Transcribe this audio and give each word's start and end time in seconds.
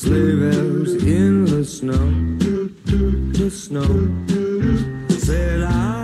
sleigh 0.00 0.34
bells 0.34 0.94
in 1.04 1.44
the 1.44 1.62
snow, 1.62 2.10
the 3.38 3.50
snow. 3.50 3.90
Said 5.18 5.60
I'm 5.62 5.99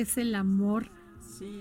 es 0.00 0.18
el 0.18 0.34
amor. 0.34 0.90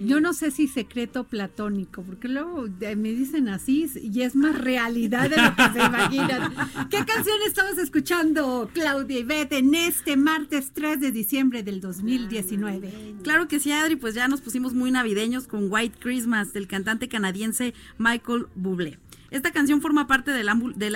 Yo 0.01 0.19
no 0.19 0.33
sé 0.33 0.51
si 0.51 0.67
secreto 0.67 1.23
platónico, 1.23 2.03
porque 2.03 2.27
luego 2.27 2.65
eh, 2.81 2.95
me 2.95 3.09
dicen 3.09 3.49
así 3.49 3.89
y 3.95 4.21
es 4.21 4.35
más 4.35 4.59
realidad 4.59 5.29
de 5.29 5.37
lo 5.37 5.55
que 5.55 5.79
se 5.79 5.85
imaginan. 5.85 6.53
¿Qué 6.89 7.03
canción 7.05 7.37
estamos 7.47 7.77
escuchando, 7.77 8.69
Claudia 8.73 9.19
y 9.19 9.23
Beth, 9.23 9.53
en 9.53 9.73
este 9.73 10.17
martes 10.17 10.71
3 10.73 10.99
de 10.99 11.11
diciembre 11.11 11.63
del 11.63 11.81
2019? 11.81 13.15
Claro 13.23 13.47
que 13.47 13.59
sí, 13.59 13.71
Adri, 13.71 13.95
pues 13.95 14.13
ya 14.13 14.27
nos 14.27 14.41
pusimos 14.41 14.73
muy 14.73 14.91
navideños 14.91 15.47
con 15.47 15.71
White 15.71 15.97
Christmas 15.99 16.53
del 16.53 16.67
cantante 16.67 17.07
canadiense 17.07 17.73
Michael 17.97 18.47
Bublé. 18.55 18.99
Esta 19.31 19.51
canción 19.51 19.81
forma 19.81 20.07
parte 20.07 20.31
del, 20.31 20.49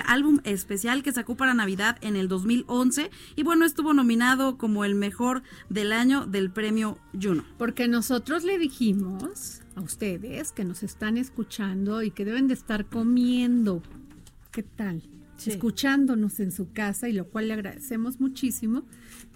álbum 0.06 0.40
especial 0.44 1.04
que 1.04 1.14
sacó 1.14 1.36
para 1.36 1.54
Navidad 1.54 1.98
en 2.02 2.18
el 2.18 2.28
2011 2.28 3.10
y 3.38 3.44
bueno, 3.44 3.64
estuvo 3.64 3.94
nominado 3.94 4.58
como 4.58 4.84
el 4.84 4.94
mejor 4.94 5.42
del 5.70 5.94
año 5.94 6.26
del 6.26 6.52
premio 6.52 7.00
Juno. 7.20 7.46
Porque 7.58 7.88
nosotros 7.88 8.44
le 8.44 8.58
dijimos 8.58 9.62
a 9.76 9.82
ustedes 9.82 10.52
que 10.52 10.66
nos 10.66 10.84
están 10.84 11.16
escuchando 11.16 12.04
y 12.04 12.12
que 12.12 12.26
deben 12.26 12.50
de 12.50 12.56
estar 12.56 12.86
comiendo. 12.86 13.82
¿Qué 14.52 14.64
tal? 14.64 15.02
Escuchándonos 15.46 16.42
en 16.42 16.52
su 16.52 16.74
casa 16.74 17.08
y 17.08 17.14
lo 17.14 17.30
cual 17.30 17.48
le 17.48 17.54
agradecemos 17.54 18.20
muchísimo. 18.20 18.84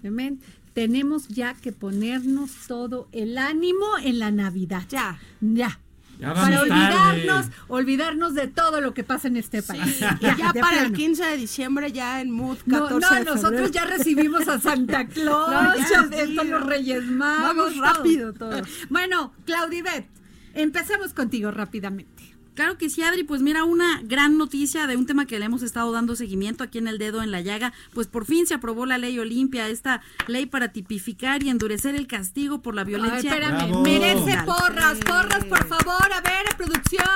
Amén. 0.04 0.40
Tenemos 0.74 1.28
ya 1.28 1.54
que 1.54 1.72
ponernos 1.72 2.66
todo 2.66 3.08
el 3.12 3.38
ánimo 3.38 3.86
en 4.02 4.18
la 4.18 4.30
Navidad. 4.30 4.84
Ya. 4.90 5.18
Ya. 5.40 5.80
Ya 6.20 6.34
Para 6.34 6.50
tarde. 6.50 6.58
olvidarnos, 6.60 7.46
olvidarnos 7.68 8.34
de 8.34 8.46
todo 8.48 8.80
lo 8.80 8.92
que 8.92 9.04
pasa 9.04 9.28
en 9.28 9.36
este 9.36 9.62
país. 9.62 10.00
Ya, 10.00 10.18
de 10.52 10.60
para 10.60 10.76
el 10.76 10.90
plano. 10.90 10.96
15 10.96 11.24
de 11.24 11.36
diciembre, 11.38 11.92
ya 11.92 12.20
en 12.20 12.30
mood 12.30 12.58
No, 12.66 12.82
14 12.88 13.06
no, 13.08 13.14
de 13.18 13.24
nosotros 13.24 13.70
ya 13.70 13.84
recibimos 13.86 14.46
a 14.48 14.58
Santa 14.60 15.06
Claus, 15.06 15.50
No, 15.50 15.76
ya, 15.76 16.08
ya 16.10 16.26
sí. 16.26 16.32
los 16.34 16.66
Reyes 16.66 17.04
Magos. 17.04 17.56
Vamos 17.56 17.72
todo. 17.74 17.82
rápido 17.84 18.32
todos. 18.34 18.68
Bueno, 18.90 19.32
Claudibet, 19.46 20.06
empecemos 20.54 21.14
contigo 21.14 21.50
rápidamente. 21.50 22.22
Claro 22.60 22.76
que 22.76 22.90
sí, 22.90 23.02
Adri, 23.02 23.24
pues 23.24 23.40
mira, 23.40 23.64
una 23.64 24.02
gran 24.04 24.36
noticia 24.36 24.86
de 24.86 24.94
un 24.94 25.06
tema 25.06 25.24
que 25.24 25.38
le 25.38 25.46
hemos 25.46 25.62
estado 25.62 25.92
dando 25.92 26.14
seguimiento 26.14 26.62
aquí 26.62 26.76
en 26.76 26.88
el 26.88 26.98
dedo 26.98 27.22
en 27.22 27.30
la 27.30 27.40
llaga, 27.40 27.72
pues 27.94 28.06
por 28.06 28.26
fin 28.26 28.46
se 28.46 28.52
aprobó 28.52 28.84
la 28.84 28.98
ley 28.98 29.18
Olimpia, 29.18 29.66
esta 29.70 30.02
ley 30.26 30.44
para 30.44 30.68
tipificar 30.68 31.42
y 31.42 31.48
endurecer 31.48 31.94
el 31.94 32.06
castigo 32.06 32.60
por 32.60 32.74
la 32.74 32.82
Ay, 32.82 32.88
violencia. 32.88 33.30
espérame, 33.30 33.68
Bravo. 33.70 33.80
merece 33.82 34.36
porras, 34.44 34.98
porras, 34.98 35.44
por 35.46 35.66
favor, 35.68 36.12
a 36.12 36.20
ver, 36.20 36.54
producción. 36.58 37.06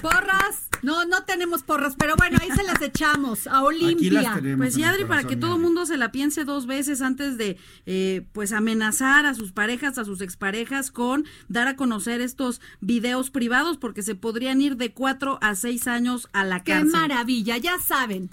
Porras. 0.00 0.68
No, 0.82 1.04
no 1.04 1.22
tenemos 1.22 1.62
porras, 1.62 1.94
pero 1.96 2.16
bueno, 2.16 2.38
ahí 2.40 2.50
se 2.50 2.64
las 2.64 2.82
echamos 2.82 3.46
a 3.46 3.62
Olimpia. 3.62 4.40
Pues 4.56 4.76
el 4.76 4.84
Adri, 4.84 5.04
para 5.04 5.24
que 5.24 5.36
todo 5.36 5.54
el 5.54 5.62
mundo 5.62 5.86
se 5.86 5.96
la 5.96 6.10
piense 6.10 6.44
dos 6.44 6.66
veces 6.66 7.02
antes 7.02 7.38
de, 7.38 7.56
eh, 7.86 8.26
pues, 8.32 8.52
amenazar 8.52 9.26
a 9.26 9.34
sus 9.34 9.52
parejas, 9.52 9.96
a 9.98 10.04
sus 10.04 10.20
exparejas 10.20 10.90
con 10.90 11.24
dar 11.48 11.68
a 11.68 11.76
conocer 11.76 12.20
estos 12.20 12.60
videos 12.80 13.30
privados, 13.30 13.76
porque 13.78 14.02
se 14.02 14.16
podrían 14.22 14.62
ir 14.62 14.76
de 14.76 14.92
cuatro 14.92 15.38
a 15.42 15.54
seis 15.56 15.86
años 15.86 16.28
a 16.32 16.44
la 16.44 16.62
Qué 16.62 16.72
cárcel. 16.72 16.92
maravilla, 16.92 17.58
ya 17.58 17.78
saben. 17.78 18.30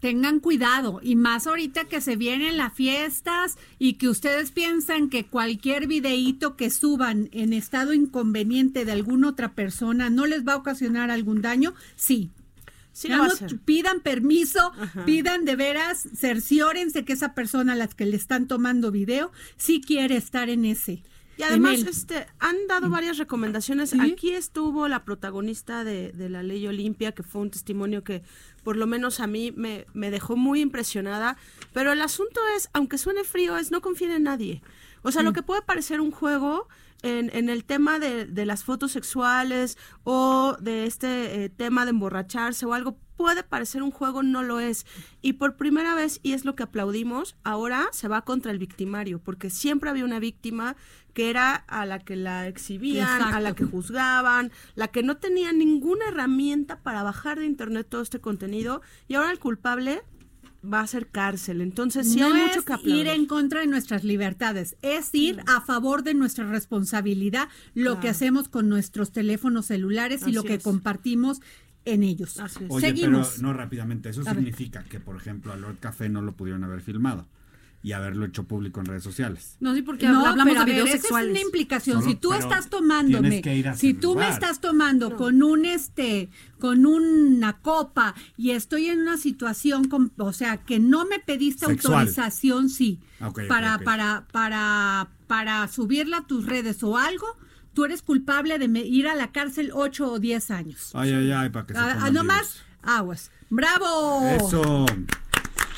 Tengan 0.00 0.40
cuidado 0.40 1.00
y 1.02 1.16
más 1.16 1.46
ahorita 1.46 1.84
que 1.84 2.00
se 2.00 2.16
vienen 2.16 2.56
las 2.56 2.72
fiestas 2.72 3.56
y 3.78 3.94
que 3.94 4.08
ustedes 4.08 4.50
piensan 4.50 5.08
que 5.08 5.26
cualquier 5.26 5.86
videíto 5.86 6.56
que 6.56 6.70
suban 6.70 7.28
en 7.32 7.52
estado 7.52 7.92
inconveniente 7.92 8.84
de 8.84 8.92
alguna 8.92 9.28
otra 9.28 9.52
persona 9.54 10.10
no 10.10 10.26
les 10.26 10.46
va 10.46 10.54
a 10.54 10.56
ocasionar 10.56 11.10
algún 11.10 11.40
daño, 11.40 11.74
sí. 11.94 12.30
Sí 12.92 13.08
no 13.08 13.26
pidan 13.64 14.00
permiso, 14.00 14.72
pidan 15.04 15.44
de 15.44 15.56
veras, 15.56 16.08
cerciórense 16.14 17.04
que 17.04 17.14
esa 17.14 17.34
persona 17.34 17.72
a 17.72 17.76
la 17.76 17.88
que 17.88 18.06
le 18.06 18.16
están 18.16 18.46
tomando 18.46 18.92
video 18.92 19.32
sí 19.56 19.80
quiere 19.80 20.16
estar 20.16 20.48
en 20.48 20.64
ese. 20.64 21.02
Y 21.36 21.42
además, 21.42 21.80
este, 21.82 22.26
han 22.38 22.56
dado 22.68 22.88
varias 22.90 23.18
recomendaciones. 23.18 23.90
Sí. 23.90 23.98
Aquí 24.00 24.30
estuvo 24.30 24.86
la 24.88 25.04
protagonista 25.04 25.82
de, 25.84 26.12
de 26.12 26.28
la 26.28 26.42
ley 26.42 26.66
Olimpia, 26.66 27.12
que 27.12 27.22
fue 27.22 27.40
un 27.42 27.50
testimonio 27.50 28.04
que 28.04 28.22
por 28.62 28.76
lo 28.76 28.86
menos 28.86 29.20
a 29.20 29.26
mí 29.26 29.52
me, 29.56 29.86
me 29.94 30.10
dejó 30.10 30.36
muy 30.36 30.60
impresionada. 30.60 31.36
Pero 31.72 31.92
el 31.92 32.00
asunto 32.02 32.40
es, 32.56 32.70
aunque 32.72 32.98
suene 32.98 33.24
frío, 33.24 33.56
es 33.56 33.70
no 33.70 33.80
confiar 33.80 34.12
en 34.12 34.22
nadie. 34.24 34.62
O 35.02 35.10
sea, 35.12 35.22
lo 35.22 35.32
Mm. 35.32 35.34
que 35.34 35.42
puede 35.42 35.62
parecer 35.62 36.00
un 36.00 36.10
juego 36.12 36.68
en, 37.04 37.30
en 37.34 37.50
el 37.50 37.64
tema 37.64 37.98
de, 37.98 38.24
de 38.24 38.46
las 38.46 38.64
fotos 38.64 38.92
sexuales 38.92 39.76
o 40.04 40.56
de 40.58 40.86
este 40.86 41.44
eh, 41.44 41.48
tema 41.50 41.84
de 41.84 41.90
emborracharse 41.90 42.64
o 42.64 42.72
algo, 42.72 42.98
puede 43.16 43.42
parecer 43.42 43.82
un 43.82 43.90
juego, 43.90 44.22
no 44.22 44.42
lo 44.42 44.58
es. 44.58 44.86
Y 45.20 45.34
por 45.34 45.56
primera 45.56 45.94
vez, 45.94 46.18
y 46.22 46.32
es 46.32 46.44
lo 46.44 46.56
que 46.56 46.62
aplaudimos, 46.62 47.36
ahora 47.44 47.88
se 47.92 48.08
va 48.08 48.22
contra 48.22 48.52
el 48.52 48.58
victimario, 48.58 49.20
porque 49.20 49.50
siempre 49.50 49.90
había 49.90 50.04
una 50.04 50.18
víctima 50.18 50.76
que 51.12 51.30
era 51.30 51.54
a 51.54 51.86
la 51.86 52.00
que 52.00 52.16
la 52.16 52.48
exhibían, 52.48 53.22
a 53.22 53.40
la 53.40 53.54
que 53.54 53.64
juzgaban, 53.64 54.50
la 54.74 54.88
que 54.88 55.02
no 55.02 55.18
tenía 55.18 55.52
ninguna 55.52 56.08
herramienta 56.08 56.80
para 56.82 57.02
bajar 57.02 57.38
de 57.38 57.46
internet 57.46 57.86
todo 57.88 58.00
este 58.00 58.20
contenido, 58.20 58.80
y 59.08 59.14
ahora 59.14 59.30
el 59.30 59.38
culpable 59.38 60.02
va 60.72 60.80
a 60.80 60.86
ser 60.86 61.08
cárcel. 61.08 61.60
Entonces, 61.60 62.12
sí 62.12 62.18
no 62.20 62.26
hay 62.32 62.40
es 62.40 62.46
mucho 62.48 62.64
que 62.64 62.72
aplaudir. 62.72 63.06
ir 63.06 63.08
en 63.08 63.26
contra 63.26 63.60
de 63.60 63.66
nuestras 63.66 64.04
libertades, 64.04 64.76
es 64.82 65.10
ir 65.14 65.40
a 65.46 65.60
favor 65.60 66.02
de 66.02 66.14
nuestra 66.14 66.48
responsabilidad, 66.50 67.48
lo 67.74 67.82
Claro. 67.92 68.00
que 68.00 68.08
hacemos 68.08 68.48
con 68.48 68.68
nuestros 68.68 69.12
teléfonos 69.12 69.66
celulares 69.66 70.26
y 70.26 70.32
lo 70.32 70.42
que 70.42 70.54
es. 70.54 70.62
compartimos 70.62 71.40
en 71.84 72.02
ellos. 72.02 72.40
Así 72.40 72.64
es. 72.64 72.70
Oye, 72.70 72.86
Seguimos. 72.88 73.32
pero 73.36 73.42
no 73.48 73.52
rápidamente. 73.52 74.08
Eso 74.08 74.22
A 74.22 74.24
ver. 74.24 74.36
significa 74.36 74.84
que, 74.84 75.00
por 75.00 75.16
ejemplo, 75.16 75.52
a 75.52 75.56
Lord 75.56 75.78
Café 75.80 76.08
no 76.08 76.22
lo 76.22 76.32
pudieron 76.32 76.64
haber 76.64 76.80
filmado 76.80 77.26
y 77.84 77.92
haberlo 77.92 78.24
hecho 78.24 78.44
público 78.44 78.80
en 78.80 78.86
redes 78.86 79.04
sociales. 79.04 79.56
No, 79.60 79.74
sí, 79.74 79.82
porque 79.82 80.08
No, 80.08 80.26
hablamos 80.26 80.52
pero 80.54 80.62
a 80.62 80.64
de 80.64 80.72
ver, 80.72 80.74
videos 80.82 80.88
esa 80.88 81.02
sexuales. 81.02 81.28
Es 81.28 81.36
una 81.36 81.46
implicación. 81.46 81.98
Solo- 82.00 82.10
si 82.10 82.16
tú 82.16 82.32
estás 82.32 82.70
tomándome, 82.70 83.28
tienes 83.28 83.42
que 83.42 83.54
ir 83.56 83.68
a 83.68 83.76
si 83.76 83.92
tú 83.92 84.14
me 84.16 84.26
estás 84.30 84.60
tomando 84.62 85.14
con 85.16 85.42
un 85.42 85.66
este, 85.66 86.30
con 86.58 86.86
una 86.86 87.58
copa 87.58 88.14
y 88.38 88.52
estoy 88.52 88.86
en 88.88 89.00
una 89.02 89.18
situación, 89.18 89.84
con- 89.88 90.10
o 90.16 90.32
sea, 90.32 90.56
que 90.64 90.78
no 90.80 91.04
me 91.04 91.18
pediste 91.20 91.66
Sexual. 91.66 91.94
autorización, 92.08 92.70
sí, 92.70 93.00
Ah, 93.20 93.28
ok, 93.28 93.40
ok, 93.42 93.48
para, 93.48 93.78
para, 93.80 94.26
para, 94.32 95.08
para 95.26 95.68
subirla 95.68 96.16
a 96.18 96.26
tus 96.26 96.46
redes 96.46 96.82
o 96.82 96.96
algo, 96.96 97.26
tú 97.74 97.84
eres 97.84 98.00
culpable 98.00 98.58
de 98.58 98.66
me- 98.68 98.80
ir 98.80 99.08
a 99.08 99.14
la 99.14 99.30
cárcel 99.30 99.70
8 99.74 100.10
o 100.10 100.18
10 100.18 100.50
años. 100.50 100.90
Ay, 100.94 101.12
ay, 101.12 101.30
ay, 101.32 101.50
para 101.50 101.66
que 101.66 101.74
se 101.74 101.78
Ah, 101.78 101.88
ah, 101.90 101.94
pongan 101.96 102.14
no 102.14 102.24
más 102.24 102.38
vivos. 102.54 102.62
aguas. 102.82 103.30
¡Bravo! 103.50 104.26
Eso. 104.40 104.86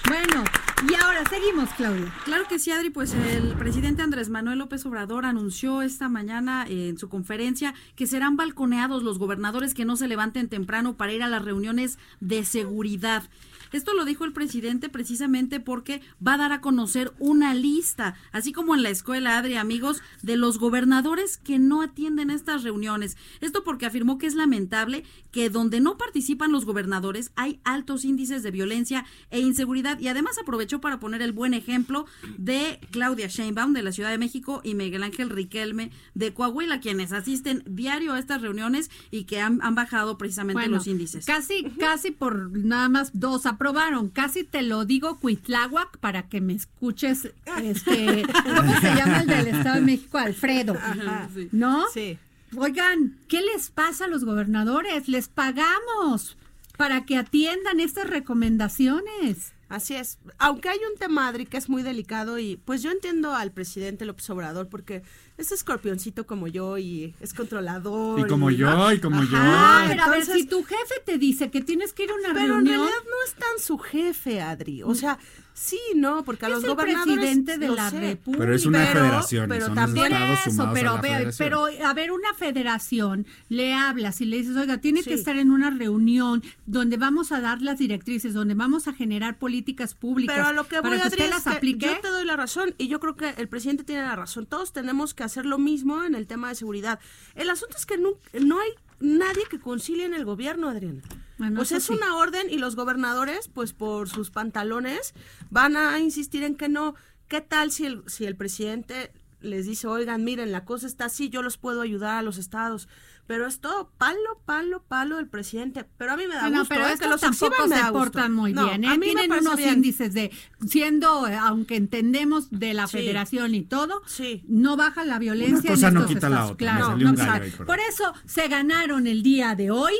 Bueno, 0.09 0.45
y 0.89 0.95
ahora 0.95 1.25
seguimos, 1.31 1.71
Claudia. 1.71 2.13
Claro 2.25 2.45
que 2.49 2.59
sí, 2.59 2.71
Adri, 2.71 2.91
pues 2.91 3.15
el 3.15 3.55
presidente 3.55 4.03
Andrés 4.03 4.29
Manuel 4.29 4.59
López 4.59 4.85
Obrador 4.85 5.25
anunció 5.25 5.81
esta 5.81 6.09
mañana 6.09 6.67
en 6.69 6.99
su 6.99 7.09
conferencia 7.09 7.75
que 7.95 8.07
serán 8.07 8.37
balconeados 8.37 9.03
los 9.03 9.19
gobernadores 9.19 9.73
que 9.73 9.87
no 9.87 9.97
se 9.97 10.07
levanten 10.07 10.49
temprano 10.49 10.97
para 10.97 11.13
ir 11.13 11.23
a 11.23 11.29
las 11.29 11.45
reuniones 11.45 11.99
de 12.21 12.45
seguridad. 12.45 13.25
Esto 13.73 13.95
lo 13.95 14.05
dijo 14.05 14.25
el 14.25 14.33
presidente 14.33 14.89
precisamente 14.89 15.61
porque 15.61 16.01
va 16.27 16.35
a 16.35 16.39
dar 16.39 16.53
a 16.53 16.61
conocer 16.61 17.13
una 17.19 17.55
lista, 17.55 18.15
así 18.33 18.53
como 18.53 18.75
en 18.75 18.83
la 18.83 18.91
escuela, 18.91 19.39
Adri, 19.39 19.57
amigos, 19.57 20.03
de 20.23 20.37
los 20.37 20.59
gobernadores 20.59 21.37
que 21.39 21.59
no 21.59 21.83
atienden 21.83 22.31
estas 22.31 22.63
reuniones. 22.63 23.17
Esto 23.41 23.65
porque 23.65 23.87
afirmó 23.87 24.19
que 24.19 24.27
es 24.27 24.35
lamentable 24.35 25.05
que 25.33 25.51
donde 25.51 25.81
no 25.81 25.99
participan 25.99 26.53
los 26.53 26.65
gobernadores 26.65 27.33
hay 27.37 27.61
altos 27.65 28.05
índices 28.05 28.43
de 28.43 28.51
violencia 28.51 29.05
e 29.31 29.41
inseguridad 29.41 29.99
y 30.01 30.09
además 30.09 30.39
aprovechó 30.39 30.81
para 30.81 31.01
poner 31.01 31.23
el 31.23 31.33
buen 31.33 31.55
ejemplo 31.55 32.07
de 32.39 32.81
Claudia 32.91 33.29
Sheinbaum 33.29 33.73
de 33.73 33.83
la 33.83 33.93
Ciudad 33.93 34.11
de 34.11 34.19
México 34.19 34.61
y 34.65 34.75
Miguel 34.75 35.03
Ángel 35.03 35.31
Riquelme 35.31 35.91
de 36.15 36.33
Coahuila, 36.33 36.81
quienes 36.81 37.13
asisten 37.13 37.63
diario 37.67 38.13
a 38.13 38.19
estas 38.19 38.43
reuniones 38.43 38.91
y 39.11 39.25
que 39.25 39.41
han, 39.41 39.61
han 39.63 39.75
bajado 39.75 40.19
precisamente 40.19 40.61
Bueno, 40.61 40.77
los 40.77 40.87
índices. 40.87 41.27
Casi, 41.27 41.65
casi 41.79 42.11
por 42.11 42.57
nada 42.57 42.89
más 42.89 43.11
dos 43.13 43.47
aprobaron. 43.57 44.09
Casi 44.09 44.45
te 44.45 44.63
lo 44.63 44.85
digo 44.85 45.19
Cuitláhuac 45.19 45.99
para 45.99 46.29
que 46.29 46.41
me 46.41 46.53
escuches. 46.53 47.31
Este, 47.63 48.25
¿cómo 48.45 48.81
se 48.81 48.95
llama 48.95 49.21
el 49.23 49.27
del 49.27 49.49
Estado 49.49 49.77
de 49.77 49.81
México? 49.81 50.19
Alfredo. 50.19 50.75
Ajá. 50.75 51.29
Sí. 51.35 51.49
¿No? 51.53 51.85
Sí. 51.93 52.19
Oigan, 52.57 53.19
¿qué 53.29 53.41
les 53.43 53.71
pasa 53.71 54.05
a 54.05 54.09
los 54.09 54.25
gobernadores? 54.25 55.09
Les 55.09 55.29
pagamos 55.29 56.37
para 56.77 57.05
que 57.05 57.17
atiendan 57.17 57.81
estas 57.81 58.09
recomendaciones. 58.09 59.53
Así 59.69 59.97
es. 59.97 60.19
Aunque 60.39 60.69
hay 60.69 60.79
un 60.91 60.97
tema, 60.97 61.27
Adri, 61.27 61.45
que 61.45 61.57
es 61.57 61.69
muy 61.69 61.83
delicado 61.83 62.39
y 62.39 62.57
pues 62.57 62.83
yo 62.83 62.93
entiendo 62.93 63.35
al 63.35 63.51
presidente 63.51 64.05
López 64.05 64.29
Obrador 64.31 64.69
porque 64.69 65.03
es 65.39 65.51
escorpioncito 65.51 66.25
como 66.27 66.47
yo 66.47 66.79
y 66.79 67.15
es 67.21 67.35
controlador. 67.35 68.21
Y 68.21 68.27
como 68.29 68.51
yo, 68.51 68.93
y 68.93 69.01
como 69.01 69.23
yo. 69.25 69.37
Ah, 69.37 69.81
Ay, 69.83 69.89
pero 69.89 70.05
a 70.05 70.11
ver, 70.11 70.25
si 70.25 70.47
tu 70.47 70.63
jefe 70.63 70.95
te 71.05 71.19
dice 71.19 71.51
que 71.51 71.63
tienes 71.63 71.93
que 71.93 72.05
ir 72.05 72.11
a 72.11 72.15
una 72.15 72.29
Pero 72.29 72.41
en 72.41 72.47
reunión, 72.49 72.77
realidad 72.77 73.05
no 73.05 73.25
es 73.27 73.35
tan 73.35 73.59
su 73.59 73.79
jefe, 73.79 74.41
Adri. 74.41 74.85
O 74.85 74.95
sea, 74.95 75.19
sí, 75.59 75.79
no, 75.95 76.23
porque 76.23 76.45
a 76.45 76.49
los 76.51 76.63
el 76.63 76.69
gobernadores 76.71 77.15
presidente 77.17 77.57
de 77.59 77.69
la 77.71 77.91
sé. 77.91 77.99
República. 78.01 78.45
Pero 78.45 78.55
es 78.55 78.67
una 78.67 78.79
Pero- 78.87 79.01
federación, 79.01 79.49
pero 79.49 79.67
son 79.67 79.75
también 79.75 80.13
Eso, 80.13 80.71
pero, 80.75 80.91
a 80.91 81.01
ve- 81.01 81.31
pero 81.39 81.67
a 81.85 81.95
ver, 81.95 82.13
una 82.13 82.35
federación 82.35 83.27
le 83.49 83.73
hablas 83.73 84.21
y 84.21 84.27
le 84.27 84.37
dices, 84.37 84.57
oiga, 84.57 84.79
tiene 84.79 85.03
que 85.03 85.15
estar 85.15 85.37
en 85.37 85.51
una 85.51 85.71
reunión 85.71 86.43
donde 86.67 86.97
vamos 86.99 87.33
a 87.33 87.41
dar 87.41 87.63
las 87.63 87.79
directrices, 87.79 88.35
donde 88.35 88.55
vamos 88.55 88.87
a 88.87 88.93
generar 88.93 89.39
políticas 89.39 89.95
públicas 89.95 90.37
Pero 90.37 90.49
a 90.49 90.53
lo 90.53 90.65
que 90.69 90.77
para 90.77 90.89
voy, 90.91 90.99
que 90.99 91.03
Adri, 91.05 91.15
usted 91.15 91.25
es 91.25 91.31
las 91.31 91.45
que 91.45 91.51
aplique. 91.59 91.87
yo 91.87 92.01
te 92.01 92.09
doy 92.09 92.25
la 92.27 92.37
razón 92.37 92.75
y 92.79 92.89
yo 92.89 93.01
creo 93.01 93.17
que 93.17 93.31
el 93.39 93.49
presidente 93.49 93.83
tiene 93.85 94.03
la 94.03 94.15
razón. 94.17 94.47
Todos 94.47 94.73
tenemos 94.73 95.15
que 95.15 95.25
hacer 95.25 95.47
lo 95.47 95.59
mismo 95.59 96.05
en 96.05 96.15
el 96.15 96.27
tema 96.27 96.49
de 96.51 96.55
seguridad. 96.55 97.01
El 97.35 97.49
asunto 97.51 97.77
es 97.79 97.87
que 97.87 97.97
no, 97.99 98.11
no 98.41 98.61
hay 98.61 98.71
nadie 99.01 99.43
que 99.51 99.59
concilie 99.59 100.05
en 100.05 100.15
el 100.15 100.25
gobierno, 100.25 100.69
Adriana. 100.69 101.03
Bueno, 101.39 101.61
o 101.61 101.65
sea, 101.65 101.79
es 101.79 101.85
sí. 101.85 101.93
una 101.93 102.17
orden 102.17 102.49
y 102.51 102.59
los 102.59 102.77
gobernadores, 102.77 103.49
pues 103.49 103.73
por 103.73 104.09
sus 104.09 104.31
pantalones, 104.31 105.15
van 105.51 105.77
a 105.77 105.99
insistir 106.01 106.43
en 106.43 106.57
que 106.57 106.69
no. 106.69 106.95
¿Qué 107.29 107.41
tal 107.41 107.71
si 107.73 107.85
el, 107.87 108.03
si 108.07 108.25
el 108.25 108.37
presidente 108.37 109.13
les 109.41 109.67
dice, 109.67 109.87
oigan, 109.87 110.25
miren, 110.25 110.51
la 110.53 110.65
cosa 110.65 110.87
está 110.87 111.07
así, 111.07 111.29
yo 111.29 111.43
los 111.43 111.59
puedo 111.59 111.81
ayudar 111.83 112.17
a 112.17 112.23
los 112.23 112.39
estados? 112.39 112.89
Pero 113.27 113.47
es 113.49 113.59
todo 113.61 113.91
palo, 113.99 114.41
palo, 114.45 114.85
palo 114.87 115.17
del 115.17 115.27
presidente. 115.29 115.85
Pero 115.99 116.13
a 116.13 116.17
mí 116.17 116.23
me 116.29 116.35
da 116.37 116.49
No, 116.49 116.61
gusto, 116.61 116.73
pero 116.75 116.87
¿eh? 116.87 116.93
estos 116.93 117.01
que 117.07 117.11
los 117.11 117.21
tampoco 117.21 117.67
me 117.67 117.77
se 117.77 117.85
portan 117.93 118.33
muy 118.33 118.53
No, 118.53 118.67
bien, 118.67 118.85
¿eh? 118.85 118.87
a 118.87 118.91
mí 118.93 118.99
me 118.99 119.05
Tienen 119.07 119.29
parece 119.29 119.47
unos 119.49 119.59
bien. 119.59 119.75
índices 119.75 120.15
de, 120.15 120.31
siendo, 120.65 121.27
eh, 121.27 121.35
aunque 121.35 121.75
entendemos 121.75 122.51
de 122.51 122.73
la 122.73 122.87
Sí. 122.87 122.99
federación 122.99 123.55
y 123.57 123.63
todo, 123.63 124.01
Sí. 124.07 124.45
no 124.47 124.77
baja 124.77 125.05
la 125.05 125.19
violencia. 125.19 125.71
Una 125.73 125.75
cosa 125.75 125.89
en 125.89 125.95
no 125.95 126.01
estos 126.03 126.15
quita 126.15 126.29
la 126.29 126.37
estados. 126.37 126.53
otra, 126.53 126.73
me 126.73 126.79
Claro, 126.79 126.97
no, 126.99 127.33
ahí, 127.33 127.51
perdón. 127.51 127.67
Por 127.67 127.81
eso 127.81 128.15
se 128.27 128.47
ganaron 128.49 129.07
el 129.09 129.23
día 129.25 129.55
de 129.57 129.73
hoy. 129.73 129.95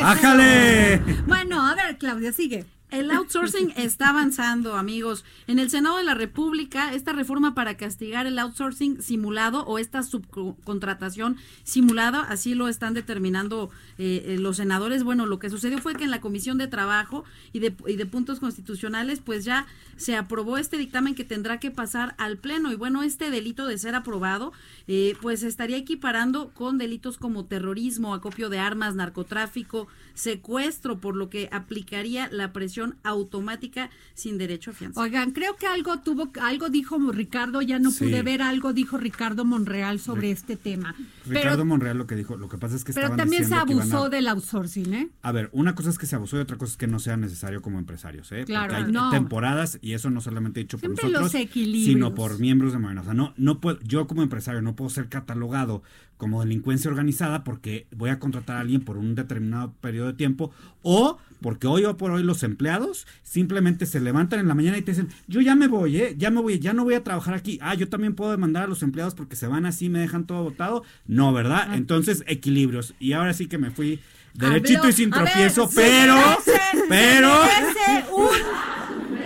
¡Bájale! 0.00 0.98
Bueno, 1.26 1.66
a 1.66 1.74
ver, 1.74 1.98
Claudia, 1.98 2.32
sigue. 2.32 2.64
El 2.90 3.10
outsourcing 3.10 3.72
está 3.76 4.08
avanzando, 4.08 4.76
amigos. 4.76 5.24
En 5.46 5.58
el 5.58 5.70
Senado 5.70 5.98
de 5.98 6.04
la 6.04 6.14
República, 6.14 6.92
esta 6.92 7.12
reforma 7.12 7.54
para 7.54 7.76
castigar 7.76 8.26
el 8.26 8.38
outsourcing 8.38 9.00
simulado 9.00 9.64
o 9.64 9.78
esta 9.78 10.02
subcontratación 10.02 11.36
simulada, 11.62 12.22
así 12.22 12.54
lo 12.54 12.68
están 12.68 12.94
determinando 12.94 13.70
eh, 13.98 14.24
eh, 14.26 14.38
los 14.38 14.56
senadores. 14.56 15.04
Bueno, 15.04 15.26
lo 15.26 15.38
que 15.38 15.50
sucedió 15.50 15.78
fue 15.78 15.94
que 15.94 16.04
en 16.04 16.10
la 16.10 16.20
Comisión 16.20 16.58
de 16.58 16.66
Trabajo 16.66 17.24
y 17.52 17.60
de, 17.60 17.74
y 17.86 17.96
de 17.96 18.06
Puntos 18.06 18.40
Constitucionales, 18.40 19.20
pues 19.20 19.44
ya 19.44 19.66
se 19.96 20.16
aprobó 20.16 20.56
este 20.56 20.78
dictamen 20.78 21.14
que 21.14 21.24
tendrá 21.24 21.60
que 21.60 21.70
pasar 21.70 22.14
al 22.18 22.38
Pleno. 22.38 22.72
Y 22.72 22.76
bueno, 22.76 23.02
este 23.02 23.30
delito 23.30 23.66
de 23.66 23.78
ser 23.78 23.94
aprobado, 23.94 24.52
eh, 24.88 25.14
pues 25.20 25.40
se 25.40 25.48
estaría 25.48 25.76
equiparando 25.76 26.48
con 26.54 26.78
delitos 26.78 27.18
como 27.18 27.44
terrorismo, 27.44 28.14
acopio 28.14 28.48
de 28.48 28.58
armas, 28.58 28.94
narcotráfico, 28.94 29.88
secuestro, 30.14 30.98
por 30.98 31.16
lo 31.16 31.28
que 31.28 31.48
aplicaría 31.52 32.28
la 32.32 32.52
presión 32.52 32.79
automática 33.02 33.90
sin 34.14 34.38
derecho 34.38 34.70
a 34.70 34.74
fianza. 34.74 35.00
Oigan, 35.00 35.30
creo 35.32 35.56
que 35.56 35.66
algo 35.66 35.98
tuvo, 36.00 36.30
algo 36.40 36.68
dijo 36.68 36.98
Ricardo, 37.12 37.62
ya 37.62 37.78
no 37.78 37.90
Sí. 37.90 38.04
pude 38.04 38.22
ver, 38.22 38.42
algo 38.42 38.72
dijo 38.72 38.98
Ricardo 38.98 39.44
Monreal 39.44 39.98
sobre 40.00 40.30
este 40.30 40.56
tema. 40.56 40.94
Ricardo 41.26 41.50
pero, 41.58 41.64
Monreal 41.64 41.98
lo 41.98 42.06
que 42.06 42.16
dijo, 42.16 42.36
lo 42.36 42.48
que 42.48 42.58
pasa 42.58 42.76
es 42.76 42.84
que 42.84 42.92
pero 42.92 43.06
estaban 43.06 43.18
también 43.18 43.46
se 43.46 43.54
a- 43.54 43.60
abusó 43.60 44.08
del 44.10 44.28
outsourcing, 44.28 44.94
¿eh? 44.94 45.08
A 45.22 45.32
ver, 45.32 45.50
una 45.52 45.74
cosa 45.74 45.90
es 45.90 45.98
que 45.98 46.06
se 46.06 46.16
abusó 46.16 46.36
y 46.36 46.40
otra 46.40 46.56
cosa 46.58 46.72
es 46.72 46.76
que 46.76 46.86
no 46.86 46.98
sea 46.98 47.16
necesario 47.16 47.62
como 47.62 47.78
empresarios, 47.78 48.30
¿eh? 48.32 48.44
Claro, 48.44 48.74
Porque 48.74 48.86
hay 48.86 48.92
no. 48.92 49.10
temporadas 49.10 49.78
y 49.82 49.92
eso 49.92 50.10
no 50.10 50.20
solamente 50.20 50.60
dicho 50.60 50.78
por 50.78 50.80
Siempre 50.96 51.10
nosotros, 51.10 51.32
sino 51.52 52.14
por 52.14 52.38
miembros 52.38 52.72
de 52.72 52.78
Morena. 52.78 53.00
O 53.02 53.04
sea, 53.04 53.14
no, 53.14 53.34
no 53.36 53.60
puedo, 53.60 53.78
yo 53.82 54.06
como 54.06 54.22
empresario 54.22 54.62
no 54.62 54.76
puedo 54.76 54.90
ser 54.90 55.08
catalogado 55.08 55.82
como 56.20 56.40
delincuencia 56.42 56.90
organizada 56.90 57.42
porque 57.44 57.86
voy 57.96 58.10
a 58.10 58.18
contratar 58.18 58.58
a 58.58 58.60
alguien 58.60 58.82
por 58.82 58.98
un 58.98 59.14
determinado 59.14 59.72
periodo 59.80 60.08
de 60.08 60.12
tiempo 60.12 60.52
o 60.82 61.18
porque 61.40 61.66
hoy 61.66 61.86
o 61.86 61.96
por 61.96 62.10
hoy 62.10 62.22
los 62.22 62.42
empleados 62.42 63.06
simplemente 63.22 63.86
se 63.86 63.98
levantan 64.00 64.40
en 64.40 64.48
la 64.48 64.54
mañana 64.54 64.76
y 64.76 64.82
te 64.82 64.92
dicen, 64.92 65.08
yo 65.28 65.40
ya 65.40 65.54
me 65.56 65.66
voy, 65.68 65.96
¿eh? 65.96 66.14
ya 66.18 66.30
me 66.30 66.42
voy, 66.42 66.58
ya 66.58 66.74
no 66.74 66.84
voy 66.84 66.92
a 66.92 67.02
trabajar 67.02 67.32
aquí. 67.32 67.58
Ah, 67.62 67.74
yo 67.74 67.88
también 67.88 68.14
puedo 68.14 68.30
demandar 68.32 68.64
a 68.64 68.66
los 68.66 68.82
empleados 68.82 69.14
porque 69.14 69.34
se 69.36 69.46
van 69.46 69.64
así, 69.64 69.88
me 69.88 70.00
dejan 70.00 70.26
todo 70.26 70.42
votado. 70.44 70.84
No, 71.06 71.32
¿verdad? 71.32 71.68
Ah. 71.70 71.76
Entonces, 71.76 72.22
equilibrios. 72.26 72.92
Y 73.00 73.12
ahora 73.12 73.32
sí 73.32 73.46
que 73.46 73.56
me 73.56 73.70
fui 73.70 73.98
derechito 74.34 74.86
y 74.88 74.92
sin 74.92 75.08
ver, 75.08 75.24
tropiezo, 75.24 75.66
se 75.68 75.76
pero, 75.80 76.14
merece- 76.16 76.84
pero, 76.90 77.30
se 77.46 77.62
merece 77.62 78.04
un- 78.14 78.28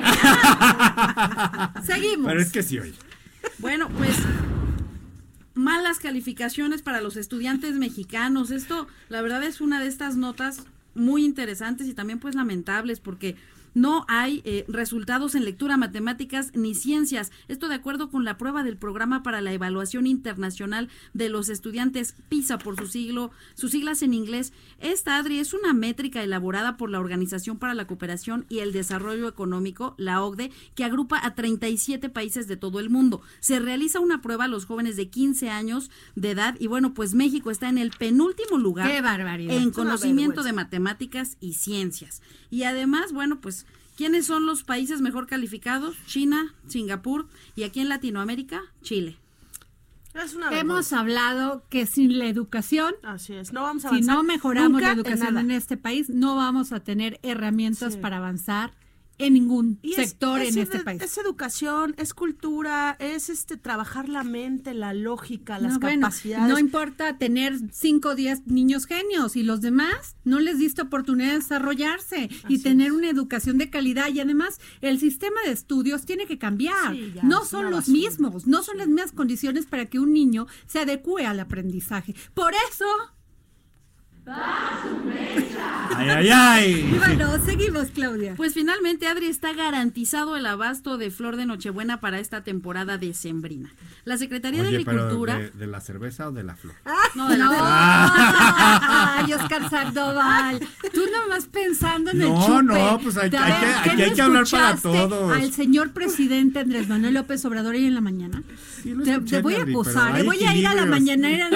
Seguimos. 1.85 2.27
pero 2.29 2.41
es 2.41 2.53
que 2.53 2.63
sí, 2.63 2.79
oye. 2.79 2.95
Bueno, 3.59 3.89
pues 3.89 4.15
malas 5.55 5.99
calificaciones 5.99 6.83
para 6.83 7.01
los 7.01 7.17
estudiantes 7.17 7.77
mexicanos. 7.77 8.51
Esto, 8.51 8.89
la 9.09 9.23
verdad, 9.23 9.43
es 9.45 9.61
una 9.61 9.81
de 9.81 9.87
estas 9.87 10.17
notas 10.17 10.65
muy 10.95 11.25
interesantes 11.25 11.89
y 11.89 11.95
también 11.95 12.19
pues 12.21 12.35
lamentables 12.35 13.01
porque 13.01 13.37
no 13.75 14.05
hay 14.09 14.43
eh, 14.45 14.65
resultados 14.69 15.35
en 15.35 15.45
lectura, 15.45 15.77
matemáticas 15.77 16.53
ni 16.55 16.75
ciencias. 16.75 17.33
Esto 17.49 17.69
de 17.69 17.75
acuerdo 17.75 18.11
con 18.11 18.25
la 18.25 18.39
prueba 18.39 18.63
del 18.63 18.77
programa 18.77 19.23
para 19.23 19.41
la 19.41 19.53
evaluación 19.53 20.07
internacional 20.07 20.89
de 21.13 21.29
los 21.29 21.49
estudiantes 21.49 22.15
PISA 22.29 22.59
por 22.59 22.77
su 22.77 22.87
siglo, 22.87 23.31
sus 23.55 23.73
siglas 23.73 24.03
en 24.03 24.15
inglés. 24.15 24.53
Esta, 24.81 25.17
Adri, 25.17 25.39
es 25.39 25.55
una 25.55 25.73
métrica 25.73 26.23
elaborada 26.23 26.77
por 26.77 26.91
la 26.91 27.01
Organización 27.01 27.59
para 27.59 27.75
la 27.75 27.87
Cooperación 27.87 28.47
y 28.49 28.61
el 28.61 28.73
Desarrollo 28.73 29.29
Económico, 29.29 29.95
la 29.99 30.23
OCDE, 30.23 30.51
que 30.75 30.85
agrupa 30.85 31.21
a 31.25 31.35
37 31.35 32.09
países 32.09 32.49
de 32.49 32.57
todo 32.57 32.81
el 32.81 32.91
mundo. 32.91 33.23
Se 33.41 33.59
realiza 33.59 34.01
una 34.01 34.23
prueba 34.23 34.45
a 34.45 34.49
los 34.49 34.67
jóvenes 34.67 34.97
de 34.97 35.09
15 35.09 35.51
años 35.51 35.91
de 36.15 36.31
edad 36.31 36.57
y 36.59 36.67
bueno, 36.67 36.95
pues 36.95 37.15
México 37.15 37.51
está 37.51 37.69
en 37.69 37.79
el 37.79 37.91
penúltimo 37.91 38.59
lugar 38.59 38.91
Qué 38.91 39.01
barbaridad. 39.01 39.57
en 39.57 39.71
conocimiento 39.71 40.43
de 40.43 40.53
matemáticas 40.53 41.37
y 41.41 41.55
ciencias. 41.55 42.23
Y 42.51 42.63
además, 42.63 43.13
bueno, 43.13 43.41
pues, 43.41 43.64
¿quiénes 43.97 44.27
son 44.27 44.47
los 44.47 44.65
países 44.65 45.01
mejor 45.01 45.27
calificados? 45.27 45.97
China, 46.07 46.55
Singapur 46.67 47.29
y 47.57 47.63
aquí 47.65 47.81
en 47.81 47.89
Latinoamérica, 47.89 48.63
Chile. 48.83 49.19
Es 50.15 50.35
una 50.35 50.57
Hemos 50.57 50.93
hablado 50.93 51.65
que 51.69 51.87
sin 51.87 52.19
la 52.19 52.27
educación, 52.27 52.95
Así 53.03 53.35
es, 53.35 53.53
no 53.53 53.63
vamos 53.63 53.85
a 53.85 53.91
si 53.91 54.01
no 54.01 54.23
mejoramos 54.23 54.81
la 54.81 54.93
educación 54.93 55.39
en, 55.39 55.51
este 55.51 55.77
país, 55.77 56.09
no 56.09 56.37
vamos 56.37 56.71
a 56.73 56.81
tener 56.81 57.19
herramientas 57.25 57.95
Sí. 57.95 57.99
para 57.99 58.19
avanzar 58.19 58.73
en 59.19 59.35
ningún 59.35 59.79
Y 59.83 59.95
sector 59.95 60.41
es 60.41 60.57
en 60.57 60.63
este 60.63 60.81
país. 60.81 61.03
Es 61.03 61.17
educación, 61.19 61.95
es 61.99 62.15
cultura, 62.15 62.97
es 62.99 63.31
este 63.31 63.57
trabajar 63.57 64.09
la 64.09 64.25
mente, 64.25 64.75
la 64.75 64.93
lógica, 64.95 65.59
las 65.59 65.75
no, 65.75 65.81
bueno, 65.81 66.03
capacidades. 66.03 66.49
no 66.49 66.59
importa 66.59 67.17
tener 67.19 67.55
5 67.73 68.09
o 68.09 68.15
10 68.15 68.47
niños 68.47 68.87
genios 68.87 69.37
y 69.37 69.43
los 69.43 69.61
demás 69.61 70.17
no 70.25 70.41
les 70.41 70.59
diste 70.59 70.83
oportunidad 70.83 71.31
de 71.31 71.39
desarrollarse 71.39 72.29
y 72.49 72.63
tener 72.63 72.89
es. 72.89 72.93
una 72.95 73.09
educación 73.11 73.59
de 73.59 73.71
calidad 73.71 74.09
y 74.09 74.21
además 74.21 74.61
el 74.81 74.99
sistema 74.99 75.41
de 75.45 75.53
estudios 75.53 76.05
tiene 76.05 76.27
que 76.27 76.39
cambiar. 76.39 76.93
Sí, 76.93 77.13
ya, 77.15 77.23
no 77.23 77.45
son 77.45 77.71
los 77.71 77.81
basura. 77.87 77.97
mismos, 77.99 78.47
no 78.47 78.63
son 78.63 78.79
las 78.79 78.89
mismas 78.89 79.13
condiciones 79.13 79.67
para 79.67 79.87
que 79.87 79.99
un 79.99 80.13
niño 80.13 80.47
se 80.67 80.81
adecue 80.81 81.25
al 81.27 81.41
aprendizaje. 81.41 82.15
Por 82.35 82.53
eso, 82.71 82.85
Ay, 84.27 86.09
ay, 86.09 86.29
ay. 86.33 86.95
bueno, 86.99 87.31
seguimos 87.45 87.89
Claudia. 87.95 88.35
Pues 88.37 88.55
finalmente, 88.55 89.07
Adri, 89.07 89.27
está 89.27 89.53
garantizado 89.53 90.37
el 90.37 90.47
abasto 90.47 90.97
de 90.99 91.11
flor 91.11 91.37
de 91.37 91.47
Nochebuena 91.47 92.01
para 92.01 92.19
esta 92.19 92.43
temporada 92.43 92.99
decembrina. 92.99 93.71
La 94.05 94.17
Secretaría 94.19 94.63
de 94.63 94.69
Oye, 94.69 94.85
pero 94.85 95.03
Agricultura... 95.03 95.39
de, 95.39 95.51
de 95.51 95.67
la 95.67 95.81
cerveza 95.81 96.29
o 96.29 96.33
de 96.33 96.43
la 96.43 96.57
flor? 96.57 96.75
No, 97.15 97.29
de 97.29 97.39
la 97.39 97.45
No, 97.45 97.51
flor. 97.53 97.65
ay, 97.69 99.33
Oscar 99.35 99.71
Sandoval, 99.71 100.61
tú 100.93 101.01
nomás 101.13 101.47
pensando 101.47 102.11
en 102.11 102.23
el 102.23 102.29
No, 102.29 102.47
chupe. 102.47 102.63
no, 102.65 102.99
pues 103.03 103.17
hay- 103.17 103.31
De 103.31 103.39
hay 103.39 103.53
que- 103.53 103.67
¿qué 103.85 103.91
aquí 103.91 103.97
no 103.99 104.05
hay 104.05 104.13
que 104.15 104.23
hablar 104.23 104.45
para 104.51 104.77
todos. 104.77 105.33
Al 105.37 105.53
señor 105.53 105.93
presidente 105.93 106.59
Andrés 106.59 106.89
Manuel 106.89 107.15
López 107.15 107.45
Obrador 107.45 107.75
hoy 107.75 107.87
en 107.87 107.95
la 107.95 108.01
mañana. 108.01 108.43
Sí 108.83 108.91
lo 108.95 109.03
te, 109.05 109.13
escuché, 109.13 109.37
te 109.37 109.43
voy 109.43 109.55
a 109.55 109.63
Adri, 109.63 109.73
pero 109.73 109.81
acusar, 109.81 110.15
hay 110.15 110.21
eh, 110.21 110.25
voy 110.25 110.45
a 110.45 110.55
ir 110.57 110.67
a 110.67 110.75
la 110.75 110.85
mañanera. 110.87 111.49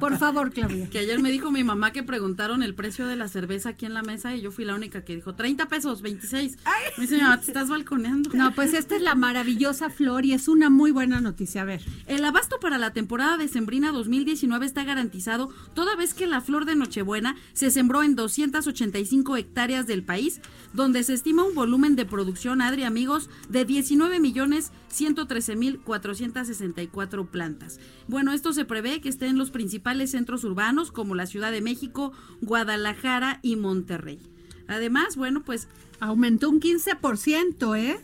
Por 0.00 0.16
favor, 0.18 0.50
Claudia. 0.52 0.88
Que 0.90 0.98
ayer 1.00 1.20
me 1.24 1.30
dijo 1.30 1.50
mi 1.50 1.64
mamá 1.64 1.90
que 1.90 2.02
preguntaron 2.02 2.62
el 2.62 2.74
precio 2.74 3.06
de 3.06 3.16
la 3.16 3.28
cerveza 3.28 3.70
aquí 3.70 3.86
en 3.86 3.94
la 3.94 4.02
mesa 4.02 4.36
y 4.36 4.42
yo 4.42 4.50
fui 4.50 4.66
la 4.66 4.74
única 4.74 5.06
que 5.06 5.14
dijo 5.14 5.34
30 5.34 5.68
pesos, 5.68 6.02
26. 6.02 6.58
Me 6.98 7.02
dice 7.02 7.16
mi 7.16 7.22
mamá, 7.22 7.40
te 7.40 7.46
estás 7.46 7.70
balconeando. 7.70 8.28
No, 8.34 8.54
pues 8.54 8.74
esta 8.74 8.94
es 8.94 9.00
la 9.00 9.14
maravillosa 9.14 9.88
flor 9.88 10.26
y 10.26 10.34
es 10.34 10.48
una 10.48 10.68
muy 10.68 10.90
buena 10.90 11.22
noticia. 11.22 11.62
A 11.62 11.64
ver. 11.64 11.80
El 12.06 12.22
abasto 12.26 12.60
para 12.60 12.76
la 12.76 12.92
temporada 12.92 13.38
de 13.38 13.48
Sembrina 13.48 13.90
2019 13.90 14.66
está 14.66 14.84
garantizado 14.84 15.48
toda 15.72 15.96
vez 15.96 16.12
que 16.12 16.26
la 16.26 16.42
flor 16.42 16.66
de 16.66 16.76
Nochebuena 16.76 17.36
se 17.54 17.70
sembró 17.70 18.02
en 18.02 18.16
285 18.16 19.38
hectáreas 19.38 19.86
del 19.86 20.02
país, 20.02 20.42
donde 20.74 21.02
se 21.02 21.14
estima 21.14 21.44
un 21.44 21.54
volumen 21.54 21.96
de 21.96 22.04
producción, 22.04 22.60
Adri, 22.60 22.82
amigos, 22.82 23.30
de 23.48 23.64
19 23.64 24.20
millones 24.20 24.70
113 24.88 25.56
mil 25.56 25.80
464 25.80 27.30
plantas. 27.30 27.80
Bueno, 28.06 28.32
esto 28.32 28.52
se 28.52 28.66
prevé 28.66 29.00
que 29.00 29.08
esté 29.08 29.26
en 29.26 29.38
los 29.38 29.50
principales 29.50 30.10
centros 30.10 30.44
urbanos 30.44 30.92
como 30.92 31.14
la 31.14 31.26
Ciudad 31.26 31.52
de 31.52 31.62
México, 31.62 32.12
Guadalajara 32.42 33.38
y 33.40 33.56
Monterrey. 33.56 34.20
Además, 34.66 35.16
bueno, 35.16 35.42
pues 35.42 35.68
Aumentó 36.00 36.50
un 36.50 36.60
15%, 36.60 37.78
¿eh? 37.78 37.98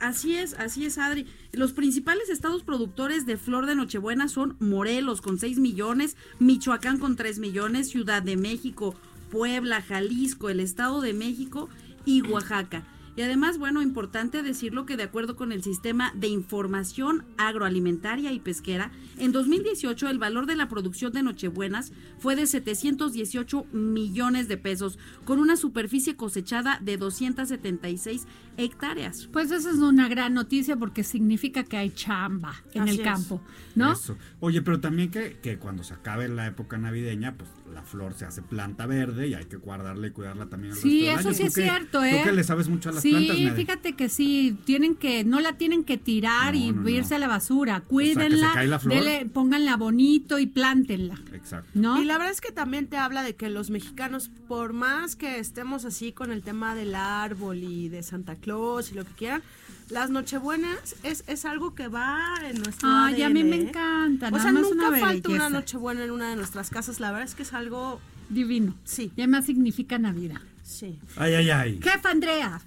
Así 0.00 0.34
es, 0.34 0.54
así 0.54 0.84
es, 0.84 0.98
Adri. 0.98 1.26
Los 1.52 1.72
principales 1.72 2.28
estados 2.28 2.64
productores 2.64 3.24
de 3.24 3.36
flor 3.36 3.66
de 3.66 3.74
Nochebuena 3.74 4.28
son 4.28 4.56
Morelos 4.58 5.20
con 5.20 5.38
6 5.38 5.58
millones, 5.58 6.16
Michoacán 6.40 6.98
con 6.98 7.14
3 7.14 7.38
millones, 7.38 7.88
Ciudad 7.88 8.22
de 8.22 8.36
México, 8.36 8.96
Puebla, 9.30 9.80
Jalisco, 9.80 10.50
el 10.50 10.60
Estado 10.60 11.00
de 11.00 11.12
México 11.12 11.68
y 12.04 12.22
Oaxaca. 12.22 12.84
Y 13.14 13.20
además, 13.20 13.58
bueno, 13.58 13.82
importante 13.82 14.42
decirlo 14.42 14.86
que 14.86 14.96
de 14.96 15.02
acuerdo 15.02 15.36
con 15.36 15.52
el 15.52 15.62
sistema 15.62 16.12
de 16.14 16.28
información 16.28 17.26
agroalimentaria 17.36 18.32
y 18.32 18.40
pesquera, 18.40 18.90
en 19.18 19.32
2018 19.32 20.08
el 20.08 20.18
valor 20.18 20.46
de 20.46 20.56
la 20.56 20.68
producción 20.68 21.12
de 21.12 21.22
Nochebuenas 21.22 21.92
fue 22.18 22.36
de 22.36 22.46
718 22.46 23.66
millones 23.72 24.48
de 24.48 24.56
pesos, 24.56 24.98
con 25.26 25.40
una 25.40 25.56
superficie 25.56 26.16
cosechada 26.16 26.78
de 26.80 26.96
276 26.96 28.26
hectáreas. 28.56 29.28
Pues 29.30 29.50
esa 29.50 29.68
es 29.70 29.76
una 29.76 30.08
gran 30.08 30.32
noticia 30.32 30.76
porque 30.76 31.04
significa 31.04 31.64
que 31.64 31.76
hay 31.76 31.90
chamba 31.90 32.54
en 32.72 32.84
Así 32.84 32.92
el 32.92 33.00
es. 33.00 33.04
campo, 33.04 33.42
¿no? 33.74 33.92
Eso. 33.92 34.16
Oye, 34.40 34.62
pero 34.62 34.80
también 34.80 35.10
que, 35.10 35.38
que 35.42 35.58
cuando 35.58 35.84
se 35.84 35.92
acabe 35.92 36.28
la 36.28 36.46
época 36.46 36.78
navideña, 36.78 37.34
pues 37.36 37.50
la 37.72 37.82
flor 37.82 38.14
se 38.14 38.24
hace 38.24 38.42
planta 38.42 38.86
verde 38.86 39.28
y 39.28 39.34
hay 39.34 39.46
que 39.46 39.56
guardarla 39.56 40.06
y 40.06 40.10
cuidarla 40.10 40.46
también 40.46 40.72
el 40.74 40.78
Sí, 40.78 41.06
resto 41.06 41.10
del 41.10 41.18
eso 41.20 41.28
año. 41.28 41.36
sí 41.36 41.42
¿Tú 41.42 41.48
es 41.48 41.54
cierto, 41.54 42.04
¿eh? 42.04 42.18
Tú 42.18 42.24
que 42.28 42.32
le 42.36 42.44
sabes 42.44 42.68
mucho 42.68 42.88
a 42.90 42.92
las 42.92 43.02
sí, 43.02 43.10
plantas, 43.10 43.38
Medi? 43.38 43.50
fíjate 43.56 43.92
que 43.94 44.08
sí, 44.08 44.56
tienen 44.64 44.94
que, 44.94 45.24
no 45.24 45.40
la 45.40 45.54
tienen 45.54 45.84
que 45.84 45.96
tirar 45.98 46.54
No, 46.54 46.60
y 46.60 46.72
no, 46.72 46.82
no. 46.82 46.88
irse 46.88 47.14
a 47.14 47.18
la 47.18 47.28
basura, 47.28 47.76
que 47.80 47.82
se 47.84 47.88
cuídenla, 47.88 48.50
cae 48.54 48.66
la 48.66 48.78
flor. 48.78 48.94
dele- 48.98 49.26
pónganla 49.32 49.76
bonito 49.76 50.38
y 50.38 50.46
plántenla, 50.46 51.18
Exacto. 51.32 51.70
¿no? 51.74 52.00
Y 52.00 52.04
la 52.04 52.14
verdad 52.18 52.32
es 52.32 52.40
que 52.40 52.52
también 52.52 52.86
te 52.88 52.96
habla 52.98 53.22
de 53.22 53.34
que 53.36 53.48
los 53.50 53.70
mexicanos, 53.70 54.30
por 54.48 54.72
más 54.72 55.16
que 55.16 55.38
estemos 55.38 55.84
así 55.84 56.12
con 56.12 56.30
el 56.30 56.42
tema 56.42 56.74
del 56.74 56.94
árbol 56.94 57.58
y 57.62 57.88
de 57.88 58.02
Santa 58.02 58.36
Claus 58.36 58.92
y 58.92 58.94
lo 58.94 59.04
que 59.04 59.12
quieran, 59.12 59.42
las 59.90 60.10
nochebuenas 60.10 60.96
es, 61.02 61.24
es 61.26 61.44
algo 61.44 61.74
que 61.74 61.88
va 61.88 62.34
en 62.44 62.62
nuestro 62.62 62.88
Ay, 62.90 63.22
a 63.22 63.28
mí 63.28 63.40
ADN, 63.40 63.50
me 63.50 63.56
¿eh? 63.56 63.68
encanta, 63.68 64.30
O 64.32 64.38
sea, 64.38 64.52
nunca 64.52 64.88
una 64.88 64.98
falta 64.98 65.28
una 65.28 65.50
nochebuena 65.50 66.04
en 66.04 66.10
una 66.10 66.30
de 66.30 66.36
nuestras 66.36 66.70
casas. 66.70 67.00
La 67.00 67.10
verdad 67.10 67.28
es 67.28 67.34
que 67.34 67.42
es 67.42 67.52
algo... 67.52 68.00
Divino. 68.28 68.74
Sí. 68.84 69.12
Y 69.16 69.20
además 69.20 69.46
significa 69.46 69.98
Navidad. 69.98 70.40
Sí. 70.62 70.98
Ay, 71.16 71.34
ay, 71.34 71.50
ay. 71.50 71.80
Jefa 71.82 72.10
Andrea, 72.10 72.62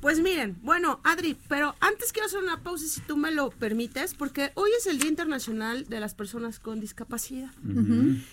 Pues 0.00 0.20
miren, 0.20 0.56
bueno, 0.62 1.00
Adri, 1.04 1.36
pero 1.48 1.74
antes 1.80 2.12
quiero 2.12 2.26
hacer 2.26 2.42
una 2.42 2.60
pausa 2.60 2.86
si 2.86 3.00
tú 3.00 3.16
me 3.16 3.30
lo 3.30 3.50
permites, 3.50 4.14
porque 4.14 4.52
hoy 4.54 4.70
es 4.78 4.86
el 4.86 4.98
Día 4.98 5.08
Internacional 5.08 5.86
de 5.86 6.00
las 6.00 6.14
Personas 6.14 6.60
con 6.60 6.80
Discapacidad. 6.80 7.50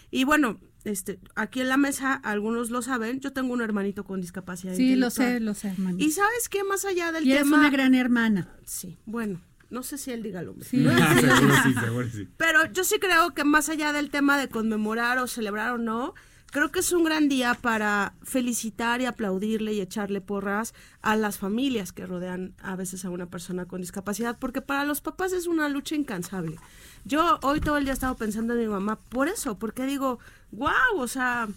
Y 0.09 0.23
bueno, 0.25 0.57
este, 0.83 1.19
aquí 1.35 1.61
en 1.61 1.69
la 1.69 1.77
mesa, 1.77 2.13
algunos 2.13 2.69
lo 2.69 2.81
saben, 2.81 3.19
yo 3.19 3.33
tengo 3.33 3.53
un 3.53 3.61
hermanito 3.61 4.03
con 4.03 4.21
discapacidad. 4.21 4.73
sí, 4.75 4.95
lo 4.95 5.09
sé, 5.09 5.39
lo 5.39 5.53
sé, 5.53 5.69
hermano. 5.69 5.97
Y 6.00 6.11
sabes 6.11 6.50
qué, 6.50 6.63
más 6.63 6.85
allá 6.85 7.11
del 7.11 7.27
Y 7.27 7.31
tema... 7.33 7.57
una 7.57 7.69
gran 7.69 7.93
hermana. 7.95 8.50
Sí, 8.65 8.97
bueno, 9.05 9.41
no 9.69 9.83
sé 9.83 9.97
si 9.97 10.11
él 10.11 10.21
diga 10.23 10.41
lo 10.41 10.53
mismo. 10.53 10.69
Sí. 10.69 10.85
Ah, 10.89 11.15
seguro 11.19 11.53
sí, 11.63 11.73
seguro 11.73 12.09
sí. 12.09 12.27
Pero 12.38 12.71
yo 12.71 12.83
sí 12.83 13.00
creo 13.00 13.33
que 13.33 13.43
más 13.43 13.69
allá 13.69 13.93
del 13.93 14.09
tema 14.09 14.38
de 14.38 14.50
conmemorar 14.50 15.17
o 15.19 15.27
celebrar 15.27 15.71
o 15.71 15.77
no, 15.77 16.13
creo 16.51 16.72
que 16.72 16.79
es 16.79 16.91
un 16.91 17.03
gran 17.03 17.27
día 17.29 17.55
para 17.55 18.13
felicitar 18.24 19.01
y 19.01 19.05
aplaudirle 19.05 19.74
y 19.74 19.81
echarle 19.81 20.22
porras 20.22 20.74
a 21.01 21.15
las 21.15 21.39
familias 21.39 21.91
que 21.93 22.05
rodean 22.05 22.53
a 22.62 22.75
veces 22.75 23.03
a 23.05 23.10
una 23.10 23.25
persona 23.25 23.65
con 23.65 23.81
discapacidad, 23.81 24.38
porque 24.38 24.62
para 24.62 24.86
los 24.86 25.01
papás 25.01 25.34
es 25.34 25.48
una 25.48 25.67
lucha 25.70 25.96
incansable. 25.96 26.58
Yo 27.05 27.39
hoy 27.41 27.62
todo 27.62 27.77
el 27.77 27.86
día 27.86 27.93
he 27.93 27.96
estado 27.96 28.15
pensando 28.15 28.53
en 28.53 28.60
mi 28.60 28.67
mamá 28.67 29.00
por 29.00 29.27
eso, 29.27 29.58
porque 29.58 29.86
digo, 29.86 30.20
wow, 30.51 30.98
o 30.98 31.08
sea, 31.08 31.48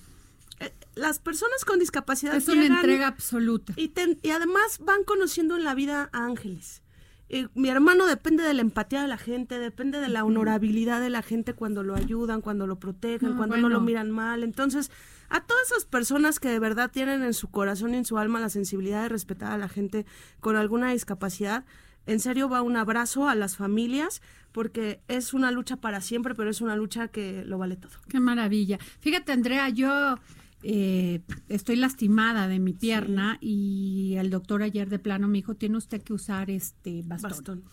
eh, 0.61 0.73
las 0.95 1.19
personas 1.19 1.65
con 1.65 1.79
discapacidad 1.81 2.37
Es 2.37 2.47
una 2.49 2.67
entrega 2.67 3.09
absoluta. 3.09 3.73
y, 3.77 3.89
ten- 3.89 4.21
y 4.23 4.31
además 4.31 4.79
van 4.81 5.03
conociendo 5.05 5.57
en 5.57 5.65
la 5.65 5.75
vida 5.75 6.09
a 6.13 6.25
ángeles. 6.25 6.81
Eh, 7.29 7.49
mi 7.55 7.69
hermano 7.69 8.07
depende 8.07 8.43
de 8.43 8.53
la 8.55 8.61
empatía 8.61 9.03
de 9.03 9.09
la 9.09 9.17
gente, 9.17 9.59
depende 9.59 10.01
de 10.01 10.09
la 10.09 10.25
honorabilidad 10.25 11.01
de 11.01 11.11
la 11.11 11.23
gente 11.23 11.55
cuando 11.55 11.83
lo 11.83 11.95
ayudan, 11.95 12.41
cuando 12.43 12.67
lo 12.67 12.79
protegen, 12.79 13.31
No, 13.31 13.37
cuando 13.37 13.57
no 13.57 13.69
lo 13.69 13.81
miran 13.81 14.11
mal. 14.11 14.43
Entonces, 14.43 14.91
a 15.31 15.41
todas 15.45 15.71
esas 15.71 15.85
personas 15.85 16.39
que 16.39 16.49
de 16.49 16.59
verdad 16.59 16.91
tienen 16.91 17.23
en 17.23 17.35
su 17.35 17.49
corazón 17.51 17.95
y 17.95 17.97
en 17.97 18.05
su 18.05 18.19
alma 18.19 18.41
la 18.41 18.51
sensibilidad 18.51 19.03
de 19.03 19.09
respetar 19.09 19.53
a 19.53 19.59
la 19.59 19.69
gente 19.69 20.05
con 20.41 20.57
alguna 20.57 20.91
discapacidad, 20.93 21.65
en 22.07 22.21
serio 22.21 22.49
va 22.49 22.61
un 22.61 22.77
abrazo 22.77 23.29
a 23.29 23.35
las 23.35 23.57
familias 23.57 24.21
porque 24.53 25.01
es 25.09 25.35
una 25.35 25.51
lucha 25.51 25.77
para 25.77 26.01
siempre, 26.01 26.35
pero 26.35 26.51
es 26.51 26.61
una 26.61 26.77
lucha 26.77 27.09
que 27.09 27.45
lo 27.45 27.59
vale 27.59 27.77
todo. 27.77 27.93
Qué 28.09 28.21
maravilla. 28.21 28.79
Fíjate, 29.01 29.33
Andrea, 29.33 29.69
yo 29.71 30.19
eh, 30.65 31.21
estoy 31.49 31.77
lastimada 31.77 32.49
de 32.49 32.59
mi 32.59 32.73
pierna 32.73 33.39
y 33.41 34.15
el 34.19 34.31
doctor 34.31 34.63
ayer 34.63 34.89
de 34.89 34.99
plano 34.99 35.29
me 35.29 35.39
dijo, 35.39 35.55
tiene 35.55 35.77
usted 35.77 36.03
que 36.03 36.13
usar 36.13 36.51
este 36.51 37.03
bastón. 37.05 37.31
Bastón. 37.31 37.65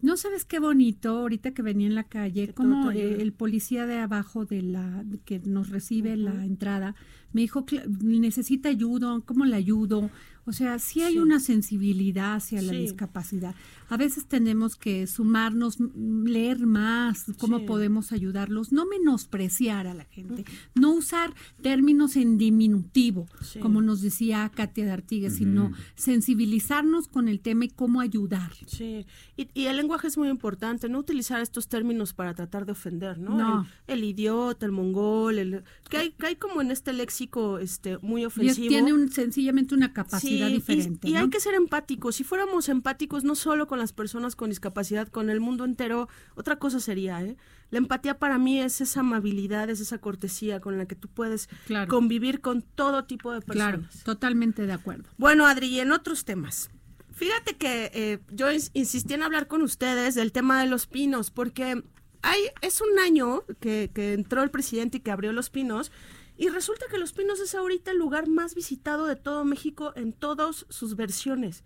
No 0.00 0.16
sabes 0.16 0.44
qué 0.44 0.58
bonito, 0.58 1.10
ahorita 1.18 1.52
que 1.52 1.62
venía 1.62 1.86
en 1.86 1.94
la 1.94 2.04
calle, 2.04 2.52
como 2.52 2.90
el 2.90 3.32
policía 3.32 3.86
de 3.86 3.98
abajo 3.98 4.44
de 4.44 4.62
la 4.62 5.04
que 5.24 5.38
nos 5.38 5.70
recibe 5.70 6.16
la 6.16 6.44
entrada 6.44 6.94
me 7.34 7.42
dijo 7.42 7.66
necesita 8.00 8.68
ayuda, 8.68 9.20
¿cómo 9.26 9.44
le 9.44 9.56
ayudo? 9.56 10.08
O 10.46 10.52
sea, 10.52 10.78
sí 10.78 11.02
hay 11.02 11.14
Sí. 11.14 11.18
una 11.18 11.40
sensibilidad 11.40 12.34
hacia 12.34 12.60
la 12.62 12.72
discapacidad. 12.72 13.54
A 13.88 13.96
veces 13.96 14.26
tenemos 14.26 14.76
que 14.76 15.06
sumarnos, 15.06 15.78
m- 15.80 15.90
leer 16.30 16.66
más, 16.66 17.24
cómo 17.38 17.58
Sí. 17.60 17.64
podemos 17.66 18.12
ayudarlos, 18.12 18.72
no 18.72 18.84
menospreciar 18.86 19.86
a 19.86 19.94
la 19.94 20.04
gente, 20.04 20.44
no 20.74 20.92
usar 20.92 21.32
términos 21.62 22.16
en 22.16 22.36
diminutivo, 22.38 23.26
Sí. 23.42 23.58
como 23.60 23.80
nos 23.82 24.00
decía 24.02 24.50
Katia 24.54 24.84
de 24.84 24.90
Artigues, 24.90 25.36
sino 25.36 25.72
sensibilizarnos 25.96 27.08
con 27.08 27.28
el 27.28 27.40
tema 27.40 27.66
y 27.66 27.68
cómo 27.68 28.00
ayudar. 28.00 28.52
Sí, 28.66 29.06
y, 29.36 29.48
y 29.54 29.66
el 29.66 29.76
lenguaje 29.76 30.06
es 30.08 30.16
muy 30.16 30.28
importante, 30.28 30.88
no 30.88 30.98
utilizar 30.98 31.40
estos 31.40 31.68
términos 31.68 32.12
para 32.14 32.34
tratar 32.34 32.64
de 32.66 32.72
ofender, 32.72 33.18
¿no? 33.18 33.36
No. 33.36 33.66
El, 33.86 33.98
el 33.98 34.04
idiota, 34.04 34.64
el 34.66 34.72
mongol, 34.72 35.38
el, 35.38 35.64
que, 35.90 35.96
hay, 35.98 36.10
que 36.12 36.26
hay 36.26 36.36
como 36.36 36.60
en 36.62 36.70
este 36.70 36.92
léxico 36.92 37.58
este, 37.58 37.98
muy 37.98 38.22
Y 38.22 38.24
es- 38.24 38.26
ofensivo. 38.28 38.68
tiene 38.68 38.92
un, 38.92 39.10
sencillamente 39.10 39.74
una 39.74 39.92
capacidad 39.92 40.33
Y- 40.34 40.52
diferente. 40.52 41.08
Y, 41.08 41.12
¿no? 41.12 41.20
hay 41.20 41.30
que 41.30 41.40
ser 41.40 41.54
empáticos. 41.54 42.16
Si 42.16 42.24
fuéramos 42.24 42.68
empáticos 42.68 43.24
no 43.24 43.34
solo 43.34 43.66
con 43.66 43.78
las 43.78 43.92
personas 43.92 44.36
con 44.36 44.50
discapacidad, 44.50 45.08
con 45.08 45.30
el 45.30 45.40
mundo 45.40 45.64
entero, 45.64 46.08
otra 46.34 46.56
cosa 46.58 46.80
sería, 46.80 47.22
¿eh? 47.22 47.36
La 47.70 47.78
empatía 47.78 48.18
para 48.18 48.38
mí 48.38 48.60
es 48.60 48.80
esa 48.80 49.00
amabilidad, 49.00 49.68
es 49.70 49.80
esa 49.80 49.98
cortesía 49.98 50.60
con 50.60 50.78
la 50.78 50.86
que 50.86 50.94
tú 50.94 51.08
puedes 51.08 51.48
Claro. 51.66 51.88
convivir 51.88 52.40
con 52.40 52.62
todo 52.62 53.04
tipo 53.04 53.32
de 53.32 53.40
Claro, 53.42 53.78
personas. 53.80 54.04
totalmente 54.04 54.66
de 54.66 54.72
acuerdo. 54.72 55.08
Bueno, 55.18 55.46
Adri, 55.46 55.66
y 55.68 55.80
en 55.80 55.90
otros 55.92 56.24
temas. 56.24 56.70
Fíjate 57.10 57.56
que 57.56 57.90
eh, 57.94 58.18
yo 58.32 58.48
ins- 58.50 58.70
insistí 58.74 59.14
en 59.14 59.22
hablar 59.22 59.46
con 59.46 59.62
ustedes 59.62 60.14
del 60.14 60.32
tema 60.32 60.60
de 60.60 60.66
los 60.68 60.86
pinos, 60.86 61.30
porque 61.30 61.82
hay, 62.22 62.40
es 62.60 62.80
un 62.80 62.98
año 62.98 63.42
que, 63.60 63.90
que 63.94 64.14
entró 64.14 64.42
el 64.42 64.50
presidente 64.50 64.98
y 64.98 65.00
que 65.00 65.10
abrió 65.10 65.32
los 65.32 65.50
pinos, 65.50 65.92
y 66.36 66.48
resulta 66.48 66.86
que 66.90 66.98
los 66.98 67.12
pinos 67.12 67.40
es 67.40 67.54
ahorita 67.54 67.92
el 67.92 67.98
lugar 67.98 68.28
más 68.28 68.54
visitado 68.54 69.06
de 69.06 69.16
todo 69.16 69.44
México 69.44 69.92
en 69.96 70.12
todas 70.12 70.66
sus 70.68 70.96
versiones. 70.96 71.64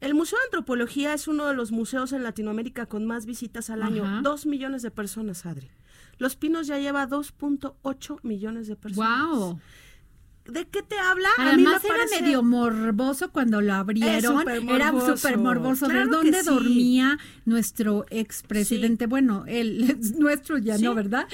El 0.00 0.14
Museo 0.14 0.38
de 0.38 0.44
Antropología 0.46 1.14
es 1.14 1.26
uno 1.26 1.46
de 1.46 1.54
los 1.54 1.72
museos 1.72 2.12
en 2.12 2.22
Latinoamérica 2.22 2.86
con 2.86 3.06
más 3.06 3.26
visitas 3.26 3.70
al 3.70 3.82
año. 3.82 4.20
Dos 4.22 4.46
millones 4.46 4.82
de 4.82 4.90
personas, 4.90 5.46
Adri. 5.46 5.70
Los 6.18 6.36
Pinos 6.36 6.66
ya 6.66 6.78
lleva 6.78 7.08
2.8 7.08 8.20
millones 8.22 8.68
de 8.68 8.76
personas. 8.76 9.28
Wow. 9.28 9.60
¿De 10.48 10.66
qué 10.68 10.82
te 10.82 10.98
habla? 10.98 11.28
A 11.38 11.42
mí 11.56 11.62
me 11.62 11.68
Además 11.70 11.84
era 11.84 11.94
parece- 11.96 12.22
medio 12.22 12.42
morboso 12.42 13.30
cuando 13.30 13.60
lo 13.60 13.74
abrieron. 13.74 14.14
Era 14.68 14.92
súper 14.92 15.38
morboso. 15.38 15.86
Claro 15.86 16.08
dónde 16.10 16.40
sí. 16.40 16.46
dormía 16.46 17.18
nuestro 17.44 18.06
expresidente. 18.10 19.06
Bueno, 19.06 19.44
él 19.46 19.90
es 19.90 20.12
nuestro 20.18 20.58
ya 20.58 20.76
Sí. 20.78 20.84
no, 20.84 20.94
¿verdad? 20.94 21.26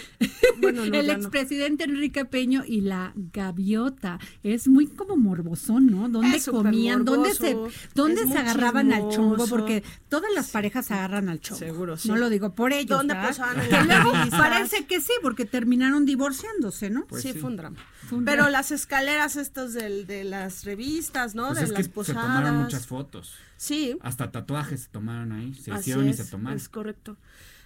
Bueno, 0.60 0.84
no, 0.86 0.94
el 0.98 1.06
ya 1.06 1.12
no. 1.14 1.18
expresidente 1.20 1.84
Enrique 1.84 2.24
Peño 2.24 2.62
y 2.66 2.80
la 2.82 3.12
gaviota. 3.16 4.18
Es 4.42 4.68
muy 4.68 4.86
como 4.86 5.16
morbosón, 5.16 5.86
¿no? 5.86 6.08
¿Dónde 6.08 6.36
Es 6.38 6.46
comían? 6.46 7.04
¿Dónde 7.04 7.34
se, 7.34 7.56
dónde 7.94 8.26
se 8.26 8.38
agarraban 8.38 8.92
al 8.92 9.08
chongo? 9.10 9.46
Porque 9.46 9.82
todas 10.08 10.30
las 10.34 10.50
parejas 10.50 10.86
se 10.86 10.94
agarran 10.94 11.28
al 11.28 11.40
chongo. 11.40 11.58
Seguro, 11.58 11.96
sí. 11.96 12.08
No 12.08 12.16
lo 12.16 12.30
digo 12.30 12.54
por 12.54 12.72
ellos. 12.72 12.88
¿Dónde 12.98 13.14
las 13.14 13.38
luego 13.38 14.12
parece 14.30 14.86
que 14.86 15.00
sí, 15.00 15.12
porque 15.22 15.44
terminaron 15.44 16.04
divorciándose, 16.06 16.90
¿no? 16.90 17.06
Pues 17.06 17.22
sí, 17.22 17.32
sí. 17.32 17.38
fue 17.38 17.50
un 17.50 17.56
drama. 17.56 17.76
Fue 18.08 18.18
un 18.18 18.24
Pero 18.24 18.36
drama. 18.44 18.50
las 18.50 18.70
escaleras 18.72 19.01
estos 19.08 19.72
del, 19.74 20.06
de 20.06 20.24
las 20.24 20.64
revistas, 20.64 21.34
¿no? 21.34 21.48
Pues 21.48 21.58
de 21.58 21.64
es 21.64 21.70
las 21.70 21.78
que 21.78 21.84
se 21.84 21.90
posadas. 21.90 22.22
tomaron 22.22 22.56
muchas 22.56 22.86
fotos. 22.86 23.34
Sí, 23.56 23.96
Hasta 24.02 24.30
tatuajes 24.30 24.82
se 24.82 24.88
tomaron 24.88 25.32
ahí. 25.32 25.54
Se 25.54 25.70
así 25.72 25.80
hicieron 25.80 26.06
y 26.06 26.10
es, 26.10 26.16
se 26.16 26.24
tomaron. 26.24 26.56
es 26.56 26.68
correcto. 26.68 27.16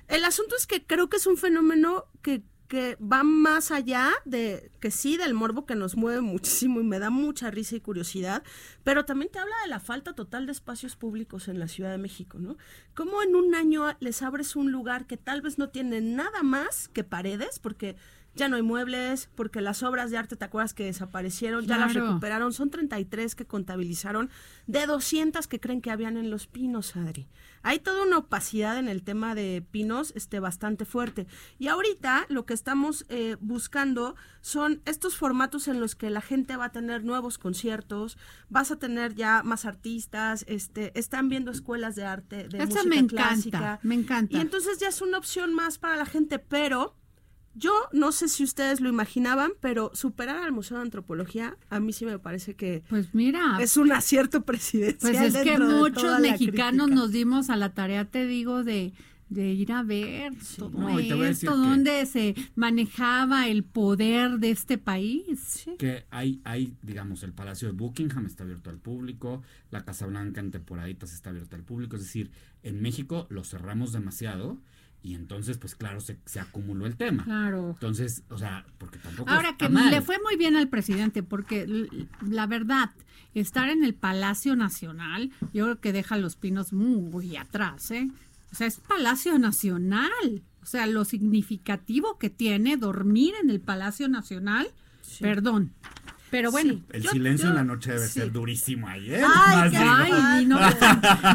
El 0.09 0.25
asunto 0.25 0.57
es 0.57 0.67
que 0.67 0.85
creo 0.85 1.09
que 1.09 1.17
es 1.17 1.27
un 1.27 1.37
fenómeno 1.37 2.05
que, 2.23 2.43
que 2.69 2.97
va 2.97 3.23
más 3.25 3.71
allá 3.71 4.11
de 4.25 4.71
que 4.81 4.91
sí 4.91 5.17
del 5.17 5.35
morbo 5.35 5.67
que 5.67 5.75
nos 5.75 5.97
mueve 5.97 6.21
muchísimo 6.21 6.81
y 6.81 6.85
me 6.85 6.99
da 6.99 7.11
mucha 7.11 7.51
risa 7.51 7.77
y 7.77 7.81
curiosidad, 7.81 8.43
pero 8.85 9.05
también 9.05 9.31
te 9.33 9.39
habla 9.39 9.55
de 9.65 9.69
la 9.69 9.81
falta 9.81 10.15
total 10.15 10.47
de 10.47 10.53
espacios 10.53 10.97
públicos 10.97 11.49
en 11.49 11.59
la 11.59 11.67
Ciudad 11.69 11.91
de 11.91 11.99
México, 11.99 12.39
¿no? 12.39 12.57
Cómo 12.95 13.23
en 13.23 13.35
un 13.35 13.55
año 13.55 13.85
les 14.01 14.23
abres 14.23 14.55
un 14.57 14.71
lugar 14.71 15.07
que 15.07 15.17
tal 15.17 15.43
vez 15.43 15.59
no 15.59 15.71
tiene 15.71 16.01
nada 16.01 16.43
más 16.43 16.89
que 16.89 17.05
paredes, 17.05 17.59
porque 17.59 17.97
ya 18.37 18.49
no 18.49 18.57
hay 18.57 18.63
muebles, 18.63 19.31
porque 19.35 19.61
las 19.61 19.83
obras 19.83 20.11
de 20.11 20.19
arte, 20.19 20.37
¿te 20.37 20.45
acuerdas 20.45 20.75
que 20.75 20.85
desaparecieron? 20.85 21.67
Ya 21.67 21.79
las 21.79 21.95
recuperaron, 21.95 22.53
son 22.53 22.71
33 22.71 23.35
que 23.35 23.47
contabilizaron, 23.47 24.31
de 24.67 24.87
200 24.87 25.47
que 25.49 25.59
creen 25.59 25.81
que 25.81 25.91
habían 25.91 26.17
en 26.19 26.31
los 26.31 26.47
pinos, 26.47 26.97
Adri. 26.97 27.27
Hay 27.63 27.81
toda 27.81 28.05
una 28.05 28.19
opacidad 28.19 28.79
en 28.79 28.89
el 28.89 29.03
tema 29.03 29.35
de 29.35 29.65
pinos 29.71 30.13
este, 30.15 30.39
bastante 30.39 30.85
fuerte. 30.85 31.27
Y 31.59 31.69
ahorita 31.69 32.27
lo 32.29 32.47
que 32.47 32.55
estamos 32.55 33.07
eh, 33.09 33.37
buscando 33.41 34.15
son 34.41 34.83
estos 34.85 35.17
formatos 35.17 35.67
en 35.67 35.81
los 35.81 35.97
que 35.97 36.11
la 36.11 36.21
gente 36.21 36.57
va 36.57 36.67
a 36.67 36.73
tener 36.73 37.03
nuevos 37.03 37.39
conciertos, 37.39 38.19
vas 38.51 38.71
a 38.71 38.77
tener 38.77 39.15
ya 39.15 39.43
más 39.43 39.65
artistas, 39.65 40.45
este, 40.47 40.97
están 40.97 41.29
viendo 41.29 41.51
escuelas 41.51 41.97
de 41.97 42.05
arte, 42.05 42.49
de 42.49 42.59
Eso 42.59 42.67
música 42.67 42.89
me 42.89 42.97
encanta, 42.99 43.29
clásica. 43.29 43.81
me 43.83 43.95
encanta. 43.95 44.37
Y 44.37 44.41
entonces 44.41 44.79
ya 44.79 44.89
es 44.89 45.01
una 45.01 45.19
opción 45.19 45.55
más 45.55 45.79
para 45.79 45.97
la 45.97 46.07
gente, 46.07 46.39
pero 46.39 46.95
yo 47.59 47.73
no 47.93 48.13
sé 48.13 48.29
si 48.29 48.45
ustedes 48.45 48.81
lo 48.81 48.89
imaginaban, 48.89 49.53
pero 49.61 49.91
superar 49.95 50.43
al 50.43 50.53
Museo 50.53 50.77
de 50.77 50.83
Antropología 50.85 51.57
a 51.71 51.81
mí 51.81 51.93
sí 51.93 52.05
me 52.05 52.19
parece 52.19 52.55
que 52.55 52.83
Pues 52.89 53.15
mira, 53.15 53.59
es 53.61 53.77
un 53.77 53.91
acierto 53.93 54.43
presidencial. 54.45 55.13
Pues 55.13 55.35
es 55.35 55.43
que 55.43 55.59
muchos 55.59 56.21
mexicanos 56.21 56.91
nos 56.91 57.11
dimos 57.13 57.49
a 57.51 57.57
la 57.57 57.73
tarea, 57.75 58.05
te 58.05 58.27
digo, 58.27 58.63
de, 58.65 58.93
de 59.29 59.53
ir 59.53 59.73
a 59.73 59.83
ver 59.83 60.33
todo 60.57 60.71
No, 60.71 61.01
y 61.01 61.09
te 61.09 61.15
voy 61.15 61.25
a 61.25 61.29
decir 61.29 61.49
esto, 61.49 61.61
que- 61.63 61.69
donde 61.69 62.07
se 62.07 62.35
manejaba 62.55 63.49
el 63.49 63.65
poder 63.65 64.39
de 64.39 64.51
este 64.51 64.79
país. 64.79 65.65
que 65.79 66.05
hay, 66.11 66.41
hay, 66.45 66.75
digamos, 66.83 67.23
el 67.23 67.33
Palacio 67.33 67.69
de 67.69 67.73
Buckingham 67.75 68.27
está 68.27 68.45
abierto 68.45 68.71
al 68.71 68.79
público, 68.79 69.43
la 69.71 69.85
Casa 69.85 70.07
Blanca 70.07 70.41
en 70.41 70.51
temporaditas 70.51 71.13
está 71.13 71.31
abierta 71.31 71.57
al 71.57 71.63
público, 71.63 71.97
es 71.97 72.03
decir, 72.03 72.31
en 72.63 72.83
México 72.83 73.27
lo 73.31 73.45
cerramos 73.45 73.93
demasiado 73.93 74.59
y 75.07 75.15
entonces, 75.15 75.57
pues 75.57 75.77
claro, 75.77 76.01
se, 76.01 76.19
se 76.25 76.41
acumuló 76.41 76.85
el 76.85 76.97
tema. 76.97 77.23
Claro. 77.23 77.71
Entonces, 77.71 78.25
o 78.29 78.39
sea, 78.39 78.67
porque 78.77 78.99
tampoco 78.99 79.31
Ahora 79.31 79.51
está 79.51 79.69
que 79.69 79.73
mal. 79.73 79.89
le 79.93 80.03
fue 80.03 80.17
muy 80.21 80.37
bien 80.37 80.57
al 80.57 80.69
presidente, 80.69 81.23
porque 81.23 81.87
la 82.29 82.49
verdad, 82.49 82.91
estar 83.33 83.69
en 83.69 83.85
el 83.85 83.95
Palacio 83.95 84.57
Nacional, 84.57 85.31
yo 85.53 85.65
creo 85.65 85.81
que 85.81 85.93
deja 85.93 86.19
los 86.19 86.35
pinos 86.35 86.73
muy 86.73 87.37
atrás, 87.37 87.93
¿eh? 87.93 88.11
O 88.51 88.57
sea, 88.57 88.67
es 88.67 88.81
Palacio 88.81 89.39
Nacional. 89.39 90.43
O 90.61 90.67
sea, 90.67 90.89
lo 90.89 91.05
significativo 91.05 92.19
que 92.19 92.29
tiene 92.29 92.77
dormir 92.77 93.35
en 93.41 93.51
el 93.51 93.61
Palacio 93.61 94.09
Nacional, 94.09 94.67
perdón. 95.21 95.73
Pero 96.31 96.51
bueno. 96.51 96.81
El 96.91 97.03
Yo- 97.03 97.11
silencio 97.11 97.45
yo- 97.45 97.51
en 97.51 97.57
la 97.57 97.65
noche 97.65 97.93
debe 97.93 98.07
sí. 98.07 98.21
ser 98.21 98.33
durísimo 98.33 98.89
ahí, 98.89 99.15
¿eh? 99.15 99.23
Ay, 99.25 99.71
digo. 99.71 99.83
Ay, 99.87 100.45
no, 100.47 100.59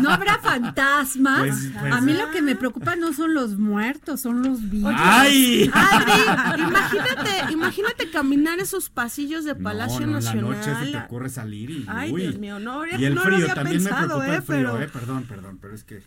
no 0.01 0.09
habrá 0.09 0.37
fantasmas. 0.39 1.39
Pues- 1.39 1.71
pues- 1.79 1.93
a 1.93 2.01
mí 2.01 2.13
lo 2.13 2.29
que 2.31 2.41
me 2.41 2.55
preocupa 2.55 2.95
no 2.95 3.13
son 3.13 3.33
los 3.33 3.57
muertos, 3.57 4.21
son 4.21 4.43
los 4.43 4.69
vivos. 4.69 4.93
¡Ay! 4.95 5.69
Adri, 5.73 6.61
imagínate, 6.63 7.51
imagínate 7.53 8.11
caminar 8.11 8.59
esos 8.59 8.89
pasillos 8.89 9.45
de 9.45 9.55
Palacio 9.55 10.01
no, 10.01 10.07
no, 10.07 10.13
Nacional. 10.13 10.45
En 10.45 10.51
la 10.51 10.57
noche 10.57 10.85
se 10.85 10.91
te 10.91 10.97
ocurre 10.97 11.29
salir 11.29 11.69
y. 11.69 11.85
Ay, 11.87 12.11
uy. 12.11 12.21
Dios 12.23 12.37
mío, 12.37 12.59
no, 12.59 12.85
Y 12.85 13.05
el 13.05 13.15
no 13.15 13.21
lo 13.21 13.27
frío, 13.27 13.37
había 13.43 13.53
también 13.55 13.83
pensado, 13.83 14.19
me 14.19 14.25
preocupa 14.25 14.27
eh, 14.27 14.35
el 14.35 14.41
frío, 14.43 14.71
pero- 14.73 14.81
eh. 14.83 14.89
Perdón, 14.91 15.23
perdón, 15.27 15.57
pero 15.61 15.73
es 15.73 15.83
que. 15.83 16.03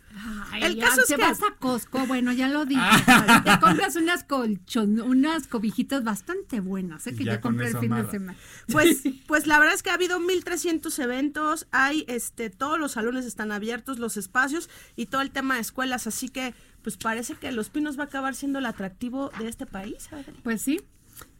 Ay, 0.52 0.62
El 0.64 0.76
ya 0.76 0.88
caso 0.88 1.00
es 1.02 1.08
te 1.08 1.16
que- 1.16 1.22
vas 1.22 1.40
a 1.42 1.54
Costco, 1.58 2.06
bueno, 2.06 2.32
ya 2.32 2.48
lo 2.48 2.66
dije. 2.66 2.80
te 3.44 3.60
compras 3.60 3.96
unas 3.96 4.24
colchon, 4.24 5.00
unas 5.00 5.46
cobijitas 5.46 6.04
bastante 6.04 6.60
buenas, 6.60 7.06
¿eh? 7.06 7.14
que 7.16 7.24
Ya 7.24 7.34
yo 7.34 7.40
compré 7.40 7.68
el 7.68 7.78
fin 7.78 7.94
de 7.94 8.10
semana. 8.10 8.34
Pues, 8.74 9.02
pues 9.28 9.46
la 9.46 9.58
verdad 9.60 9.74
es 9.74 9.82
que 9.82 9.90
ha 9.90 9.94
habido 9.94 10.18
1300 10.18 10.98
eventos, 10.98 11.66
hay 11.70 12.04
este, 12.08 12.50
todos 12.50 12.78
los 12.78 12.92
salones 12.92 13.24
están 13.24 13.52
abiertos, 13.52 14.00
los 14.00 14.16
espacios 14.16 14.68
y 14.96 15.06
todo 15.06 15.22
el 15.22 15.30
tema 15.30 15.54
de 15.54 15.60
escuelas, 15.60 16.06
así 16.06 16.28
que 16.28 16.54
pues 16.82 16.96
parece 16.96 17.34
que 17.34 17.52
Los 17.52 17.70
Pinos 17.70 17.96
va 17.98 18.02
a 18.02 18.06
acabar 18.06 18.34
siendo 18.34 18.58
el 18.58 18.66
atractivo 18.66 19.30
de 19.38 19.48
este 19.48 19.64
país, 19.64 20.12
Adri. 20.12 20.34
Pues 20.42 20.60
sí, 20.60 20.80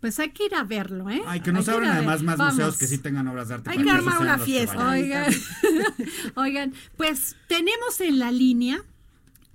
pues 0.01 0.19
hay 0.21 0.31
que 0.31 0.47
ir 0.47 0.55
a 0.55 0.65
verlo, 0.65 1.11
¿eh? 1.11 1.23
Ay, 1.27 1.41
que 1.41 1.53
nos 1.53 1.69
abran 1.69 1.91
además 1.91 2.23
más 2.23 2.39
Vamos. 2.39 2.55
museos 2.55 2.79
que 2.79 2.87
sí 2.87 2.99
tengan 2.99 3.27
obras 3.29 3.49
de 3.49 3.55
arte. 3.55 3.71
Hay 3.71 3.83
que 3.83 3.91
armar 3.91 4.21
una 4.21 4.39
fiesta. 4.39 4.91
Oigan, 4.91 5.35
oigan, 6.37 6.75
pues 6.97 7.37
tenemos 7.49 8.01
en 8.01 8.19
la 8.19 8.31
línea 8.31 8.83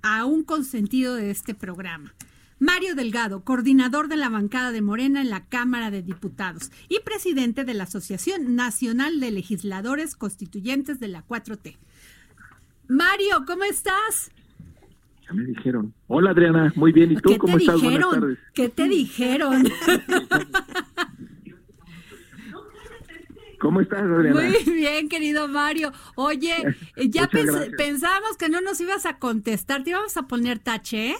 a 0.02 0.24
un 0.26 0.44
consentido 0.44 1.14
de 1.14 1.30
este 1.30 1.54
programa. 1.54 2.14
Mario 2.60 2.94
Delgado, 2.94 3.42
coordinador 3.42 4.08
de 4.08 4.16
la 4.16 4.28
bancada 4.28 4.70
de 4.70 4.82
Morena 4.82 5.22
en 5.22 5.30
la 5.30 5.46
Cámara 5.46 5.90
de 5.90 6.02
Diputados 6.02 6.70
y 6.88 7.00
presidente 7.00 7.64
de 7.64 7.72
la 7.74 7.84
Asociación 7.84 8.54
Nacional 8.54 9.18
de 9.18 9.30
Legisladores 9.30 10.14
Constituyentes 10.14 11.00
de 11.00 11.08
la 11.08 11.26
4T. 11.26 11.78
Mario, 12.86 13.44
¿cómo 13.46 13.64
estás? 13.64 14.30
Ya 15.26 15.32
me 15.32 15.44
dijeron. 15.44 15.94
Hola 16.06 16.30
Adriana, 16.32 16.70
muy 16.76 16.92
bien. 16.92 17.12
¿Y 17.12 17.16
tú 17.16 17.30
¿Qué 17.30 17.38
cómo 17.38 17.56
estás? 17.56 17.80
Buenas 17.80 17.98
dijeron? 17.98 18.20
tardes. 18.20 18.38
¿Qué 18.52 18.68
te 18.68 18.88
dijeron? 18.88 19.64
¿Cómo 23.58 23.80
estás, 23.80 24.00
Adriana? 24.02 24.40
Muy 24.40 24.74
bien, 24.74 25.08
querido 25.08 25.46
Mario. 25.48 25.92
Oye, 26.14 26.54
ya 26.96 27.22
Muchas 27.22 27.28
pens- 27.30 27.52
gracias. 27.52 27.74
pensábamos 27.76 28.36
que 28.36 28.48
no 28.48 28.60
nos 28.60 28.80
ibas 28.80 29.06
a 29.06 29.18
contestar, 29.18 29.82
te 29.82 29.90
íbamos 29.90 30.16
a 30.16 30.22
poner 30.26 30.58
tache, 30.58 31.10
¿eh? 31.10 31.16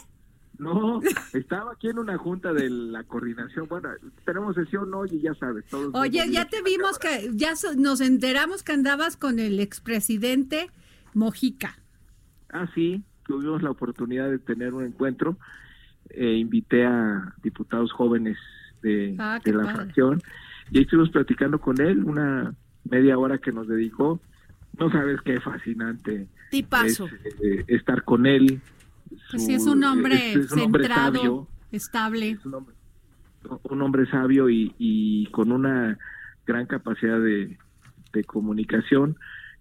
No, 0.60 1.00
estaba 1.32 1.72
aquí 1.72 1.88
en 1.88 1.98
una 1.98 2.18
junta 2.18 2.52
de 2.52 2.68
la 2.68 3.02
coordinación. 3.04 3.66
Bueno, 3.66 3.88
tenemos 4.26 4.54
sesión 4.54 4.92
hoy 4.94 5.08
y 5.12 5.20
ya 5.22 5.34
sabes. 5.34 5.64
Todos 5.66 5.90
Oye, 5.94 6.30
ya 6.30 6.48
te 6.48 6.60
vimos 6.62 6.98
que 6.98 7.30
ya 7.32 7.56
so- 7.56 7.74
nos 7.76 8.00
enteramos 8.02 8.62
que 8.62 8.72
andabas 8.72 9.16
con 9.16 9.38
el 9.38 9.58
expresidente 9.58 10.70
Mojica. 11.14 11.78
Ah, 12.52 12.68
sí, 12.74 13.02
tuvimos 13.26 13.62
la 13.62 13.70
oportunidad 13.70 14.28
de 14.30 14.38
tener 14.38 14.74
un 14.74 14.84
encuentro. 14.84 15.38
Eh, 16.10 16.34
invité 16.34 16.84
a 16.84 17.34
diputados 17.42 17.90
jóvenes 17.92 18.36
de, 18.82 19.16
Ah, 19.18 19.38
de 19.42 19.52
la 19.52 19.62
padre. 19.64 19.74
fracción 19.76 20.22
y 20.70 20.78
ahí 20.78 20.82
estuvimos 20.84 21.10
platicando 21.10 21.58
con 21.60 21.80
él 21.80 22.04
una 22.04 22.54
media 22.84 23.16
hora 23.18 23.38
que 23.38 23.52
nos 23.52 23.66
dedicó. 23.66 24.20
No 24.78 24.90
sabes 24.90 25.20
qué 25.24 25.40
fascinante 25.40 26.26
Tipazo. 26.50 27.06
es 27.06 27.12
eh, 27.42 27.64
estar 27.68 28.02
con 28.04 28.26
él. 28.26 28.60
Pues 29.30 29.44
sí, 29.44 29.54
es 29.54 29.66
un 29.66 29.82
hombre 29.84 30.32
es- 30.32 30.36
es 30.46 30.52
un 30.52 30.60
hombre 30.60 30.84
centrado, 30.84 31.14
sabio, 31.16 31.48
estable. 31.72 32.30
es 32.30 32.44
un 32.46 32.54
hombre, 32.54 32.74
un 33.64 33.82
hombre 33.82 34.06
sabio 34.10 34.48
y, 34.48 34.74
y 34.78 35.26
con 35.30 35.50
una 35.52 35.98
gran 36.46 36.66
capacidad 36.66 37.20
de, 37.20 37.58
de 38.12 38.24
comunicación, 38.24 39.16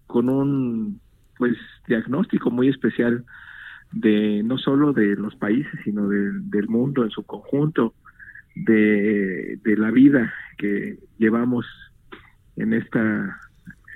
con 0.07 0.29
un 0.29 0.99
pues 1.37 1.55
diagnóstico 1.87 2.51
muy 2.51 2.67
especial 2.69 3.23
de 3.91 4.43
no 4.43 4.57
solo 4.57 4.93
de 4.93 5.15
los 5.15 5.35
países, 5.35 5.71
sino 5.83 6.07
del- 6.09 6.49
del 6.49 6.67
mundo 6.67 7.03
en 7.03 7.09
su 7.11 7.23
conjunto, 7.23 7.95
de, 8.55 9.57
de 9.63 9.77
la 9.77 9.89
vida 9.91 10.33
que 10.57 10.99
llevamos 11.17 11.65
en 12.57 12.73
esta 12.73 13.39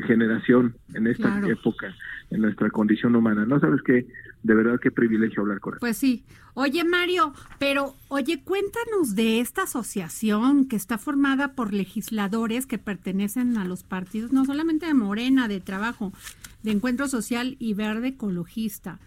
generación, 0.08 0.76
en 0.94 1.08
esta 1.08 1.30
Claro. 1.32 1.48
época, 1.48 1.94
en 2.32 2.42
nuestra 2.42 2.70
condición 2.70 3.16
humana. 3.16 3.46
No 3.46 3.60
sabes 3.60 3.82
qué, 3.84 4.08
de 4.44 4.54
verdad 4.54 4.80
qué 4.80 4.92
privilegio 4.92 5.42
hablar 5.42 5.60
con 5.60 5.74
él. 5.74 5.80
Pues 5.80 5.98
sí. 5.98 6.26
Oye, 6.54 6.84
Mario, 6.84 7.34
pero 7.58 7.96
oye, 8.10 8.44
cuéntanos 8.44 9.16
de 9.16 9.40
esta 9.40 9.64
asociación 9.64 10.66
que 10.68 10.76
está 10.76 10.98
formada 10.98 11.56
por 11.56 11.74
legisladores 11.74 12.68
que 12.68 12.78
pertenecen 12.78 13.58
a 13.58 13.66
los 13.66 13.84
partidos, 13.84 14.32
no 14.32 14.46
solamente 14.46 14.86
de 14.86 14.94
Morena, 14.94 15.48
de 15.48 15.62
Trabajo, 15.62 16.14
de 16.62 16.72
Encuentro 16.72 17.08
Social 17.08 17.56
y 17.58 17.74
Verde 17.74 18.10
Ecologista. 18.10 19.00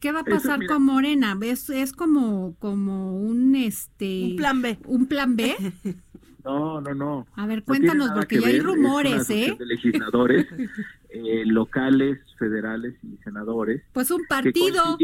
¿Qué 0.00 0.12
va 0.12 0.20
a 0.20 0.24
pasar 0.24 0.64
con 0.66 0.84
Morena? 0.84 1.36
¿Es, 1.42 1.70
es 1.70 1.92
como, 1.92 2.54
como 2.60 3.18
un 3.18 3.56
este 3.56 4.26
Un 4.30 4.36
plan 4.36 4.62
B. 4.62 4.78
un 4.86 5.06
plan 5.06 5.34
B? 5.34 5.56
No, 6.44 6.80
no, 6.80 6.94
no. 6.94 7.26
A 7.34 7.46
ver, 7.46 7.58
No 7.60 7.64
cuéntanos, 7.64 8.10
porque 8.12 8.36
que 8.36 8.42
ya 8.42 8.48
hay 8.48 8.60
rumores, 8.60 9.28
¿eh? 9.30 9.56
De 9.58 9.66
legisladores 9.66 10.46
eh, 11.10 11.44
locales, 11.46 12.18
federales 12.38 12.94
y 13.02 13.16
senadores. 13.24 13.82
Pues 13.92 14.10
un 14.10 14.24
partido. 14.26 14.96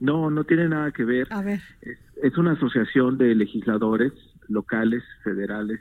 No, 0.00 0.30
no 0.30 0.44
tiene 0.44 0.68
nada 0.68 0.92
que 0.92 1.04
ver. 1.04 1.26
A 1.30 1.42
ver. 1.42 1.60
Es, 1.82 1.98
es 2.22 2.38
una 2.38 2.52
asociación 2.52 3.18
de 3.18 3.34
legisladores 3.34 4.12
locales, 4.48 5.02
federales, 5.22 5.80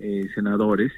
eh, 0.00 0.28
senadores, 0.34 0.92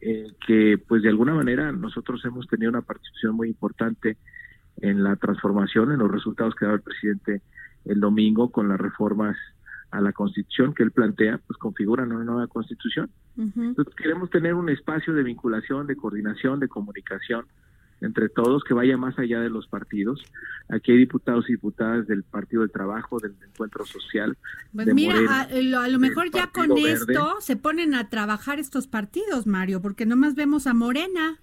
eh, 0.00 0.32
que 0.46 0.78
pues 0.78 1.02
de 1.02 1.10
alguna 1.10 1.34
manera 1.34 1.72
nosotros 1.72 2.24
hemos 2.24 2.46
tenido 2.48 2.70
una 2.70 2.80
participación 2.80 3.34
muy 3.34 3.48
importante 3.48 4.16
en 4.80 5.04
la 5.04 5.16
transformación, 5.16 5.92
en 5.92 5.98
los 5.98 6.10
resultados 6.10 6.54
que 6.54 6.64
daba 6.64 6.76
el 6.76 6.82
presidente 6.82 7.42
el 7.84 8.00
domingo 8.00 8.50
con 8.50 8.68
las 8.68 8.80
reformas 8.80 9.36
a 9.90 10.00
la 10.00 10.12
constitución 10.12 10.74
que 10.74 10.82
él 10.82 10.92
plantea, 10.92 11.40
pues 11.46 11.58
configuran 11.58 12.12
una 12.12 12.24
nueva 12.24 12.46
constitución. 12.46 13.10
Entonces, 13.36 13.94
queremos 13.94 14.30
tener 14.30 14.54
un 14.54 14.68
espacio 14.68 15.14
de 15.14 15.22
vinculación, 15.22 15.86
de 15.86 15.96
coordinación, 15.96 16.60
de 16.60 16.68
comunicación 16.68 17.46
entre 18.00 18.28
todos 18.28 18.64
que 18.64 18.74
vaya 18.74 18.96
más 18.96 19.18
allá 19.18 19.40
de 19.40 19.50
los 19.50 19.66
partidos. 19.66 20.22
Aquí 20.68 20.92
hay 20.92 20.98
diputados 20.98 21.48
y 21.48 21.52
diputadas 21.52 22.06
del 22.06 22.22
Partido 22.22 22.62
del 22.62 22.70
Trabajo, 22.70 23.18
del 23.18 23.34
Encuentro 23.46 23.84
Social. 23.84 24.36
Pues 24.72 24.86
de 24.86 24.94
mira, 24.94 25.14
Morena, 25.14 25.40
a, 25.42 25.60
lo, 25.60 25.80
a 25.80 25.88
lo 25.88 25.98
del 25.98 26.00
mejor 26.00 26.30
ya 26.30 26.46
con 26.48 26.76
esto 26.78 27.36
se 27.40 27.56
ponen 27.56 27.94
a 27.94 28.08
trabajar 28.08 28.58
estos 28.58 28.86
partidos, 28.86 29.46
Mario, 29.46 29.82
porque 29.82 30.06
nomás 30.06 30.34
vemos 30.34 30.66
a 30.66 30.74
Morena. 30.74 31.38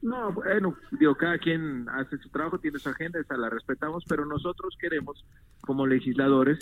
No, 0.00 0.32
bueno, 0.32 0.76
digo, 0.92 1.16
cada 1.16 1.38
quien 1.38 1.88
hace 1.88 2.18
su 2.18 2.28
trabajo, 2.28 2.58
tiene 2.58 2.78
su 2.78 2.88
agenda, 2.88 3.18
esa 3.18 3.36
la 3.36 3.50
respetamos, 3.50 4.04
pero 4.08 4.24
nosotros 4.24 4.76
queremos, 4.78 5.24
como 5.62 5.88
legisladores, 5.88 6.60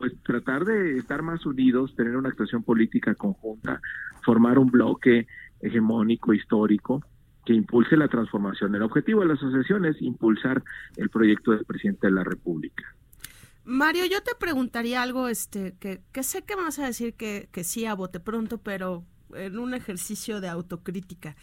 pues 0.00 0.14
tratar 0.22 0.64
de 0.64 0.96
estar 0.96 1.20
más 1.20 1.44
unidos, 1.44 1.94
tener 1.94 2.16
una 2.16 2.30
actuación 2.30 2.62
política 2.62 3.14
conjunta, 3.14 3.82
formar 4.24 4.58
un 4.58 4.70
bloque 4.70 5.26
hegemónico, 5.60 6.32
histórico, 6.32 7.04
que 7.44 7.52
impulse 7.52 7.98
la 7.98 8.08
transformación. 8.08 8.74
El 8.74 8.82
objetivo 8.82 9.20
de 9.20 9.26
la 9.26 9.34
asociación 9.34 9.84
es 9.84 10.00
impulsar 10.00 10.62
el 10.96 11.10
proyecto 11.10 11.50
del 11.50 11.66
presidente 11.66 12.06
de 12.06 12.14
la 12.14 12.24
República. 12.24 12.82
Mario, 13.64 14.06
yo 14.06 14.22
te 14.22 14.32
preguntaría 14.40 15.02
algo, 15.02 15.28
este, 15.28 15.74
que, 15.78 16.00
que 16.12 16.22
sé 16.22 16.44
que 16.44 16.54
vas 16.54 16.78
a 16.78 16.86
decir 16.86 17.12
que, 17.12 17.50
que 17.52 17.62
sí 17.62 17.84
a 17.84 17.92
bote 17.92 18.20
pronto, 18.20 18.56
pero 18.56 19.04
en 19.34 19.58
un 19.58 19.74
ejercicio 19.74 20.40
de 20.40 20.48
autocrítica. 20.48 21.36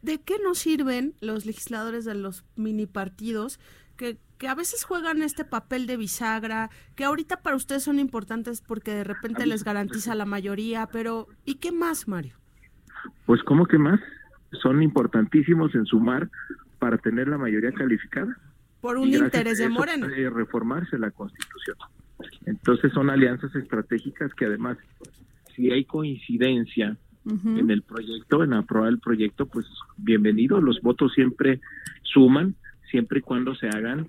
¿De 0.00 0.22
qué 0.22 0.38
nos 0.42 0.58
sirven 0.58 1.14
los 1.20 1.44
legisladores 1.44 2.06
de 2.06 2.14
los 2.14 2.44
mini 2.56 2.86
partidos 2.86 3.60
que, 4.00 4.16
que 4.38 4.48
a 4.48 4.54
veces 4.54 4.82
juegan 4.82 5.20
este 5.20 5.44
papel 5.44 5.86
de 5.86 5.98
bisagra, 5.98 6.70
que 6.96 7.04
ahorita 7.04 7.42
para 7.42 7.54
ustedes 7.54 7.82
son 7.82 7.98
importantes 7.98 8.62
porque 8.62 8.92
de 8.92 9.04
repente 9.04 9.44
les 9.44 9.62
garantiza 9.62 10.14
la 10.14 10.24
mayoría, 10.24 10.88
pero 10.90 11.28
¿y 11.44 11.56
qué 11.56 11.70
más, 11.70 12.08
Mario? 12.08 12.34
Pues, 13.26 13.42
¿cómo 13.42 13.66
que 13.66 13.76
más? 13.76 14.00
Son 14.62 14.82
importantísimos 14.82 15.74
en 15.74 15.84
sumar 15.84 16.30
para 16.78 16.96
tener 16.96 17.28
la 17.28 17.36
mayoría 17.36 17.72
calificada. 17.72 18.34
Por 18.80 18.96
un 18.96 19.12
interés 19.12 19.58
de 19.58 19.68
Morena. 19.68 20.06
puede 20.06 20.30
reformarse 20.30 20.98
la 20.98 21.10
Constitución. 21.10 21.76
Entonces 22.46 22.94
son 22.94 23.10
alianzas 23.10 23.54
estratégicas 23.54 24.32
que 24.32 24.46
además, 24.46 24.78
si 25.54 25.70
hay 25.70 25.84
coincidencia 25.84 26.96
en 27.26 27.70
el 27.70 27.82
proyecto, 27.82 28.42
en 28.42 28.54
aprobar 28.54 28.88
el 28.88 28.98
proyecto, 28.98 29.44
pues 29.44 29.66
bienvenido. 29.98 30.58
Los 30.58 30.80
votos 30.80 31.12
siempre 31.12 31.60
suman, 32.02 32.54
siempre 32.90 33.20
y 33.20 33.22
cuando 33.22 33.54
se 33.54 33.68
hagan 33.68 34.06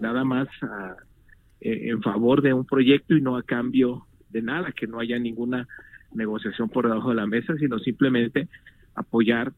nada 0.00 0.24
más 0.24 0.48
eh, 1.60 1.90
en 1.90 2.02
favor 2.02 2.40
de 2.40 2.54
un 2.54 2.64
proyecto 2.64 3.14
y 3.14 3.20
no 3.20 3.36
a 3.36 3.42
cambio 3.42 4.06
de 4.30 4.42
nada, 4.42 4.72
que 4.72 4.86
no 4.86 5.00
haya 5.00 5.18
ninguna 5.18 5.68
negociación 6.14 6.68
por 6.68 6.88
debajo 6.88 7.10
de 7.10 7.16
la 7.16 7.26
mesa, 7.26 7.56
sino 7.56 7.78
simplemente 7.78 8.48
apoyar 8.94 9.52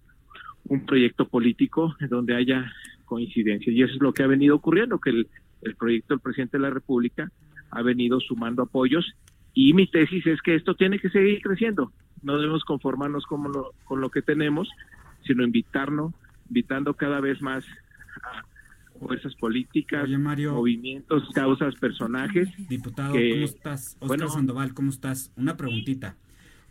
un 0.65 0.85
proyecto 0.87 1.29
político 1.29 1.95
donde 2.09 2.35
haya 2.35 2.73
coincidencia. 3.05 3.73
Y 3.73 3.83
eso 3.83 3.95
es 3.95 4.01
lo 4.01 4.13
que 4.13 4.23
ha 4.23 4.27
venido 4.27 4.57
ocurriendo, 4.57 4.99
que 4.99 5.11
el, 5.11 5.29
el 5.63 5.77
proyecto 5.77 6.15
del 6.15 6.21
presidente 6.21 6.57
de 6.57 6.63
la 6.63 6.71
República 6.71 7.31
ha 7.71 7.83
venido 7.83 8.21
sumando 8.21 8.63
apoyos 8.63 9.15
y 9.55 9.75
mi 9.75 9.87
tesis 9.87 10.27
es 10.27 10.41
que 10.43 10.55
esto 10.55 10.75
tiene 10.75 10.99
que 10.99 11.11
seguir 11.11 11.41
creciendo. 11.43 11.93
No 12.23 12.39
debemos 12.39 12.65
conformarnos 12.65 13.27
con 13.27 13.53
lo, 13.53 13.73
con 13.85 14.01
lo 14.01 14.11
que 14.11 14.23
tenemos, 14.23 14.69
sino 15.27 15.45
invitarnos, 15.45 16.13
invitando 16.57 16.93
cada 16.95 17.19
vez 17.21 17.41
más 17.41 17.65
a 18.23 18.99
fuerzas 18.99 19.35
políticas, 19.37 20.05
Oye, 20.05 20.19
Mario. 20.19 20.53
movimientos, 20.53 21.23
causas, 21.35 21.75
personajes. 21.77 22.47
Diputado, 22.69 23.15
que- 23.15 23.31
¿cómo 23.31 23.45
estás? 23.47 23.97
Oscar 24.01 24.19
bueno. 24.19 24.29
Sandoval, 24.29 24.75
¿cómo 24.75 24.91
estás? 24.91 25.33
Una 25.37 25.57
preguntita. 25.57 26.17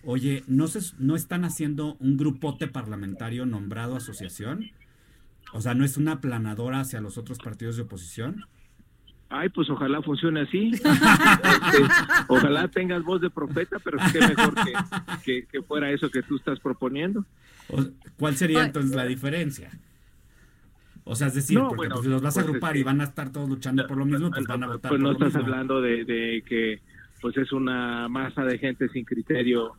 Oye, 0.03 0.43
¿no, 0.47 0.67
se, 0.67 0.95
¿no 0.99 1.15
están 1.15 1.43
haciendo 1.45 1.95
un 1.99 2.15
grupote 2.17 2.67
parlamentario 2.67 3.45
nombrado 3.47 3.95
asociación? 3.95 4.69
O 5.53 5.61
sea, 5.61 5.73
¿no 5.73 5.83
es 5.83 5.97
una 5.97 6.21
planadora 6.21 6.79
hacia 6.79 7.01
los 7.01 7.17
otros 7.17 7.39
partidos 7.39 7.75
de 7.75 7.83
oposición? 7.83 8.45
Ay, 9.33 9.49
pues 9.49 9.69
ojalá 9.69 10.01
funcione 10.01 10.41
así. 10.41 10.71
Este, 10.81 11.83
ojalá 12.27 12.67
tengas 12.67 13.03
voz 13.03 13.21
de 13.21 13.29
profeta, 13.29 13.77
pero 13.79 13.97
qué 14.11 14.19
mejor 14.19 14.53
que, 14.55 14.73
que, 15.23 15.45
que 15.47 15.61
fuera 15.61 15.89
eso 15.91 16.09
que 16.09 16.21
tú 16.21 16.35
estás 16.35 16.59
proponiendo. 16.59 17.25
O- 17.69 17.85
¿Cuál 18.19 18.35
sería 18.35 18.65
entonces 18.65 18.93
la 18.95 19.05
diferencia? 19.05 19.69
O 21.03 21.15
sea, 21.15 21.27
es 21.27 21.33
decir, 21.35 21.57
No, 21.57 21.69
porque 21.69 21.77
bueno, 21.77 21.95
pues, 21.95 22.05
si 22.05 22.11
los 22.11 22.21
vas 22.21 22.37
a 22.37 22.41
pues, 22.41 22.47
agrupar 22.49 22.71
este, 22.71 22.79
y 22.79 22.83
van 22.83 23.01
a 23.01 23.05
estar 23.05 23.31
todos 23.31 23.49
luchando 23.49 23.87
por 23.87 23.97
lo 23.97 24.05
mismo, 24.05 24.29
pues 24.29 24.45
van 24.45 24.63
a 24.63 24.67
votar 24.67 24.89
Pues 24.89 25.01
no 25.01 25.11
por 25.13 25.21
lo 25.21 25.27
estás 25.27 25.41
mismo. 25.41 25.53
hablando 25.53 25.81
de, 25.81 26.05
de 26.05 26.43
que 26.47 26.81
pues 27.21 27.37
es 27.37 27.51
una 27.51 28.07
masa 28.09 28.43
de 28.43 28.57
gente 28.57 28.89
sin 28.89 29.05
criterio 29.05 29.73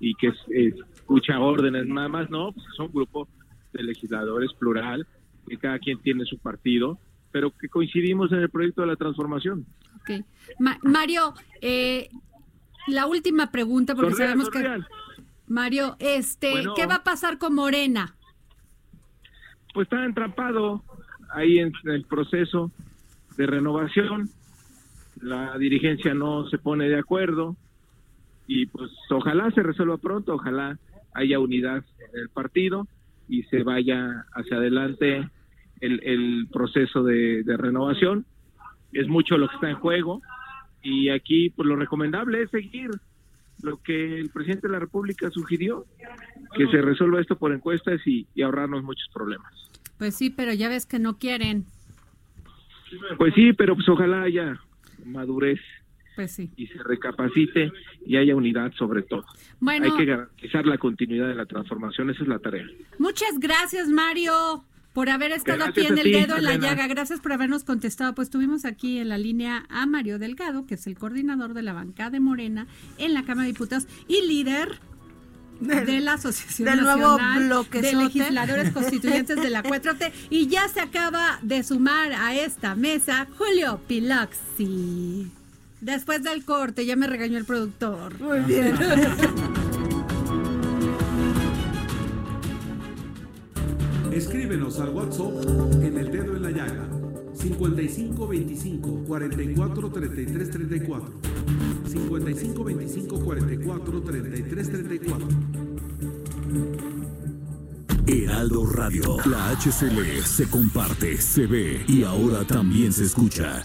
y 0.00 0.14
que 0.14 0.28
es- 0.28 0.44
es- 0.50 0.74
escucha 0.94 1.38
órdenes 1.40 1.86
nada 1.86 2.08
más, 2.08 2.30
no, 2.30 2.52
pues 2.52 2.64
es 2.72 2.78
un 2.78 2.92
grupo 2.92 3.28
de 3.72 3.82
legisladores 3.82 4.52
plural, 4.54 5.06
que 5.48 5.56
cada 5.58 5.78
quien 5.78 5.98
tiene 5.98 6.24
su 6.24 6.38
partido, 6.38 6.98
pero 7.30 7.50
que 7.50 7.68
coincidimos 7.68 8.32
en 8.32 8.38
el 8.40 8.50
proyecto 8.50 8.82
de 8.82 8.88
la 8.88 8.96
transformación. 8.96 9.66
Ok. 10.00 10.24
Ma- 10.58 10.78
Mario, 10.82 11.34
eh, 11.60 12.08
la 12.86 13.06
última 13.06 13.50
pregunta, 13.50 13.94
porque 13.94 14.14
sabemos 14.14 14.48
que... 14.50 14.64
Mario, 15.46 15.96
este, 15.98 16.50
Bueno. 16.50 16.74
¿qué 16.74 16.86
va 16.86 16.96
a 16.96 17.04
pasar 17.04 17.38
con 17.38 17.54
Morena? 17.54 18.14
pues 19.74 19.86
está 19.86 20.04
entrampado 20.04 20.82
ahí 21.30 21.58
en 21.58 21.72
el 21.84 22.04
proceso 22.04 22.70
de 23.36 23.46
renovación. 23.46 24.28
La 25.22 25.56
dirigencia 25.58 26.14
no 26.14 26.48
se 26.48 26.58
pone 26.58 26.88
de 26.88 26.98
acuerdo. 26.98 27.56
y 28.46 28.64
pues 28.66 28.90
ojalá 29.10 29.50
se 29.50 29.62
resuelva 29.62 29.98
pronto, 29.98 30.34
ojalá 30.34 30.78
haya 31.12 31.38
unidad 31.38 31.84
en 31.98 32.20
el 32.20 32.28
partido 32.30 32.86
y 33.28 33.42
se 33.44 33.62
vaya 33.62 34.24
hacia 34.32 34.56
adelante 34.56 35.28
el, 35.80 36.00
el 36.04 36.48
proceso 36.52 37.02
de, 37.02 37.42
de 37.42 37.56
renovación. 37.56 38.24
Es 38.92 39.06
mucho 39.08 39.36
lo 39.36 39.48
que 39.48 39.54
está 39.54 39.70
en 39.70 39.76
juego 39.76 40.22
y 40.82 41.08
aquí 41.10 41.50
pues 41.50 41.66
lo 41.68 41.76
recomendable 41.76 42.42
es 42.42 42.50
seguir 42.50 42.90
lo 43.62 43.82
que 43.82 44.18
el 44.20 44.30
presidente 44.30 44.68
de 44.68 44.72
la 44.72 44.78
República 44.78 45.30
sugirió, 45.30 45.84
que 46.56 46.66
se 46.68 46.80
resuelva 46.80 47.20
esto 47.20 47.36
por 47.36 47.52
encuestas 47.52 48.00
y, 48.06 48.26
y 48.34 48.42
ahorrarnos 48.42 48.84
muchos 48.84 49.08
problemas. 49.12 49.52
Pues 49.98 50.14
sí, 50.14 50.30
pero 50.30 50.52
ya 50.54 50.68
ves 50.68 50.86
que 50.86 51.00
no 51.00 51.18
quieren. 51.18 51.64
Pues 53.18 53.34
sí, 53.34 53.52
pero 53.52 53.74
pues 53.74 53.88
ojalá 53.88 54.22
haya 54.22 54.58
madurez 55.04 55.58
Pues 56.14 56.32
sí. 56.32 56.50
y 56.56 56.68
se 56.68 56.82
recapacite 56.84 57.70
y 58.06 58.16
haya 58.16 58.34
unidad 58.36 58.72
sobre 58.78 59.02
todo. 59.02 59.24
Bueno. 59.60 59.86
Hay 59.86 59.92
que 59.98 60.04
garantizar 60.04 60.64
la 60.66 60.78
continuidad 60.78 61.26
de 61.28 61.34
la 61.34 61.44
transformación, 61.46 62.10
esa 62.10 62.22
es 62.22 62.28
la 62.28 62.38
tarea. 62.38 62.64
Muchas 62.98 63.38
gracias, 63.40 63.88
Mario, 63.88 64.64
por 64.98 65.10
haber 65.10 65.30
estado 65.30 65.58
Gracias 65.58 65.86
aquí 65.86 65.92
en 65.92 65.96
el 65.96 66.02
ti, 66.02 66.10
dedo 66.10 66.38
en 66.38 66.42
la 66.42 66.56
llaga. 66.56 66.88
Gracias 66.88 67.20
por 67.20 67.32
habernos 67.32 67.62
contestado. 67.62 68.16
Pues 68.16 68.30
tuvimos 68.30 68.64
aquí 68.64 68.98
en 68.98 69.08
la 69.10 69.16
línea 69.16 69.64
a 69.68 69.86
Mario 69.86 70.18
Delgado, 70.18 70.66
que 70.66 70.74
es 70.74 70.88
el 70.88 70.98
coordinador 70.98 71.54
de 71.54 71.62
la 71.62 71.72
bancada 71.72 72.10
de 72.10 72.18
Morena 72.18 72.66
en 72.96 73.14
la 73.14 73.22
Cámara 73.22 73.42
de 73.42 73.52
Diputados 73.52 73.86
y 74.08 74.26
líder 74.26 74.80
de 75.60 76.00
la 76.00 76.14
Asociación 76.14 76.68
del 76.68 76.80
nuevo 76.82 77.16
Nacional 77.16 77.38
de 77.38 77.46
bloquezote. 77.46 77.96
Legisladores 77.96 78.72
Constituyentes 78.72 79.36
de 79.40 79.50
la 79.50 79.62
4T. 79.62 80.10
Y 80.30 80.48
ya 80.48 80.66
se 80.66 80.80
acaba 80.80 81.38
de 81.42 81.62
sumar 81.62 82.12
a 82.12 82.34
esta 82.34 82.74
mesa 82.74 83.28
Julio 83.38 83.80
Piloxi. 83.86 85.30
Después 85.80 86.24
del 86.24 86.44
corte, 86.44 86.86
ya 86.86 86.96
me 86.96 87.06
regañó 87.06 87.38
el 87.38 87.44
productor. 87.44 88.20
Muy 88.20 88.40
bien. 88.40 88.74
Escríbenos 94.18 94.80
al 94.80 94.88
WhatsApp 94.88 95.44
en 95.80 95.96
el 95.96 96.10
dedo 96.10 96.34
en 96.34 96.42
la 96.42 96.50
llaga 96.50 96.88
55 97.34 98.26
25 98.26 99.04
44 99.06 99.90
33 99.92 100.50
34 100.50 101.12
55 101.86 102.64
25 102.64 103.20
44 103.20 104.02
33 104.02 104.72
34 104.72 105.28
Heraldo 108.08 108.66
Radio. 108.66 109.18
La 109.26 109.50
HCL 109.50 110.24
se 110.24 110.50
comparte, 110.50 111.20
se 111.20 111.46
ve 111.46 111.84
y 111.86 112.02
ahora 112.02 112.44
también 112.44 112.92
se 112.92 113.04
escucha. 113.04 113.62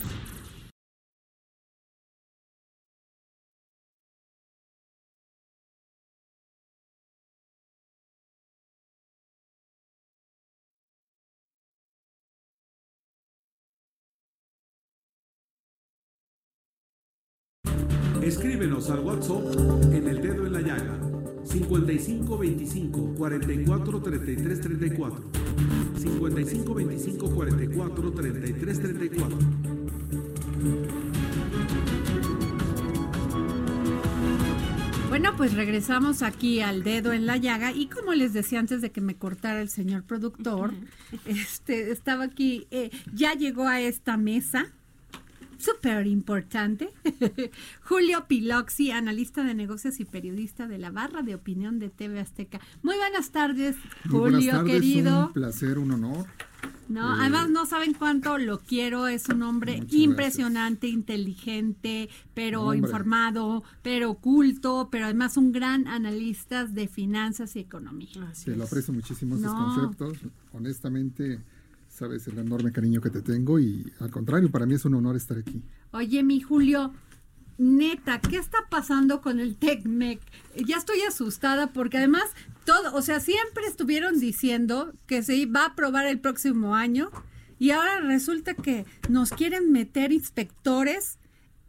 Escríbenos 18.83 18.89
al 18.89 18.99
WhatsApp 18.99 19.93
en 19.93 20.07
el 20.09 20.21
dedo 20.21 20.45
en 20.45 20.53
la 20.53 20.61
llaga. 20.61 20.99
55 21.45 22.37
25 22.37 23.15
44 23.15 24.01
33 24.01 24.61
34 24.61 25.23
55 25.97 26.73
25 26.73 27.29
44 27.29 28.11
33 28.11 28.81
34 28.81 29.37
Bueno, 35.09 35.33
pues 35.37 35.53
regresamos 35.53 36.21
aquí 36.23 36.59
al 36.59 36.83
dedo 36.83 37.13
en 37.13 37.25
la 37.25 37.37
llaga 37.37 37.71
y 37.71 37.85
como 37.85 38.13
les 38.13 38.33
decía 38.33 38.59
antes 38.59 38.81
de 38.81 38.91
que 38.91 38.99
me 38.99 39.15
cortara 39.15 39.61
el 39.61 39.69
señor 39.69 40.03
productor, 40.03 40.73
este 41.25 41.91
estaba 41.91 42.25
aquí, 42.25 42.67
eh, 42.71 42.89
ya 43.13 43.33
llegó 43.33 43.67
a 43.67 43.79
esta 43.79 44.17
mesa 44.17 44.73
súper 45.63 46.07
importante, 46.07 46.89
Julio 47.83 48.25
Piloxi, 48.27 48.91
analista 48.91 49.43
de 49.43 49.53
negocios 49.53 49.99
y 49.99 50.05
periodista 50.05 50.67
de 50.67 50.77
la 50.77 50.91
barra 50.91 51.21
de 51.21 51.35
opinión 51.35 51.79
de 51.79 51.89
TV 51.89 52.19
Azteca. 52.19 52.59
Muy 52.81 52.95
buenas 52.97 53.31
tardes, 53.31 53.75
Muy 54.05 54.11
Julio 54.19 54.19
buenas 54.21 54.45
tardes, 54.47 54.73
querido. 54.73 55.27
Un 55.27 55.33
placer, 55.33 55.77
un 55.77 55.91
honor. 55.91 56.25
No, 56.89 57.13
Eh, 57.15 57.17
además 57.21 57.49
no 57.49 57.65
saben 57.65 57.93
cuánto 57.93 58.37
lo 58.37 58.59
quiero, 58.59 59.07
es 59.07 59.27
un 59.29 59.41
hombre 59.43 59.81
impresionante, 59.89 60.87
inteligente, 60.87 62.09
pero 62.33 62.63
Hombre. 62.63 62.79
informado, 62.79 63.63
pero 63.81 64.15
culto, 64.15 64.89
pero 64.91 65.05
además 65.05 65.37
un 65.37 65.51
gran 65.53 65.87
analista 65.87 66.65
de 66.65 66.87
finanzas 66.89 67.55
y 67.55 67.59
economía. 67.59 68.31
Te 68.43 68.55
lo 68.55 68.65
aprecio 68.65 68.93
muchísimo 68.93 69.35
esos 69.37 69.53
No. 69.53 69.57
conceptos. 69.75 70.17
Honestamente, 70.51 71.39
sabes 72.03 72.27
el 72.27 72.37
enorme 72.37 72.73
cariño 72.73 72.99
que 72.99 73.09
te 73.09 73.21
tengo 73.21 73.59
y 73.59 73.89
al 74.01 74.11
contrario, 74.11 74.51
para 74.51 74.65
mí 74.65 74.73
es 74.75 74.83
un 74.83 74.95
honor 74.95 75.15
estar 75.15 75.37
aquí. 75.37 75.63
Oye, 75.91 76.21
mi 76.21 76.41
Julio, 76.41 76.93
neta, 77.57 78.19
¿qué 78.19 78.35
está 78.35 78.57
pasando 78.69 79.21
con 79.21 79.39
el 79.39 79.55
TECMEC? 79.55 80.19
Ya 80.65 80.75
estoy 80.77 80.99
asustada 81.07 81.71
porque 81.71 81.99
además 81.99 82.25
todo, 82.65 82.93
o 82.93 83.01
sea, 83.01 83.21
siempre 83.21 83.65
estuvieron 83.67 84.19
diciendo 84.19 84.93
que 85.05 85.23
se 85.23 85.37
iba 85.37 85.61
a 85.61 85.67
aprobar 85.67 86.05
el 86.05 86.19
próximo 86.19 86.75
año 86.75 87.09
y 87.57 87.71
ahora 87.71 88.01
resulta 88.01 88.53
que 88.53 88.85
nos 89.07 89.29
quieren 89.29 89.71
meter 89.71 90.11
inspectores 90.11 91.19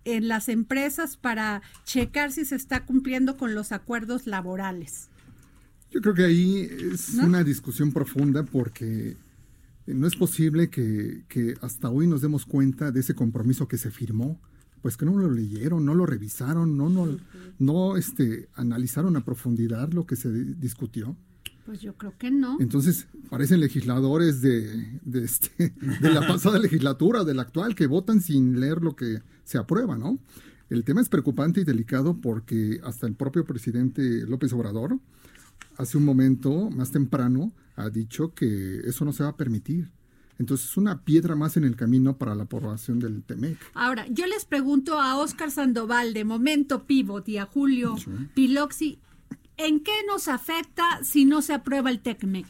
en 0.05 0.27
las 0.27 0.49
empresas 0.49 1.17
para 1.17 1.63
checar 1.85 2.33
si 2.33 2.45
se 2.45 2.57
está 2.57 2.85
cumpliendo 2.85 3.37
con 3.37 3.55
los 3.55 3.71
acuerdos 3.71 4.27
laborales. 4.27 5.11
Yo 5.93 6.01
creo 6.01 6.15
que 6.15 6.25
ahí 6.25 6.69
es 6.93 7.15
¿No? 7.15 7.27
una 7.27 7.45
discusión 7.45 7.93
profunda 7.93 8.43
porque 8.43 9.17
no 9.87 10.07
es 10.07 10.17
posible 10.17 10.71
que, 10.71 11.25
que 11.29 11.55
hasta 11.61 11.91
hoy 11.91 12.07
nos 12.07 12.23
demos 12.23 12.47
cuenta 12.47 12.91
de 12.91 13.01
ese 13.01 13.15
compromiso 13.15 13.69
que 13.69 13.79
se 13.79 13.91
firmó, 13.91 14.41
pues 14.83 14.97
que 14.97 15.05
no 15.07 15.17
lo 15.17 15.31
leyeron, 15.31 15.85
no 15.85 15.95
lo 15.95 16.07
revisaron, 16.07 16.77
no, 16.77 16.89
no, 16.91 17.17
no 17.59 17.97
este, 17.97 18.49
analizaron 18.55 19.17
a 19.17 19.25
profundidad 19.25 19.93
lo 19.93 20.07
que 20.07 20.17
se 20.17 20.31
di- 20.33 20.55
discutió. 20.55 21.17
Pues 21.67 21.81
yo 21.81 21.95
creo 21.97 22.13
que 22.19 22.31
no. 22.31 22.59
Entonces, 22.61 23.07
parecen 23.31 23.61
legisladores 23.61 24.43
de, 24.43 25.01
de, 25.03 25.25
este, 25.25 25.73
de 26.01 26.13
la 26.13 26.27
pasada 26.29 26.59
legislatura, 26.59 27.25
de 27.25 27.33
la 27.33 27.43
actual, 27.43 27.75
que 27.75 27.87
votan 27.87 28.21
sin 28.21 28.61
leer 28.61 28.83
lo 28.83 28.95
que 28.97 29.23
se 29.45 29.57
aprueba, 29.57 29.97
¿no? 29.97 30.19
El 30.69 30.85
tema 30.85 31.01
es 31.01 31.09
preocupante 31.09 31.61
y 31.61 31.65
delicado 31.65 32.21
porque 32.21 32.81
hasta 32.85 33.07
el 33.07 33.15
propio 33.15 33.45
presidente 33.47 34.27
López 34.27 34.53
Obrador, 34.53 34.99
hace 35.77 35.99
un 35.99 36.05
momento, 36.05 36.71
más 36.71 36.91
temprano, 36.91 37.53
ha 37.77 37.91
dicho 37.91 38.35
que 38.35 38.81
eso 38.85 39.05
no 39.05 39.13
se 39.13 39.23
va 39.23 39.31
a 39.31 39.37
permitir. 39.37 39.91
Entonces, 40.39 40.71
es 40.71 40.77
una 40.77 41.03
piedra 41.03 41.37
más 41.37 41.57
en 41.57 41.65
el 41.65 41.77
camino 41.77 42.17
para 42.17 42.35
la 42.35 42.45
aprobación 42.45 42.99
del 42.99 43.23
TEMEC. 43.23 43.59
Ahora, 43.75 44.07
yo 44.09 44.27
les 44.27 44.45
pregunto 44.45 45.01
a 45.01 45.17
Oscar 45.17 45.51
Sandoval 45.51 46.13
de 46.13 46.25
Momento 46.25 46.85
Pivot 46.85 47.29
y 47.29 47.39
a 47.39 47.47
Julio 47.47 47.95
Piloxi, 48.35 48.99
¿en 49.57 49.81
qué 49.81 49.93
nos 50.09 50.29
afecta 50.29 51.03
si 51.05 51.25
no 51.25 51.41
se 51.41 51.55
aprueba 51.55 51.91
el 51.91 52.01
TECMEC? 52.01 52.47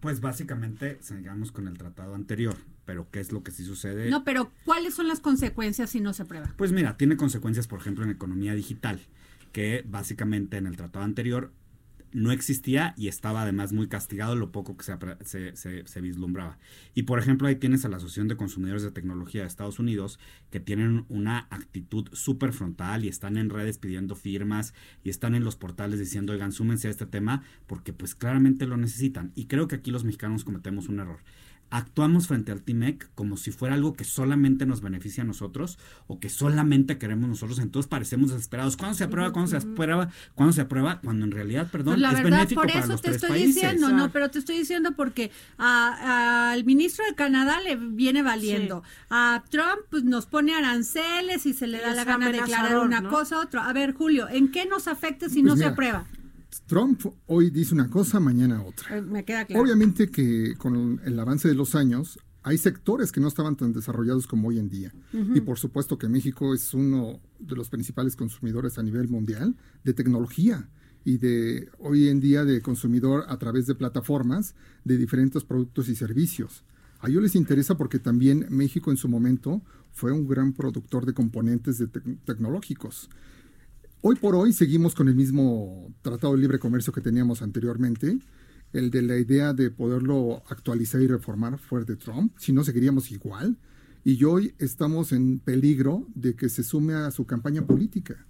Pues 0.00 0.20
básicamente 0.20 0.98
sigamos 1.00 1.52
con 1.52 1.66
el 1.66 1.78
tratado 1.78 2.14
anterior, 2.14 2.56
pero 2.84 3.08
¿qué 3.10 3.20
es 3.20 3.32
lo 3.32 3.42
que 3.42 3.50
sí 3.50 3.64
sucede? 3.64 4.10
No, 4.10 4.22
pero 4.22 4.52
¿cuáles 4.64 4.94
son 4.94 5.08
las 5.08 5.20
consecuencias 5.20 5.90
si 5.90 6.00
no 6.00 6.12
se 6.12 6.22
aprueba? 6.22 6.52
Pues 6.56 6.70
mira, 6.72 6.96
tiene 6.96 7.16
consecuencias, 7.16 7.66
por 7.66 7.80
ejemplo, 7.80 8.04
en 8.04 8.10
economía 8.10 8.54
digital, 8.54 9.00
que 9.52 9.84
básicamente 9.88 10.58
en 10.58 10.66
el 10.66 10.76
tratado 10.76 11.04
anterior 11.04 11.50
no 12.12 12.32
existía 12.32 12.94
y 12.96 13.08
estaba 13.08 13.42
además 13.42 13.72
muy 13.72 13.88
castigado 13.88 14.34
lo 14.36 14.52
poco 14.52 14.76
que 14.76 14.84
se, 14.84 15.56
se- 15.56 15.86
se 15.86 16.00
vislumbraba. 16.00 16.58
Y 16.94 17.04
por 17.04 17.18
ejemplo, 17.18 17.48
ahí 17.48 17.56
tienes 17.56 17.84
a 17.84 17.88
la 17.88 17.96
Asociación 17.96 18.28
de 18.28 18.36
Consumidores 18.36 18.82
de 18.82 18.90
Tecnología 18.90 19.42
de 19.42 19.46
Estados 19.48 19.78
Unidos 19.78 20.18
que 20.50 20.60
tienen 20.60 21.04
una 21.08 21.46
actitud 21.50 22.08
súper 22.12 22.52
frontal 22.52 23.04
y 23.04 23.08
están 23.08 23.36
en 23.36 23.50
redes 23.50 23.78
pidiendo 23.78 24.14
firmas 24.14 24.74
y 25.04 25.10
están 25.10 25.34
en 25.34 25.44
los 25.44 25.56
portales 25.56 25.98
diciendo, 25.98 26.32
oigan, 26.32 26.52
súmense 26.52 26.88
a 26.88 26.90
este 26.90 27.06
tema 27.06 27.42
porque 27.66 27.92
pues 27.92 28.14
claramente 28.14 28.66
lo 28.66 28.76
necesitan. 28.76 29.32
Y 29.34 29.46
creo 29.46 29.68
que 29.68 29.76
aquí 29.76 29.90
los 29.90 30.04
mexicanos 30.04 30.44
cometemos 30.44 30.88
un 30.88 31.00
error 31.00 31.18
actuamos 31.70 32.26
frente 32.28 32.50
al 32.52 32.62
TIMEC 32.62 33.10
como 33.14 33.36
si 33.36 33.50
fuera 33.50 33.74
algo 33.74 33.94
que 33.94 34.04
solamente 34.04 34.64
nos 34.66 34.80
beneficia 34.80 35.22
a 35.22 35.26
nosotros 35.26 35.78
o 36.06 36.18
que 36.18 36.28
solamente 36.30 36.96
queremos 36.98 37.28
nosotros, 37.28 37.58
entonces 37.58 37.88
parecemos 37.88 38.30
desesperados. 38.30 38.76
¿Cuándo 38.76 38.96
se 38.96 39.04
aprueba? 39.04 39.32
¿Cuándo 39.32 39.50
se 39.50 39.56
aprueba? 39.58 40.08
¿Cuándo 40.34 40.52
se 40.52 40.60
aprueba? 40.62 41.00
Cuando 41.02 41.24
en 41.26 41.30
realidad, 41.32 41.70
perdón, 41.70 41.94
Pues 41.94 42.00
la 42.00 42.08
es 42.12 42.22
verdad, 42.22 42.30
benéfico 42.38 42.60
por 42.62 42.70
para 42.70 42.80
eso 42.80 42.92
los 42.92 43.02
te 43.02 43.08
tres 43.08 43.16
estoy 43.16 43.30
países. 43.30 43.54
diciendo, 43.54 43.90
no, 43.90 44.10
pero 44.10 44.30
te 44.30 44.38
estoy 44.38 44.58
diciendo 44.58 44.92
porque 44.96 45.30
a- 45.58 46.50
al 46.52 46.64
ministro 46.64 47.04
de 47.04 47.14
Canadá 47.14 47.60
le 47.60 47.76
viene 47.76 48.22
valiendo. 48.22 48.82
A 49.10 49.44
Trump 49.50 49.80
pues, 49.90 50.04
nos 50.04 50.26
pone 50.26 50.54
aranceles 50.54 51.44
y 51.46 51.52
se 51.52 51.66
le 51.66 51.80
da 51.80 51.92
la 51.94 52.04
gana 52.04 52.26
de 52.30 52.38
declarar 52.40 52.78
una 52.78 53.00
¿no? 53.00 53.10
cosa 53.10 53.40
otra. 53.40 53.68
A 53.68 53.72
ver, 53.72 53.92
Julio, 53.94 54.28
¿en 54.28 54.50
qué 54.50 54.66
nos 54.66 54.88
afecta 54.88 55.28
si 55.28 55.42
Pues 55.42 55.44
no 55.44 55.52
se 55.52 55.58
mira, 55.64 55.70
aprueba? 55.72 56.06
Trump 56.66 57.02
hoy 57.26 57.50
dice 57.50 57.74
una 57.74 57.88
cosa, 57.88 58.20
mañana 58.20 58.62
otra. 58.62 58.98
Eh, 58.98 59.02
Me 59.02 59.24
queda 59.24 59.44
claro. 59.44 59.62
Obviamente 59.62 60.10
que 60.10 60.54
con 60.56 61.00
el 61.04 61.18
avance 61.18 61.48
de 61.48 61.54
los 61.54 61.74
años 61.74 62.18
hay 62.42 62.56
sectores 62.56 63.12
que 63.12 63.20
no 63.20 63.28
estaban 63.28 63.56
tan 63.56 63.72
desarrollados 63.72 64.26
como 64.26 64.48
hoy 64.48 64.58
en 64.58 64.68
día. 64.68 64.92
Y 65.12 65.40
por 65.40 65.58
supuesto 65.58 65.98
que 65.98 66.08
México 66.08 66.54
es 66.54 66.72
uno 66.72 67.20
de 67.38 67.56
los 67.56 67.68
principales 67.68 68.16
consumidores 68.16 68.78
a 68.78 68.82
nivel 68.82 69.08
mundial 69.08 69.56
de 69.84 69.92
tecnología 69.92 70.68
y 71.04 71.18
de 71.18 71.68
hoy 71.78 72.08
en 72.08 72.20
día 72.20 72.44
de 72.44 72.62
consumidor 72.62 73.24
a 73.28 73.38
través 73.38 73.66
de 73.66 73.74
plataformas 73.74 74.54
de 74.84 74.96
diferentes 74.96 75.44
productos 75.44 75.88
y 75.88 75.94
servicios. 75.94 76.64
A 77.00 77.08
ellos 77.08 77.22
les 77.22 77.34
interesa 77.34 77.76
porque 77.76 77.98
también 77.98 78.46
México 78.50 78.90
en 78.90 78.96
su 78.96 79.08
momento 79.08 79.62
fue 79.92 80.12
un 80.12 80.26
gran 80.26 80.52
productor 80.52 81.06
de 81.06 81.14
componentes 81.14 81.78
de 81.78 81.88
tecnológicos. 82.24 83.10
Hoy 84.00 84.14
por 84.14 84.36
hoy 84.36 84.52
seguimos 84.52 84.94
con 84.94 85.08
el 85.08 85.16
mismo 85.16 85.92
Tratado 86.02 86.34
de 86.34 86.38
Libre 86.38 86.60
Comercio 86.60 86.92
que 86.92 87.00
teníamos 87.00 87.42
anteriormente, 87.42 88.20
el 88.72 88.92
de 88.92 89.02
la 89.02 89.16
idea 89.16 89.52
de 89.52 89.72
poderlo 89.72 90.44
actualizar 90.48 91.00
y 91.00 91.08
reformar 91.08 91.58
fue 91.58 91.84
de 91.84 91.96
Trump, 91.96 92.32
si 92.38 92.52
no 92.52 92.62
seguiríamos 92.62 93.10
igual. 93.10 93.58
Y 94.04 94.22
hoy 94.22 94.54
estamos 94.58 95.10
en 95.10 95.40
peligro 95.40 96.06
de 96.14 96.36
que 96.36 96.48
se 96.48 96.62
sume 96.62 96.94
a 96.94 97.10
su 97.10 97.26
campaña 97.26 97.66
política. 97.66 98.24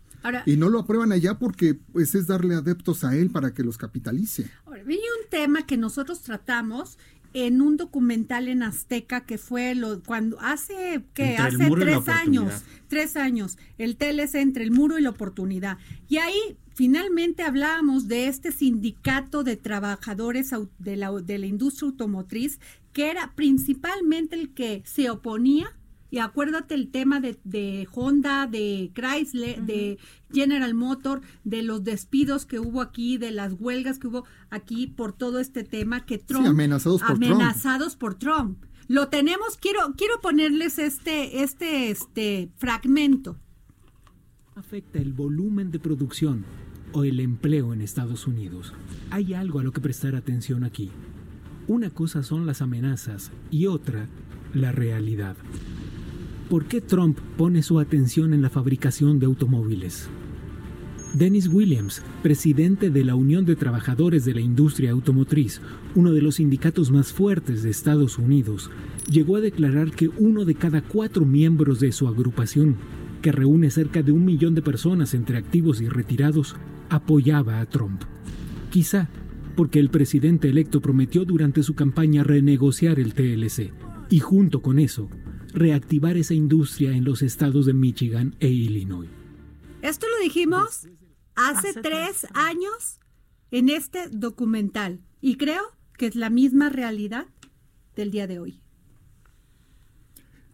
y 0.46 0.56
no 0.56 0.70
lo 0.70 0.80
aprueban 0.80 1.12
allá 1.12 1.38
porque 1.38 1.74
pues 1.74 2.14
es 2.14 2.26
darle 2.26 2.54
adeptos 2.54 3.04
a 3.04 3.14
él 3.14 3.30
para 3.30 3.52
que 3.52 3.62
los 3.62 3.76
capitalice. 3.76 4.50
Ahora, 4.64 4.82
hay 4.88 4.96
un 4.96 5.30
tema 5.30 5.66
que 5.66 5.76
nosotros 5.76 6.22
tratamos 6.22 6.98
en 7.34 7.60
un 7.60 7.76
documental 7.76 8.48
en 8.48 8.62
Azteca 8.62 9.22
que 9.22 9.38
fue 9.38 9.74
lo 9.74 10.02
cuando 10.02 10.40
hace 10.40 11.04
que 11.14 11.36
hace 11.36 11.70
tres 11.70 12.08
años, 12.08 12.64
tres 12.88 13.16
años, 13.16 13.58
el 13.76 13.96
TLC 13.96 14.36
entre 14.36 14.64
el 14.64 14.70
muro 14.70 14.98
y 14.98 15.02
la 15.02 15.10
oportunidad. 15.10 15.78
Y 16.08 16.18
ahí 16.18 16.56
finalmente 16.74 17.42
hablábamos 17.42 18.08
de 18.08 18.28
este 18.28 18.52
sindicato 18.52 19.44
de 19.44 19.56
trabajadores 19.56 20.52
de 20.78 20.96
la, 20.96 21.12
de 21.12 21.38
la 21.38 21.46
industria 21.46 21.90
automotriz 21.90 22.60
que 22.92 23.10
era 23.10 23.32
principalmente 23.34 24.36
el 24.36 24.54
que 24.54 24.82
se 24.84 25.10
oponía 25.10 25.76
y 26.10 26.18
acuérdate 26.18 26.74
el 26.74 26.90
tema 26.90 27.20
de, 27.20 27.88
Honda, 27.92 28.46
de 28.46 28.90
Chrysler, 28.94 29.62
de 29.62 29.98
General 30.32 30.74
Motor, 30.74 31.20
de 31.44 31.62
los 31.62 31.84
despidos 31.84 32.46
que 32.46 32.58
hubo 32.58 32.80
aquí, 32.80 33.18
de 33.18 33.30
las 33.30 33.54
huelgas 33.58 33.98
que 33.98 34.06
hubo 34.06 34.24
aquí 34.50 34.86
por 34.86 35.12
todo 35.12 35.38
este 35.38 35.64
tema 35.64 36.06
que 36.06 36.18
Trump 36.18 36.46
amenazados 36.46 37.02
por 37.02 37.12
amenazados 37.12 37.96
por 37.96 38.14
Trump. 38.14 38.64
Lo 38.86 39.08
tenemos, 39.08 39.58
quiero 39.58 39.80
quiero 39.96 40.20
ponerles 40.20 40.78
este 40.78 41.42
este 41.42 41.90
este 41.90 42.50
fragmento. 42.56 43.36
Afecta 44.54 44.98
el 44.98 45.12
volumen 45.12 45.70
de 45.70 45.78
producción 45.78 46.44
o 46.92 47.04
el 47.04 47.20
empleo 47.20 47.74
en 47.74 47.82
Estados 47.82 48.26
Unidos. 48.26 48.72
Hay 49.10 49.34
algo 49.34 49.60
a 49.60 49.62
lo 49.62 49.72
que 49.72 49.80
prestar 49.80 50.16
atención 50.16 50.64
aquí. 50.64 50.90
Una 51.66 51.90
cosa 51.90 52.22
son 52.22 52.46
las 52.46 52.62
amenazas 52.62 53.30
y 53.50 53.66
otra 53.66 54.08
la 54.54 54.72
realidad. 54.72 55.36
¿Por 56.48 56.64
qué 56.64 56.80
Trump 56.80 57.18
pone 57.36 57.62
su 57.62 57.78
atención 57.78 58.32
en 58.32 58.40
la 58.40 58.48
fabricación 58.48 59.18
de 59.18 59.26
automóviles? 59.26 60.08
Dennis 61.12 61.46
Williams, 61.46 62.02
presidente 62.22 62.88
de 62.88 63.04
la 63.04 63.16
Unión 63.16 63.44
de 63.44 63.54
Trabajadores 63.54 64.24
de 64.24 64.32
la 64.32 64.40
Industria 64.40 64.92
Automotriz, 64.92 65.60
uno 65.94 66.12
de 66.12 66.22
los 66.22 66.36
sindicatos 66.36 66.90
más 66.90 67.12
fuertes 67.12 67.62
de 67.62 67.68
Estados 67.68 68.16
Unidos, 68.16 68.70
llegó 69.10 69.36
a 69.36 69.42
declarar 69.42 69.90
que 69.90 70.08
uno 70.08 70.46
de 70.46 70.54
cada 70.54 70.80
cuatro 70.80 71.26
miembros 71.26 71.80
de 71.80 71.92
su 71.92 72.08
agrupación, 72.08 72.76
que 73.20 73.30
reúne 73.30 73.70
cerca 73.70 74.02
de 74.02 74.12
un 74.12 74.24
millón 74.24 74.54
de 74.54 74.62
personas 74.62 75.12
entre 75.12 75.36
activos 75.36 75.82
y 75.82 75.88
retirados, 75.90 76.56
apoyaba 76.88 77.60
a 77.60 77.66
Trump. 77.66 78.04
Quizá 78.70 79.10
porque 79.54 79.80
el 79.80 79.90
presidente 79.90 80.48
electo 80.48 80.80
prometió 80.80 81.26
durante 81.26 81.62
su 81.62 81.74
campaña 81.74 82.24
renegociar 82.24 82.98
el 82.98 83.12
TLC, 83.12 83.70
y 84.08 84.20
junto 84.20 84.62
con 84.62 84.78
eso, 84.78 85.10
reactivar 85.52 86.16
esa 86.16 86.34
industria 86.34 86.92
en 86.92 87.04
los 87.04 87.22
estados 87.22 87.66
de 87.66 87.74
Michigan 87.74 88.34
e 88.40 88.48
Illinois. 88.48 89.08
Esto 89.82 90.06
lo 90.08 90.22
dijimos 90.22 90.88
hace, 91.34 91.72
tres 91.74 92.26
años 92.34 92.98
en 93.50 93.68
este 93.68 94.08
documental 94.10 95.00
y 95.20 95.36
creo 95.36 95.62
que 95.96 96.06
es 96.06 96.16
la 96.16 96.30
misma 96.30 96.68
realidad 96.68 97.26
del 97.96 98.10
día 98.10 98.26
de 98.26 98.38
hoy. 98.38 98.60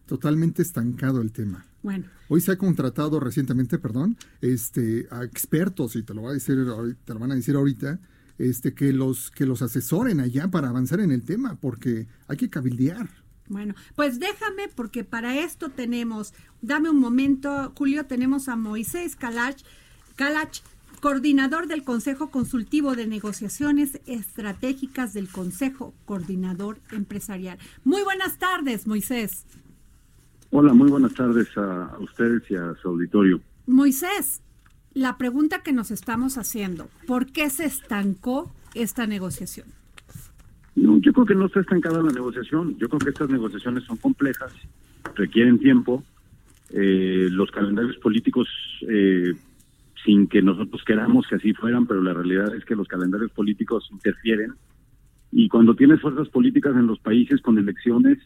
Totalmente 0.06 0.62
estancado 0.62 1.20
el 1.22 1.32
tema. 1.32 1.66
Bueno. 1.82 2.06
Hoy 2.28 2.40
se 2.40 2.52
ha 2.52 2.58
contratado 2.58 3.20
recientemente, 3.20 3.78
perdón, 3.78 4.16
este, 4.40 5.06
a 5.10 5.24
expertos, 5.24 5.96
y 5.96 6.02
te 6.02 6.14
lo, 6.14 6.22
va 6.22 6.30
a 6.30 6.34
decir, 6.34 6.56
te 7.04 7.14
lo 7.14 7.20
van 7.20 7.32
a 7.32 7.34
decir 7.34 7.56
ahorita, 7.56 8.00
este, 8.38 8.74
que, 8.74 8.92
los, 8.92 9.30
que 9.30 9.46
los 9.46 9.62
asesoren 9.62 10.20
allá 10.20 10.50
para 10.50 10.68
avanzar 10.68 11.00
en 11.00 11.12
el 11.12 11.24
tema, 11.24 11.56
porque 11.60 12.06
hay 12.26 12.36
que 12.36 12.50
cabildear. 12.50 13.23
Bueno, 13.48 13.74
pues 13.94 14.18
déjame 14.18 14.68
porque 14.74 15.04
para 15.04 15.38
esto 15.38 15.68
tenemos, 15.68 16.32
dame 16.62 16.90
un 16.90 16.98
momento, 16.98 17.72
Julio, 17.76 18.06
tenemos 18.06 18.48
a 18.48 18.56
Moisés 18.56 19.16
Calach, 19.16 19.60
Calach, 20.16 20.60
coordinador 21.00 21.66
del 21.66 21.84
Consejo 21.84 22.30
Consultivo 22.30 22.94
de 22.94 23.06
Negociaciones 23.06 24.00
Estratégicas 24.06 25.12
del 25.12 25.28
Consejo 25.28 25.92
Coordinador 26.06 26.78
Empresarial. 26.90 27.58
Muy 27.84 28.02
buenas 28.02 28.38
tardes, 28.38 28.86
Moisés. 28.86 29.44
Hola, 30.50 30.72
muy 30.72 30.88
buenas 30.88 31.12
tardes 31.12 31.48
a 31.56 31.96
ustedes 32.00 32.42
y 32.50 32.54
a 32.54 32.74
su 32.80 32.88
auditorio. 32.88 33.42
Moisés, 33.66 34.40
la 34.94 35.18
pregunta 35.18 35.62
que 35.62 35.72
nos 35.72 35.90
estamos 35.90 36.38
haciendo, 36.38 36.88
¿por 37.06 37.26
qué 37.26 37.50
se 37.50 37.64
estancó 37.64 38.50
esta 38.74 39.06
negociación? 39.06 39.66
No, 40.76 40.98
yo 40.98 41.12
creo 41.12 41.26
que 41.26 41.34
no 41.34 41.46
está 41.46 41.60
estancada 41.60 42.02
la 42.02 42.12
negociación. 42.12 42.76
Yo 42.78 42.88
creo 42.88 42.98
que 42.98 43.10
estas 43.10 43.30
negociaciones 43.30 43.84
son 43.84 43.96
complejas, 43.98 44.52
requieren 45.14 45.58
tiempo. 45.58 46.02
Eh, 46.70 47.28
los 47.30 47.50
calendarios 47.50 47.96
políticos, 47.98 48.48
eh, 48.88 49.34
sin 50.04 50.26
que 50.26 50.42
nosotros 50.42 50.82
queramos 50.84 51.26
que 51.28 51.36
así 51.36 51.52
fueran, 51.52 51.86
pero 51.86 52.02
la 52.02 52.12
realidad 52.12 52.54
es 52.54 52.64
que 52.64 52.74
los 52.74 52.88
calendarios 52.88 53.30
políticos 53.30 53.88
interfieren. 53.92 54.52
Y 55.30 55.48
cuando 55.48 55.74
tienes 55.74 56.00
fuerzas 56.00 56.28
políticas 56.28 56.74
en 56.74 56.86
los 56.86 56.98
países 56.98 57.40
con 57.40 57.58
elecciones, 57.58 58.18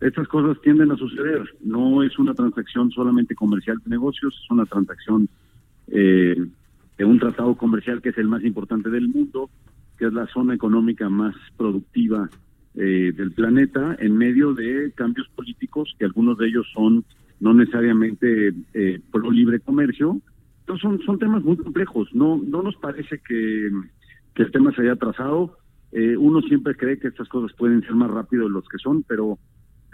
estas 0.00 0.28
cosas 0.28 0.60
tienden 0.60 0.90
a 0.92 0.96
suceder. 0.96 1.42
No 1.62 2.02
es 2.02 2.18
una 2.18 2.34
transacción 2.34 2.90
solamente 2.90 3.34
comercial 3.34 3.78
de 3.84 3.90
negocios, 3.90 4.38
es 4.42 4.50
una 4.50 4.66
transacción 4.66 5.28
eh, 5.88 6.36
de 6.98 7.04
un 7.04 7.18
tratado 7.18 7.54
comercial 7.54 8.02
que 8.02 8.10
es 8.10 8.18
el 8.18 8.28
más 8.28 8.44
importante 8.44 8.90
del 8.90 9.08
mundo 9.08 9.48
que 9.98 10.06
es 10.06 10.12
la 10.12 10.26
zona 10.28 10.54
económica 10.54 11.08
más 11.08 11.34
productiva 11.56 12.28
eh, 12.74 13.12
del 13.16 13.32
planeta, 13.32 13.96
en 13.98 14.16
medio 14.16 14.52
de 14.52 14.92
cambios 14.96 15.28
políticos, 15.28 15.94
que 15.98 16.04
algunos 16.04 16.36
de 16.38 16.48
ellos 16.48 16.66
son 16.74 17.04
no 17.40 17.54
necesariamente 17.54 18.54
eh, 18.72 19.00
pro 19.12 19.30
libre 19.30 19.60
comercio. 19.60 20.20
Entonces 20.60 20.82
son, 20.82 21.00
son 21.02 21.18
temas 21.18 21.44
muy 21.44 21.56
complejos. 21.56 22.08
No, 22.14 22.36
no 22.36 22.62
nos 22.62 22.76
parece 22.76 23.20
que, 23.26 23.68
el 24.36 24.50
tema 24.50 24.72
se 24.74 24.82
haya 24.82 24.92
atrasado. 24.92 25.56
Eh, 25.92 26.16
uno 26.16 26.40
siempre 26.42 26.74
cree 26.74 26.98
que 26.98 27.08
estas 27.08 27.28
cosas 27.28 27.56
pueden 27.56 27.82
ser 27.82 27.94
más 27.94 28.10
rápido 28.10 28.44
de 28.44 28.50
los 28.50 28.66
que 28.68 28.78
son, 28.78 29.04
pero 29.04 29.38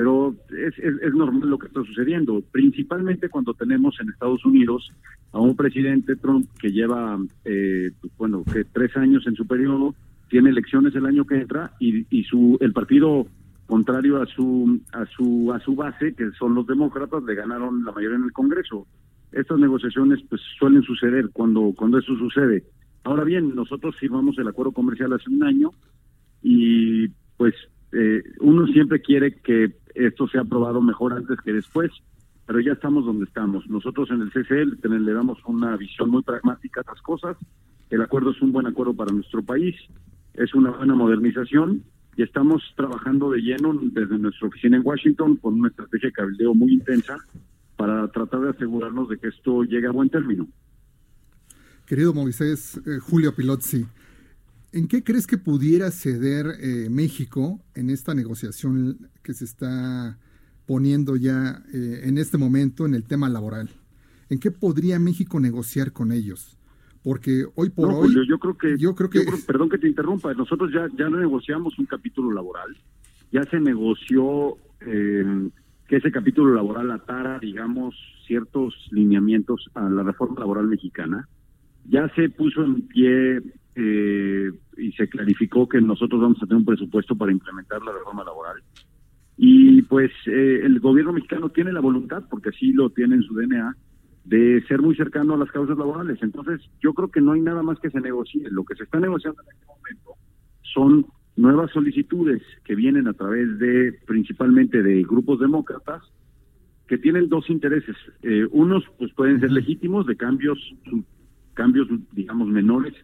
pero 0.00 0.34
es, 0.48 0.78
es, 0.78 1.12
normal 1.12 1.50
lo 1.50 1.58
que 1.58 1.66
está 1.66 1.84
sucediendo, 1.84 2.42
principalmente 2.52 3.28
cuando 3.28 3.52
tenemos 3.52 4.00
en 4.00 4.08
Estados 4.08 4.42
Unidos 4.46 4.90
a 5.30 5.40
un 5.40 5.54
presidente 5.54 6.16
Trump 6.16 6.48
que 6.58 6.72
lleva, 6.72 7.18
eh, 7.44 7.90
pues, 8.00 8.10
bueno, 8.16 8.42
que 8.50 8.64
tres 8.64 8.96
años 8.96 9.26
en 9.26 9.36
su 9.36 9.46
periodo, 9.46 9.94
tiene 10.30 10.48
elecciones 10.48 10.94
el 10.94 11.04
año 11.04 11.26
que 11.26 11.42
entra 11.42 11.72
y, 11.78 12.06
y 12.08 12.24
su 12.24 12.56
el 12.62 12.72
partido 12.72 13.26
contrario 13.66 14.22
a 14.22 14.26
su 14.26 14.80
a 14.94 15.04
su 15.04 15.52
a 15.52 15.60
su 15.60 15.74
base, 15.74 16.14
que 16.14 16.30
son 16.30 16.54
los 16.54 16.66
demócratas, 16.66 17.22
le 17.22 17.34
ganaron 17.34 17.84
la 17.84 17.92
mayoría 17.92 18.16
en 18.16 18.24
el 18.24 18.32
Congreso. 18.32 18.86
Estas 19.32 19.58
negociaciones 19.58 20.20
pues 20.30 20.40
suelen 20.58 20.82
suceder 20.82 21.28
cuando 21.30 21.74
cuando 21.76 21.98
eso 21.98 22.16
sucede. 22.16 22.64
Ahora 23.04 23.24
bien, 23.24 23.54
nosotros 23.54 23.94
firmamos 23.96 24.38
el 24.38 24.48
acuerdo 24.48 24.72
comercial 24.72 25.12
hace 25.12 25.28
un 25.28 25.42
año 25.42 25.72
y 26.42 27.08
pues 27.36 27.54
eh, 27.92 28.22
uno 28.40 28.66
siempre 28.68 29.02
quiere 29.02 29.34
que 29.42 29.79
esto 29.94 30.29
sea 30.29 30.42
aprobado 30.42 30.81
mejor 30.81 31.12
antes 31.12 31.38
que 31.40 31.53
después, 31.53 31.90
pero 32.46 32.61
ya 32.61 32.72
estamos 32.72 33.05
donde 33.05 33.24
estamos. 33.24 33.68
Nosotros 33.68 34.11
en 34.11 34.22
el 34.22 34.31
CCL 34.31 35.05
le 35.05 35.12
damos 35.12 35.38
una 35.46 35.76
visión 35.76 36.11
muy 36.11 36.22
pragmática 36.22 36.81
a 36.81 36.90
las 36.90 37.00
cosas. 37.03 37.37
El 37.90 38.03
acuerdo 38.03 38.31
es 38.31 38.40
un 38.42 38.53
buen 38.53 38.66
acuerdo 38.66 38.94
para 38.94 39.12
nuestro 39.12 39.42
país, 39.42 39.76
es 40.35 40.55
una 40.55 40.70
buena 40.70 40.94
modernización 40.94 41.85
y 42.16 42.22
estamos 42.22 42.62
trabajando 42.76 43.31
de 43.31 43.40
lleno 43.40 43.79
desde 43.81 44.18
nuestra 44.18 44.48
oficina 44.48 44.76
en 44.76 44.83
Washington 44.85 45.37
con 45.37 45.55
una 45.55 45.68
estrategia 45.68 46.09
de 46.09 46.12
cabildeo 46.12 46.55
muy 46.55 46.74
intensa 46.74 47.16
para 47.76 48.09
tratar 48.09 48.40
de 48.40 48.50
asegurarnos 48.50 49.09
de 49.09 49.18
que 49.18 49.29
esto 49.29 49.62
llegue 49.64 49.87
a 49.87 49.92
buen 49.92 50.11
término. 50.11 50.46
Querido 51.87 52.12
Moisés, 52.12 52.81
eh, 52.87 52.98
Julio 53.00 53.35
Pilotzi, 53.35 53.87
¿En 54.72 54.87
qué 54.87 55.02
crees 55.02 55.26
que 55.26 55.37
pudiera 55.37 55.90
ceder 55.90 56.46
eh, 56.61 56.88
México 56.90 57.61
en 57.74 57.90
esta 57.90 58.14
negociación 58.14 59.11
que 59.22 59.35
se 59.35 59.44
está 59.44 60.18
poniendo 60.64 61.16
ya 61.16 61.62
eh, 61.74 62.02
en 62.04 62.18
este 62.18 62.38
momento 62.38 62.87
en 62.87 62.94
el 62.94 63.04
tema 63.04 63.28
laboral? 63.28 63.68
¿En 64.28 64.38
qué 64.38 64.52
podría 64.52 65.00
México 65.00 65.40
negociar 65.40 65.92
con 65.92 66.12
ellos? 66.12 66.56
Porque 67.02 67.46
hoy 67.56 67.70
por 67.70 67.92
hoy... 67.92 68.14
yo 68.28 68.38
creo 68.38 68.56
que... 68.56 68.78
Yo 68.78 68.94
creo 68.94 69.11
que 69.11 69.22
perdón 69.44 69.70
que 69.70 69.78
te 69.78 69.88
interrumpa, 69.88 70.32
nosotros 70.34 70.70
ya, 70.72 70.86
ya 70.97 71.09
negociamos 71.09 71.76
un 71.78 71.86
capítulo 71.86 72.30
laboral, 72.30 72.76
ya 73.32 73.42
se 73.51 73.59
negoció 73.59 74.57
eh, 74.86 75.51
que 75.88 75.97
ese 75.97 76.12
capítulo 76.12 76.55
laboral 76.55 76.92
atara, 76.92 77.40
digamos, 77.40 77.97
ciertos 78.24 78.74
lineamientos 78.92 79.68
a 79.74 79.88
la 79.88 80.05
reforma 80.05 80.38
laboral 80.38 80.68
mexicana. 80.68 81.26
Ya 81.88 82.09
se 82.14 82.28
puso 82.28 82.62
en 82.62 82.82
pie 82.86 83.40
eh, 83.83 84.53
y 84.76 84.93
se 84.93 85.09
clarificó 85.09 85.68
que 85.68 85.81
nosotros 85.81 86.20
vamos 86.20 86.37
a 86.43 86.47
tener 86.47 86.59
un 86.59 86.64
presupuesto 86.64 87.16
para 87.16 87.33
implementar 87.33 87.83
la 87.83 87.93
reforma 87.93 88.24
laboral. 88.24 88.62
Y 89.37 89.81
pues 89.83 90.11
eh, 90.26 90.61
el 90.62 90.81
gobierno 90.81 91.14
mexicano 91.14 91.49
tiene 91.49 91.72
la 91.72 91.81
voluntad, 91.81 92.24
porque 92.28 92.51
así 92.51 92.72
lo 92.72 92.91
tiene 92.91 93.14
en 93.16 93.22
su 93.22 93.35
DNA, 93.35 93.74
de 94.24 94.62
ser 94.68 94.83
muy 94.83 94.95
cercano 94.95 95.35
a 95.35 95.39
las 95.39 95.51
causas 95.51 95.78
laborales. 95.78 96.18
Entonces, 96.22 96.61
yo 96.83 96.93
creo 96.93 97.11
que 97.11 97.22
no 97.22 97.33
hay 97.33 97.41
nada 97.41 97.62
más 97.62 97.81
que 97.81 97.91
se 97.91 98.01
negocie. 98.01 98.51
Lo 98.51 98.64
que 98.64 98.74
se 98.74 98.85
está 98.85 99.01
negociando 99.01 99.41
en 99.43 99.49
este 99.49 99.66
momento 99.66 100.20
son 100.62 101.07
nuevas 101.37 101.70
solicitudes 101.70 102.43
que 102.64 102.74
vienen 102.74 103.09
a 103.09 103.14
través 103.14 103.59
de 103.59 103.99
principalmente 104.07 104.83
de 104.83 105.03
grupos 105.05 105.41
demócratas 105.41 106.03
que 106.87 106.99
tienen 106.99 107.28
dos 107.28 107.49
intereses. 107.49 107.97
Eh, 108.22 108.47
unos 108.51 108.85
pues 108.99 109.12
pueden 109.14 109.41
ser 109.41 109.53
legítimos 109.53 110.07
de 110.07 110.16
cambios, 110.16 110.59
cambios 111.55 111.89
digamos 112.12 112.49
menores, 112.49 112.95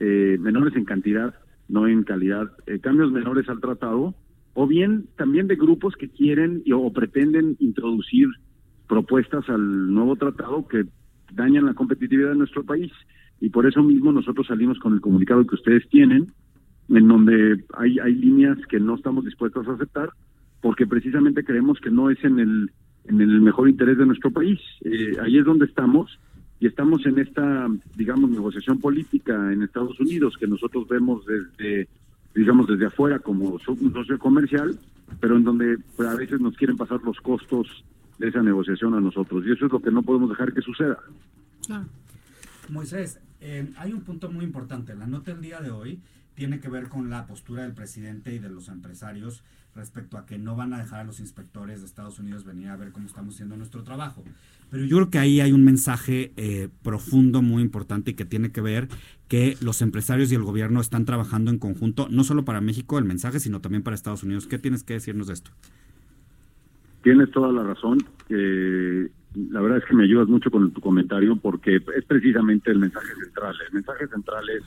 eh, 0.00 0.38
menores 0.40 0.74
en 0.76 0.84
cantidad, 0.84 1.34
no 1.68 1.86
en 1.86 2.02
calidad, 2.02 2.50
eh, 2.66 2.80
cambios 2.80 3.12
menores 3.12 3.48
al 3.48 3.60
tratado, 3.60 4.14
o 4.54 4.66
bien 4.66 5.06
también 5.16 5.46
de 5.46 5.56
grupos 5.56 5.94
que 5.94 6.08
quieren 6.08 6.62
o 6.72 6.92
pretenden 6.92 7.56
introducir 7.60 8.28
propuestas 8.88 9.48
al 9.48 9.94
nuevo 9.94 10.16
tratado 10.16 10.66
que 10.66 10.84
dañan 11.32 11.66
la 11.66 11.74
competitividad 11.74 12.30
de 12.30 12.36
nuestro 12.36 12.64
país. 12.64 12.90
Y 13.40 13.50
por 13.50 13.66
eso 13.66 13.82
mismo 13.82 14.10
nosotros 14.12 14.46
salimos 14.48 14.78
con 14.78 14.92
el 14.94 15.00
comunicado 15.00 15.46
que 15.46 15.54
ustedes 15.54 15.88
tienen, 15.88 16.32
en 16.88 17.08
donde 17.08 17.64
hay, 17.74 17.98
hay 18.00 18.14
líneas 18.14 18.58
que 18.68 18.80
no 18.80 18.96
estamos 18.96 19.24
dispuestos 19.24 19.68
a 19.68 19.72
aceptar, 19.72 20.10
porque 20.60 20.86
precisamente 20.86 21.44
creemos 21.44 21.78
que 21.78 21.90
no 21.90 22.10
es 22.10 22.22
en 22.24 22.40
el, 22.40 22.70
en 23.04 23.20
el 23.20 23.40
mejor 23.40 23.68
interés 23.68 23.96
de 23.96 24.06
nuestro 24.06 24.30
país. 24.30 24.58
Eh, 24.84 25.12
ahí 25.22 25.38
es 25.38 25.44
donde 25.44 25.66
estamos 25.66 26.18
y 26.60 26.66
estamos 26.66 27.04
en 27.06 27.18
esta, 27.18 27.68
digamos, 27.96 28.30
negociación 28.30 28.78
política 28.78 29.50
en 29.50 29.62
Estados 29.62 29.98
Unidos 29.98 30.36
que 30.38 30.46
nosotros 30.46 30.86
vemos 30.86 31.24
desde, 31.24 31.88
digamos, 32.34 32.68
desde 32.68 32.84
afuera 32.86 33.18
como 33.18 33.58
un 33.66 33.92
socio 33.92 34.18
comercial, 34.18 34.78
pero 35.20 35.38
en 35.38 35.44
donde 35.44 35.78
pues, 35.96 36.06
a 36.06 36.14
veces 36.14 36.38
nos 36.38 36.54
quieren 36.56 36.76
pasar 36.76 37.00
los 37.02 37.18
costos 37.20 37.82
de 38.18 38.28
esa 38.28 38.42
negociación 38.42 38.92
a 38.92 39.00
nosotros. 39.00 39.42
Y 39.46 39.52
eso 39.52 39.66
es 39.66 39.72
lo 39.72 39.80
que 39.80 39.90
no 39.90 40.02
podemos 40.02 40.28
dejar 40.28 40.52
que 40.52 40.60
suceda. 40.60 40.98
Moisés, 42.68 43.18
eh, 43.40 43.72
hay 43.78 43.94
un 43.94 44.02
punto 44.02 44.30
muy 44.30 44.44
importante. 44.44 44.94
La 44.94 45.06
nota 45.06 45.32
del 45.32 45.40
día 45.40 45.60
de 45.60 45.70
hoy 45.70 45.98
tiene 46.40 46.58
que 46.58 46.70
ver 46.70 46.88
con 46.88 47.10
la 47.10 47.26
postura 47.26 47.64
del 47.64 47.74
presidente 47.74 48.34
y 48.34 48.38
de 48.38 48.48
los 48.48 48.70
empresarios 48.70 49.44
respecto 49.74 50.16
a 50.16 50.24
que 50.24 50.38
no 50.38 50.56
van 50.56 50.72
a 50.72 50.78
dejar 50.78 51.00
a 51.00 51.04
los 51.04 51.20
inspectores 51.20 51.80
de 51.80 51.86
Estados 51.86 52.18
Unidos 52.18 52.46
venir 52.46 52.68
a 52.68 52.76
ver 52.76 52.92
cómo 52.92 53.06
estamos 53.06 53.34
haciendo 53.34 53.58
nuestro 53.58 53.82
trabajo. 53.82 54.24
Pero 54.70 54.86
yo 54.86 54.96
creo 54.96 55.10
que 55.10 55.18
ahí 55.18 55.42
hay 55.42 55.52
un 55.52 55.64
mensaje 55.64 56.32
eh, 56.38 56.70
profundo, 56.82 57.42
muy 57.42 57.60
importante 57.60 58.12
y 58.12 58.14
que 58.14 58.24
tiene 58.24 58.52
que 58.52 58.62
ver 58.62 58.88
que 59.28 59.58
los 59.60 59.82
empresarios 59.82 60.32
y 60.32 60.34
el 60.34 60.42
gobierno 60.42 60.80
están 60.80 61.04
trabajando 61.04 61.50
en 61.50 61.58
conjunto, 61.58 62.08
no 62.10 62.24
solo 62.24 62.46
para 62.46 62.62
México 62.62 62.98
el 62.98 63.04
mensaje, 63.04 63.38
sino 63.38 63.60
también 63.60 63.82
para 63.82 63.94
Estados 63.94 64.22
Unidos. 64.22 64.46
¿Qué 64.46 64.58
tienes 64.58 64.82
que 64.82 64.94
decirnos 64.94 65.26
de 65.26 65.34
esto? 65.34 65.50
Tienes 67.02 67.30
toda 67.32 67.52
la 67.52 67.64
razón. 67.64 67.98
La 68.30 69.60
verdad 69.60 69.76
es 69.76 69.84
que 69.84 69.94
me 69.94 70.04
ayudas 70.04 70.28
mucho 70.28 70.50
con 70.50 70.70
tu 70.72 70.80
comentario 70.80 71.36
porque 71.36 71.76
es 71.76 72.04
precisamente 72.06 72.70
el 72.70 72.78
mensaje 72.78 73.14
central. 73.22 73.56
El 73.68 73.74
mensaje 73.74 74.06
central 74.08 74.48
es, 74.48 74.64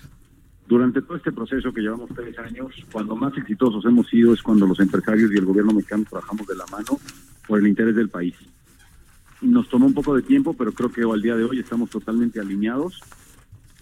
durante 0.68 1.02
todo 1.02 1.18
este 1.18 1.32
proceso 1.32 1.74
que 1.74 1.82
llevamos 1.82 2.10
tres 2.16 2.38
años, 2.40 2.72
cuando 2.92 3.16
más 3.16 3.38
exitosos 3.38 3.84
hemos 3.86 4.08
sido 4.08 4.34
es 4.34 4.42
cuando 4.42 4.66
los 4.66 4.80
empresarios 4.80 5.32
y 5.32 5.38
el 5.38 5.46
gobierno 5.46 5.74
mexicano 5.74 6.06
trabajamos 6.10 6.48
de 6.48 6.56
la 6.56 6.66
mano 6.72 7.00
por 7.48 7.60
el 7.60 7.68
interés 7.68 7.96
del 7.96 8.10
país. 8.10 8.36
Nos 9.42 9.68
tomó 9.68 9.86
un 9.88 9.94
poco 9.94 10.16
de 10.16 10.22
tiempo, 10.22 10.54
pero 10.54 10.72
creo 10.72 10.92
que 10.92 11.02
al 11.02 11.22
día 11.22 11.36
de 11.36 11.44
hoy 11.44 11.60
estamos 11.60 11.90
totalmente 11.90 12.40
alineados, 12.40 13.02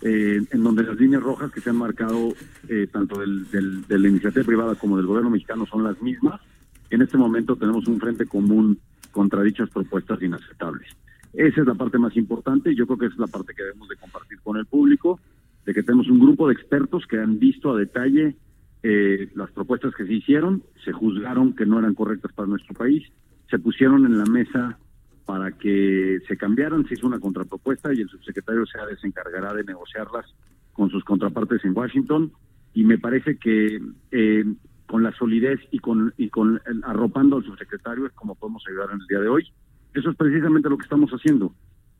eh, 0.02 0.42
en 0.50 0.64
donde 0.64 0.84
las 0.84 1.00
líneas 1.00 1.22
rojas 1.22 1.52
que 1.52 1.62
se 1.62 1.70
han 1.70 1.78
marcado 1.78 2.34
eh, 2.68 2.88
tanto 2.92 3.20
del, 3.20 3.50
del, 3.52 3.88
de 3.88 4.00
la 4.00 4.08
iniciativa 4.08 4.44
privada 4.44 4.74
como 4.74 4.98
del 4.98 5.06
gobierno 5.06 5.30
mexicano 5.30 5.68
son 5.68 5.84
las 5.84 6.02
mismas. 6.02 6.42
En 6.90 7.04
este 7.04 7.18
momento 7.18 7.56
tenemos 7.56 7.88
un 7.88 8.00
frente 8.00 8.26
común 8.26 8.80
contra 9.12 9.44
dichas 9.44 9.70
propuestas 9.70 10.20
inaceptables. 10.22 10.88
Esa 11.34 11.62
es 11.62 11.68
la 11.68 11.76
parte 11.76 11.98
más 11.98 12.16
importante 12.18 12.72
y 12.72 12.76
yo 12.76 12.86
creo 12.88 12.98
que 12.98 13.06
es 13.06 13.18
la 13.18 13.28
parte 13.28 13.54
que 13.54 13.64
debemos 13.64 13.88
de 13.88 13.96
compartir 13.96 14.40
con 14.42 14.58
el 14.58 14.66
público, 14.66 15.20
de 15.66 15.74
que 15.74 15.84
tenemos 15.84 16.08
un 16.08 16.20
grupo 16.20 16.48
de 16.48 16.54
expertos 16.54 17.06
que 17.08 17.20
han 17.20 17.40
visto 17.40 17.72
a 17.72 17.78
detalle 17.78 18.36
eh, 18.84 19.30
las 19.36 19.52
propuestas 19.52 19.94
que 19.96 20.06
se 20.06 20.14
hicieron, 20.14 20.64
se 20.84 20.92
juzgaron 20.92 21.56
que 21.56 21.66
no 21.66 21.78
eran 21.78 21.94
correctas 21.94 22.32
para 22.34 22.48
nuestro 22.48 22.74
país, 22.74 23.04
se 23.50 23.60
pusieron 23.60 24.06
en 24.06 24.18
la 24.18 24.26
mesa 24.26 24.80
para 25.26 25.52
que 25.52 26.20
se 26.28 26.36
cambiaran, 26.36 26.88
se 26.88 26.96
hizo 26.96 27.08
una 27.08 27.20
contrapropuesta 27.20 27.94
y 27.94 28.02
el 28.02 28.10
subsecretario 28.10 28.66
se 28.66 28.80
desencargará 28.90 29.54
de 29.54 29.64
negociarlas 29.64 30.26
con 30.74 30.90
sus 30.90 31.04
contrapartes 31.04 31.64
en 31.64 31.78
Washington 31.78 32.32
y 32.74 32.84
me 32.84 32.98
parece 32.98 33.38
que 33.38 33.80
eh, 34.12 34.46
con 34.88 35.04
la 35.04 35.12
solidez 35.14 35.60
y 35.72 35.80
con, 35.80 36.14
y 36.18 36.30
con 36.30 36.60
el, 36.66 36.82
arropando 36.84 37.38
al 37.38 37.46
subsecretario 37.46 38.08
es 38.08 38.14
como 38.14 38.36
podemos 38.36 38.64
ayudar 38.68 38.90
en 38.92 39.02
el 39.02 39.08
día 39.08 39.20
de 39.20 39.28
hoy. 39.28 39.48
Eso 39.94 40.10
es 40.10 40.18
precisamente 40.18 40.70
lo 40.70 40.78
que 40.78 40.84
estamos 40.84 41.12
haciendo, 41.12 41.54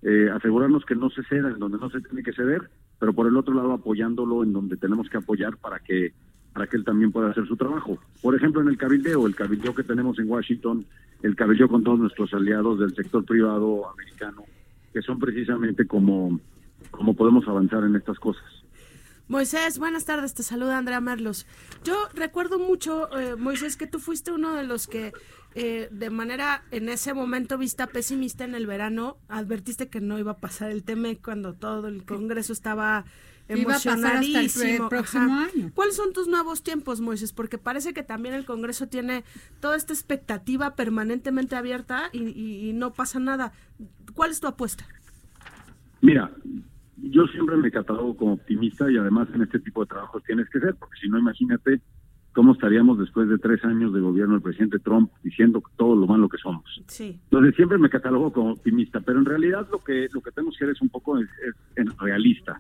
eh, 0.04 0.30
asegurarnos 0.34 0.86
que 0.86 0.96
no 0.96 1.10
se 1.10 1.24
ceda 1.24 1.50
en 1.50 1.60
donde 1.60 1.78
no 1.78 1.90
se 1.90 2.02
tiene 2.02 2.24
que 2.24 2.34
ceder, 2.34 2.70
pero 3.00 3.14
por 3.14 3.28
el 3.28 3.38
otro 3.38 3.54
lado 3.54 3.74
apoyándolo 3.74 4.44
en 4.44 4.54
donde 4.54 4.78
tenemos 4.78 5.10
que 5.10 5.18
apoyar 5.18 5.58
para 5.58 5.80
que 5.80 6.14
para 6.54 6.68
que 6.68 6.76
él 6.76 6.84
también 6.84 7.12
pueda 7.12 7.30
hacer 7.30 7.48
su 7.48 7.56
trabajo. 7.56 7.98
Por 8.22 8.36
ejemplo, 8.36 8.62
en 8.62 8.68
el 8.68 8.78
cabildeo, 8.78 9.26
el 9.26 9.36
cabildeo 9.36 9.74
que 9.74 9.84
tenemos 9.84 10.20
en 10.20 10.30
Washington, 10.30 10.86
el 11.24 11.36
cabildeo 11.36 11.70
con 11.70 11.84
todos 11.84 12.00
nuestros 12.00 12.34
aliados 12.34 12.80
del 12.80 12.94
sector 12.94 13.24
privado 13.24 13.90
americano, 13.90 14.44
que 14.92 15.02
son 15.02 15.18
precisamente 15.18 15.88
como, 15.88 16.40
como 16.90 17.14
podemos 17.14 17.48
avanzar 17.48 17.84
en 17.86 17.96
estas 17.96 18.20
cosas. 18.20 18.44
Moisés, 19.30 19.80
buenas 19.80 20.04
tardes, 20.04 20.34
te 20.34 20.44
saluda 20.44 20.78
Andrea 20.78 21.00
Merlos. 21.00 21.48
Yo 21.86 21.96
recuerdo 22.14 22.60
mucho, 22.60 23.08
eh, 23.18 23.38
Moisés, 23.38 23.78
que 23.78 23.88
tú 23.88 24.00
fuiste 24.00 24.34
uno 24.34 24.54
de 24.54 24.66
los 24.66 24.88
que 24.88 25.14
eh, 25.54 25.90
de 25.92 26.10
manera 26.10 26.64
en 26.72 26.90
ese 26.90 27.14
momento 27.14 27.58
vista 27.58 27.88
pesimista 27.88 28.44
en 28.44 28.56
el 28.56 28.68
verano, 28.68 29.18
advertiste 29.28 29.90
que 29.90 30.00
no 30.00 30.18
iba 30.18 30.32
a 30.32 30.38
pasar 30.38 30.72
el 30.72 30.84
tema 30.84 31.10
cuando 31.24 31.54
todo 31.54 31.88
el 31.88 32.06
Congreso 32.06 32.54
estaba 32.54 33.06
emocionadísimo. 33.48 34.88
próximo 34.88 35.40
año. 35.40 35.72
¿Cuáles 35.74 35.96
son 35.96 36.14
tus 36.14 36.28
nuevos 36.28 36.64
tiempos, 36.64 37.02
Moisés? 37.02 37.34
Porque 37.34 37.58
parece 37.58 37.94
que 37.94 38.04
también 38.04 38.34
el 38.34 38.46
Congreso 38.46 38.88
tiene 38.88 39.24
toda 39.60 39.76
esta 39.76 39.94
expectativa 39.94 40.76
permanentemente 40.76 41.56
abierta 41.56 42.10
y, 42.14 42.70
y 42.70 42.74
no 42.74 42.94
pasa 42.94 43.20
nada. 43.20 43.52
¿Cuál 44.14 44.32
es 44.32 44.40
tu 44.40 44.48
apuesta? 44.48 44.86
Mira, 46.00 46.32
yo 46.98 47.26
siempre 47.28 47.58
me 47.58 47.72
catalogo 47.72 48.16
como 48.16 48.34
optimista 48.34 48.90
y 48.90 48.98
además 48.98 49.28
en 49.34 49.42
este 49.42 49.60
tipo 49.60 49.82
de 49.82 49.88
trabajos 49.88 50.24
tienes 50.24 50.50
que 50.50 50.60
ser, 50.60 50.76
porque 50.76 50.98
si 51.02 51.10
no, 51.10 51.20
imagínate 51.20 51.82
cómo 52.34 52.54
estaríamos 52.54 52.98
después 52.98 53.28
de 53.28 53.38
tres 53.38 53.64
años 53.66 53.94
de 53.94 54.00
gobierno 54.00 54.34
del 54.34 54.44
presidente 54.44 54.80
Trump 54.80 55.12
diciendo 55.24 55.62
todo 55.76 55.96
lo 55.96 56.08
malo 56.08 56.30
que 56.30 56.38
somos. 56.38 56.64
Sí. 56.88 57.20
Entonces 57.26 57.56
siempre 57.56 57.78
me 57.78 57.90
catalogo 57.90 58.32
como 58.32 58.52
optimista, 58.52 59.02
pero 59.02 59.20
en 59.20 59.26
realidad 59.26 59.68
lo 59.72 59.80
que 59.80 60.08
lo 60.14 60.22
que 60.22 60.32
tenemos 60.32 60.58
que 60.58 60.66
hacer 60.66 60.76
es 60.76 60.82
un 60.82 60.90
poco 60.90 61.18
es, 61.20 61.28
es 61.76 61.98
realista. 61.98 62.60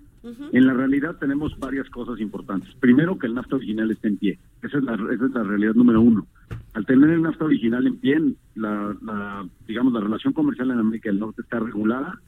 En 0.51 0.67
la 0.67 0.73
realidad 0.73 1.17
tenemos 1.19 1.57
varias 1.57 1.89
cosas 1.89 2.19
importantes. 2.19 2.69
Primero, 2.75 3.17
que 3.17 3.25
el 3.25 3.33
NAFTA 3.33 3.55
original 3.55 3.89
esté 3.89 4.09
en 4.09 4.17
pie. 4.17 4.39
Esa 4.61 4.77
es 4.77 4.83
la, 4.83 4.93
esa 4.93 5.25
es 5.25 5.31
la 5.31 5.43
realidad 5.43 5.73
número 5.73 5.99
uno. 5.99 6.27
Al 6.73 6.85
tener 6.85 7.09
el 7.09 7.23
NAFTA 7.23 7.45
original 7.45 7.87
en 7.87 7.97
pie, 7.97 8.19
la, 8.55 8.95
la 9.01 9.45
digamos 9.67 9.93
la 9.93 10.01
relación 10.01 10.33
comercial 10.33 10.71
en 10.71 10.79
América 10.79 11.09
del 11.09 11.19
Norte 11.19 11.41
está 11.41 11.59
regulada 11.59 12.19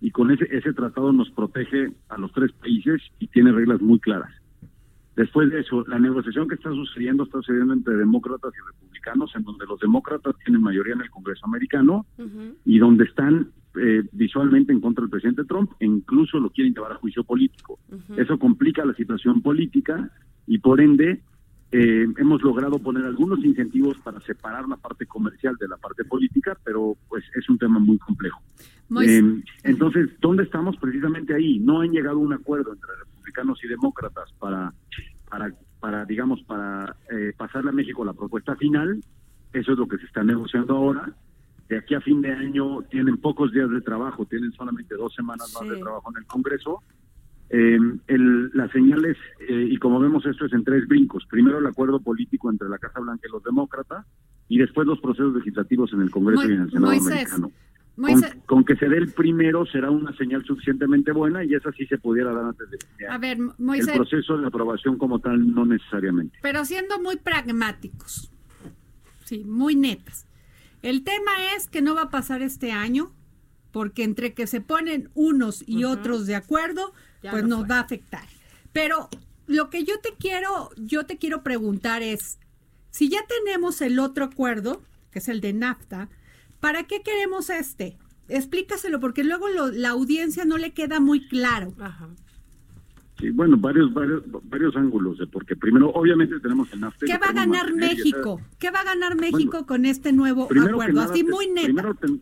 y 0.00 0.10
con 0.10 0.30
ese, 0.30 0.46
ese 0.50 0.72
tratado 0.72 1.12
nos 1.12 1.30
protege 1.30 1.92
a 2.08 2.18
los 2.18 2.32
tres 2.32 2.52
países 2.52 3.02
y 3.18 3.26
tiene 3.28 3.52
reglas 3.52 3.80
muy 3.80 3.98
claras. 4.00 4.32
Después 5.20 5.50
de 5.50 5.60
eso, 5.60 5.84
la 5.86 5.98
negociación 5.98 6.48
que 6.48 6.54
está 6.54 6.70
sucediendo 6.70 7.24
está 7.24 7.36
sucediendo 7.40 7.74
entre 7.74 7.94
demócratas 7.94 8.54
y 8.54 8.66
republicanos, 8.66 9.30
en 9.36 9.42
donde 9.42 9.66
los 9.66 9.78
demócratas 9.78 10.34
tienen 10.42 10.62
mayoría 10.62 10.94
en 10.94 11.02
el 11.02 11.10
Congreso 11.10 11.44
americano 11.44 12.06
y 12.64 12.78
donde 12.78 13.04
están 13.04 13.50
eh, 13.78 14.02
visualmente 14.12 14.72
en 14.72 14.80
contra 14.80 15.02
del 15.02 15.10
presidente 15.10 15.44
Trump 15.44 15.72
e 15.78 15.84
incluso 15.84 16.40
lo 16.40 16.48
quieren 16.48 16.72
llevar 16.72 16.92
a 16.92 16.94
juicio 16.94 17.22
político. 17.22 17.78
Eso 18.16 18.38
complica 18.38 18.82
la 18.82 18.94
situación 18.94 19.42
política 19.42 20.10
y 20.46 20.56
por 20.56 20.80
ende 20.80 21.20
eh, 21.70 22.06
hemos 22.16 22.42
logrado 22.42 22.78
poner 22.78 23.04
algunos 23.04 23.44
incentivos 23.44 23.98
para 23.98 24.20
separar 24.22 24.66
la 24.68 24.76
parte 24.76 25.04
comercial 25.04 25.54
de 25.60 25.68
la 25.68 25.76
parte 25.76 26.02
política, 26.04 26.56
pero 26.64 26.96
pues 27.10 27.24
es 27.36 27.46
un 27.50 27.58
tema 27.58 27.78
muy 27.78 27.98
complejo. 27.98 28.40
Eh, 29.02 29.42
entonces, 29.64 30.08
¿dónde 30.18 30.44
estamos? 30.44 30.76
Precisamente 30.78 31.34
ahí. 31.34 31.58
No 31.58 31.82
han 31.82 31.90
llegado 31.90 32.16
a 32.16 32.22
un 32.22 32.32
acuerdo 32.32 32.72
entre 32.72 32.88
republicanos 32.96 33.62
y 33.62 33.68
demócratas 33.68 34.32
para, 34.40 34.74
para, 35.30 35.54
para 35.80 36.04
digamos, 36.04 36.42
para 36.42 36.96
eh, 37.10 37.32
pasarle 37.36 37.70
a 37.70 37.72
México 37.72 38.04
la 38.04 38.12
propuesta 38.12 38.56
final. 38.56 39.00
Eso 39.52 39.72
es 39.72 39.78
lo 39.78 39.88
que 39.88 39.98
se 39.98 40.06
está 40.06 40.22
negociando 40.22 40.76
ahora. 40.76 41.12
De 41.68 41.78
aquí 41.78 41.94
a 41.94 42.00
fin 42.00 42.20
de 42.20 42.32
año 42.32 42.82
tienen 42.90 43.16
pocos 43.16 43.52
días 43.52 43.70
de 43.70 43.80
trabajo, 43.80 44.26
tienen 44.26 44.52
solamente 44.52 44.94
dos 44.96 45.14
semanas 45.14 45.52
más 45.54 45.68
de 45.70 45.80
trabajo 45.80 46.10
en 46.10 46.18
el 46.22 46.26
Congreso. 46.26 46.82
Eh, 47.48 47.78
el, 48.06 48.50
las 48.54 48.70
señales, 48.70 49.16
eh, 49.48 49.68
y 49.70 49.76
como 49.78 49.98
vemos 49.98 50.24
esto 50.26 50.46
es 50.46 50.52
en 50.52 50.62
tres 50.64 50.86
brincos. 50.86 51.24
Primero 51.28 51.58
el 51.58 51.66
acuerdo 51.66 52.00
político 52.00 52.50
entre 52.50 52.68
la 52.68 52.78
Casa 52.78 53.00
Blanca 53.00 53.26
y 53.28 53.32
los 53.32 53.42
demócratas, 53.42 54.06
y 54.48 54.58
después 54.58 54.86
los 54.86 55.00
procesos 55.00 55.34
legislativos 55.34 55.92
en 55.92 56.00
el 56.02 56.10
Congreso 56.10 56.42
Mo- 56.42 56.48
y 56.48 56.52
en 56.52 56.62
el 56.62 56.70
Senado 56.70 56.86
Moisés, 56.92 57.12
americano. 57.12 57.50
Con, 58.00 58.12
Moisés, 58.12 58.36
con 58.46 58.64
que 58.64 58.76
se 58.76 58.88
dé 58.88 58.96
el 58.98 59.12
primero 59.12 59.66
será 59.66 59.90
una 59.90 60.16
señal 60.16 60.44
suficientemente 60.44 61.12
buena 61.12 61.44
y 61.44 61.54
esa 61.54 61.70
sí 61.72 61.86
se 61.86 61.98
pudiera 61.98 62.32
dar 62.32 62.44
antes 62.46 62.66
de 62.70 63.06
a 63.06 63.18
ver, 63.18 63.36
el 63.38 63.50
Moisés, 63.58 63.94
proceso 63.94 64.38
de 64.38 64.46
aprobación 64.46 64.96
como 64.96 65.18
tal 65.18 65.52
no 65.54 65.66
necesariamente. 65.66 66.38
pero 66.40 66.64
siendo 66.64 66.98
muy 67.00 67.16
pragmáticos, 67.16 68.30
sí, 69.24 69.44
muy 69.44 69.74
netas. 69.76 70.26
El 70.82 71.04
tema 71.04 71.30
es 71.56 71.68
que 71.68 71.82
no 71.82 71.94
va 71.94 72.02
a 72.02 72.10
pasar 72.10 72.40
este 72.42 72.72
año, 72.72 73.12
porque 73.70 74.02
entre 74.02 74.32
que 74.32 74.46
se 74.46 74.60
ponen 74.62 75.10
unos 75.14 75.62
y 75.66 75.84
otros 75.84 76.26
de 76.26 76.36
acuerdo, 76.36 76.92
Ya 77.22 77.32
pues 77.32 77.42
no 77.42 77.48
nos 77.50 77.58
fue. 77.60 77.68
va 77.68 77.76
a 77.76 77.82
afectar. 77.82 78.24
Pero 78.72 79.08
lo 79.46 79.68
que 79.68 79.84
yo 79.84 80.00
te 80.00 80.14
quiero, 80.18 80.70
yo 80.76 81.04
te 81.04 81.18
quiero 81.18 81.42
preguntar 81.42 82.02
es, 82.02 82.38
si 82.90 83.08
ya 83.10 83.20
tenemos 83.28 83.80
el 83.82 83.98
otro 83.98 84.24
acuerdo, 84.24 84.82
que 85.10 85.18
es 85.18 85.28
el 85.28 85.40
de 85.40 85.52
NAFTA, 85.52 86.08
¿para 86.60 86.84
qué 86.84 87.02
queremos 87.02 87.50
este? 87.50 87.96
Explícaselo, 88.28 89.00
porque 89.00 89.24
luego 89.24 89.48
lo- 89.48 89.68
la 89.72 89.90
audiencia 89.90 90.44
no 90.44 90.56
le 90.58 90.72
queda 90.72 91.00
muy 91.00 91.26
claro. 91.26 91.72
Ajá. 91.80 92.08
Sí, 93.18 93.30
bueno, 93.30 93.56
varios, 93.58 93.92
varios, 93.92 94.22
varios 94.44 94.74
ángulos, 94.76 95.18
de 95.18 95.26
porque 95.26 95.54
primero, 95.54 95.90
obviamente 95.90 96.40
tenemos 96.40 96.72
el 96.72 96.80
NAFTA. 96.80 97.04
¿Qué 97.06 97.18
va 97.18 97.26
a 97.26 97.32
ganar 97.32 97.74
México? 97.74 98.40
¿Qué 98.58 98.70
va 98.70 98.80
a 98.80 98.84
ganar 98.84 99.14
México 99.16 99.50
Bueno, 99.52 99.66
con 99.66 99.84
este 99.84 100.12
nuevo 100.12 100.44
acuerdo? 100.44 100.92
nada, 100.94 101.10
Así 101.12 101.22
muy 101.22 101.48
neta. 101.48 101.66
Primero, 101.66 101.94
ten- 101.96 102.20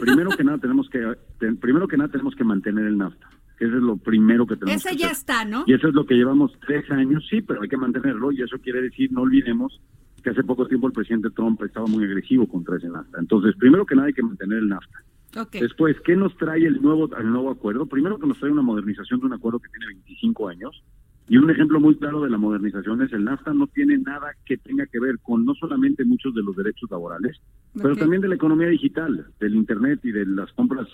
primero 0.00 0.30
que 0.30 0.42
nada 0.42 0.58
tenemos 0.58 0.88
que 0.90 1.06
ten- 1.38 1.56
primero 1.56 1.86
que 1.86 1.96
nada 1.96 2.10
tenemos 2.10 2.34
que 2.34 2.42
mantener 2.44 2.86
el 2.86 2.98
NAFTA. 2.98 3.28
que 3.58 3.64
Eso 3.66 3.76
es 3.76 3.82
lo 3.82 3.96
primero 3.96 4.46
que 4.46 4.54
tenemos 4.56 4.84
Ese 4.84 4.90
que 4.94 5.02
ya 5.02 5.06
hacer. 5.06 5.18
está, 5.18 5.44
¿no? 5.44 5.64
Y 5.66 5.72
eso 5.74 5.88
es 5.88 5.94
lo 5.94 6.06
que 6.06 6.14
llevamos 6.14 6.52
tres 6.64 6.88
años, 6.92 7.24
sí, 7.28 7.42
pero 7.42 7.60
hay 7.62 7.68
que 7.68 7.76
mantenerlo 7.76 8.30
y 8.30 8.40
eso 8.40 8.56
quiere 8.58 8.80
decir, 8.82 9.10
no 9.12 9.22
olvidemos 9.22 9.80
que 10.28 10.32
hace 10.32 10.44
poco 10.46 10.66
tiempo 10.66 10.86
el 10.86 10.92
presidente 10.92 11.30
Trump 11.30 11.62
estaba 11.62 11.86
muy 11.86 12.04
agresivo 12.04 12.46
contra 12.46 12.76
ese 12.76 12.88
NAFTA. 12.88 13.18
Entonces, 13.18 13.54
primero 13.56 13.86
que 13.86 13.94
nada 13.94 14.08
hay 14.08 14.12
que 14.12 14.22
mantener 14.22 14.58
el 14.58 14.68
NAFTA. 14.68 14.98
Ok. 15.40 15.52
Después, 15.52 15.96
¿qué 16.04 16.16
nos 16.16 16.36
trae 16.36 16.66
el 16.66 16.82
nuevo, 16.82 17.08
el 17.16 17.30
nuevo 17.30 17.50
acuerdo? 17.50 17.86
Primero 17.86 18.18
que 18.18 18.26
nos 18.26 18.38
trae 18.38 18.52
una 18.52 18.62
modernización 18.62 19.20
de 19.20 19.26
un 19.26 19.32
acuerdo 19.32 19.58
que 19.58 19.70
tiene 19.70 19.86
25 19.86 20.48
años. 20.48 20.82
Y 21.30 21.36
un 21.38 21.50
ejemplo 21.50 21.80
muy 21.80 21.94
claro 21.96 22.22
de 22.22 22.30
la 22.30 22.38
modernización 22.38 23.02
es 23.02 23.12
el 23.12 23.24
NAFTA 23.24 23.52
no 23.54 23.66
tiene 23.68 23.98
nada 23.98 24.28
que 24.44 24.56
tenga 24.58 24.86
que 24.86 25.00
ver 25.00 25.18
con 25.22 25.44
no 25.44 25.54
solamente 25.54 26.04
muchos 26.04 26.34
de 26.34 26.42
los 26.42 26.56
derechos 26.56 26.90
laborales, 26.90 27.38
pero 27.74 27.92
Ok. 27.92 27.98
también 28.00 28.20
de 28.22 28.28
la 28.28 28.34
economía 28.34 28.68
digital, 28.68 29.26
del 29.40 29.54
Internet 29.54 30.00
y 30.04 30.12
de 30.12 30.26
las 30.26 30.52
compras 30.52 30.88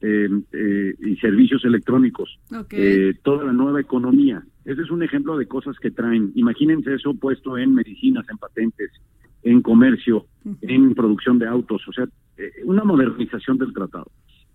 eh, 0.00 0.28
eh, 0.52 0.94
y 0.98 1.16
servicios 1.16 1.64
electrónicos, 1.64 2.38
Ok. 2.58 2.72
eh, 2.72 3.14
toda 3.22 3.44
la 3.44 3.52
nueva 3.52 3.80
economía. 3.80 4.42
Ese 4.64 4.82
es 4.82 4.90
un 4.90 5.02
ejemplo 5.02 5.36
de 5.36 5.46
cosas 5.46 5.78
que 5.78 5.90
traen. 5.90 6.32
Imagínense 6.34 6.94
eso 6.94 7.14
puesto 7.14 7.58
en 7.58 7.74
medicinas, 7.74 8.26
en 8.30 8.38
patentes, 8.38 8.90
en 9.42 9.62
comercio, 9.62 10.26
en 10.62 10.94
producción 10.94 11.38
de 11.38 11.46
autos, 11.46 11.86
o 11.88 11.92
sea, 11.92 12.06
eh, 12.36 12.50
una 12.64 12.84
modernización 12.84 13.58
del 13.58 13.72
tratado. 13.72 14.10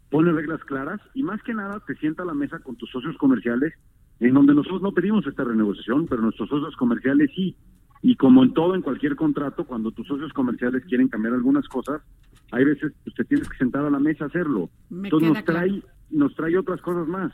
Pone 0.09 0.31
reglas 0.31 0.63
claras 0.63 1.01
y 1.13 1.23
más 1.23 1.41
que 1.43 1.53
nada 1.53 1.81
te 1.85 1.95
sienta 1.95 2.23
a 2.23 2.25
la 2.25 2.33
mesa 2.33 2.59
con 2.59 2.75
tus 2.75 2.89
socios 2.91 3.17
comerciales, 3.17 3.73
en 4.19 4.33
donde 4.33 4.53
nosotros 4.53 4.81
no 4.81 4.93
pedimos 4.93 5.25
esta 5.27 5.43
renegociación, 5.43 6.07
pero 6.07 6.21
nuestros 6.21 6.49
socios 6.49 6.75
comerciales 6.75 7.29
sí. 7.35 7.55
Y 8.07 8.17
como 8.17 8.43
en 8.43 8.53
todo, 8.53 8.75
en 8.75 8.83
cualquier 8.83 9.15
contrato, 9.15 9.65
cuando 9.65 9.89
tus 9.89 10.05
socios 10.07 10.31
comerciales 10.31 10.85
quieren 10.85 11.07
cambiar 11.07 11.33
algunas 11.33 11.67
cosas, 11.67 12.03
hay 12.51 12.63
veces 12.63 12.93
pues, 13.03 13.15
te 13.15 13.23
tienes 13.23 13.49
que 13.49 13.57
sentar 13.57 13.83
a 13.83 13.89
la 13.89 13.97
mesa 13.97 14.25
a 14.25 14.27
hacerlo. 14.27 14.69
Me 14.91 15.07
Entonces 15.07 15.29
nos 15.29 15.43
trae, 15.43 15.81
nos 16.11 16.35
trae 16.35 16.55
otras 16.55 16.79
cosas 16.81 17.07
más. 17.07 17.31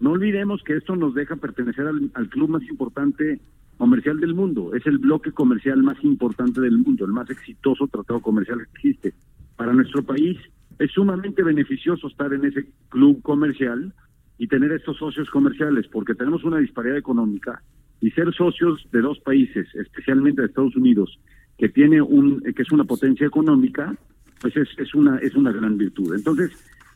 No 0.00 0.10
olvidemos 0.10 0.64
que 0.64 0.76
esto 0.76 0.96
nos 0.96 1.14
deja 1.14 1.36
pertenecer 1.36 1.86
al, 1.86 2.10
al 2.14 2.28
club 2.28 2.48
más 2.48 2.64
importante 2.64 3.40
comercial 3.76 4.18
del 4.18 4.34
mundo. 4.34 4.74
Es 4.74 4.84
el 4.84 4.98
bloque 4.98 5.30
comercial 5.30 5.80
más 5.84 6.02
importante 6.02 6.60
del 6.60 6.76
mundo, 6.78 7.04
el 7.04 7.12
más 7.12 7.30
exitoso 7.30 7.86
tratado 7.86 8.20
comercial 8.20 8.58
que 8.58 8.88
existe. 8.88 9.14
Para 9.54 9.74
nuestro 9.74 10.02
país 10.02 10.36
es 10.80 10.90
sumamente 10.90 11.44
beneficioso 11.44 12.08
estar 12.08 12.32
en 12.32 12.44
ese 12.44 12.66
club 12.88 13.22
comercial 13.22 13.94
y 14.38 14.48
tener 14.48 14.72
estos 14.72 14.96
socios 14.96 15.30
comerciales, 15.30 15.86
porque 15.86 16.16
tenemos 16.16 16.42
una 16.42 16.58
disparidad 16.58 16.96
económica 16.96 17.62
y 18.04 18.10
ser 18.10 18.34
socios 18.34 18.86
de 18.92 19.00
dos 19.00 19.18
países, 19.20 19.66
especialmente 19.74 20.42
de 20.42 20.48
Estados 20.48 20.76
Unidos, 20.76 21.18
que 21.56 21.70
tiene 21.70 22.02
un 22.02 22.42
que 22.42 22.60
es 22.60 22.70
una 22.70 22.84
potencia 22.84 23.26
económica, 23.26 23.96
pues 24.42 24.54
es, 24.58 24.68
es 24.76 24.94
una 24.94 25.16
es 25.18 25.34
una 25.34 25.52
gran 25.52 25.78
virtud. 25.78 26.14
Entonces, 26.14 26.50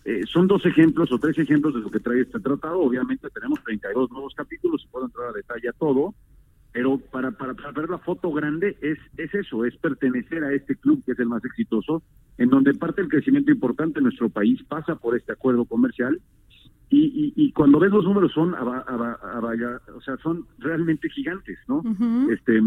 eh, 0.05 0.25
son 0.31 0.47
dos 0.47 0.67
ejemplos 0.67 1.11
o 1.11 1.19
tres 1.19 1.39
ejemplos 1.39 1.73
de 1.73 1.81
lo 1.81 1.91
que 1.91 2.01
trae 2.01 2.21
este 2.21 2.39
tratado. 2.41 2.81
Obviamente 2.81 3.27
tenemos 3.31 3.65
32 3.65 4.11
nuevos 4.11 4.35
capítulos, 4.35 4.87
puedo 4.91 5.07
entrar 5.07 5.29
a 5.29 5.33
detalle 5.33 5.71
a 5.71 5.73
todo, 5.73 6.15
pero 6.73 6.99
para, 6.99 7.31
para, 7.31 7.55
para 7.55 7.73
ver 7.73 7.89
la 7.89 7.99
foto 7.99 8.31
grande 8.31 8.77
es, 8.83 8.99
es 9.17 9.35
eso, 9.35 9.65
es 9.65 9.75
pertenecer 9.79 10.45
a 10.45 10.53
este 10.53 10.77
club 10.77 11.03
que 11.07 11.13
es 11.13 11.19
el 11.19 11.29
más 11.29 11.43
exitoso, 11.43 12.03
en 12.37 12.51
donde 12.51 12.75
parte 12.75 13.01
del 13.01 13.11
crecimiento 13.11 13.51
importante 13.51 14.01
de 14.01 14.03
nuestro 14.03 14.29
país 14.29 14.63
pasa 14.69 14.97
por 14.97 15.17
este 15.17 15.33
acuerdo 15.33 15.65
comercial. 15.65 16.21
Y, 16.91 17.05
y, 17.05 17.33
y 17.37 17.53
cuando 17.53 17.79
ves 17.79 17.91
los 17.93 18.05
números 18.05 18.33
son 18.33 18.55
aba- 18.55 18.85
aba- 18.89 19.19
abaya- 19.35 19.81
o 19.95 20.01
sea 20.01 20.17
son 20.19 20.47
realmente 20.59 21.11
gigantes 21.11 21.59
no 21.69 21.83
este 22.31 22.63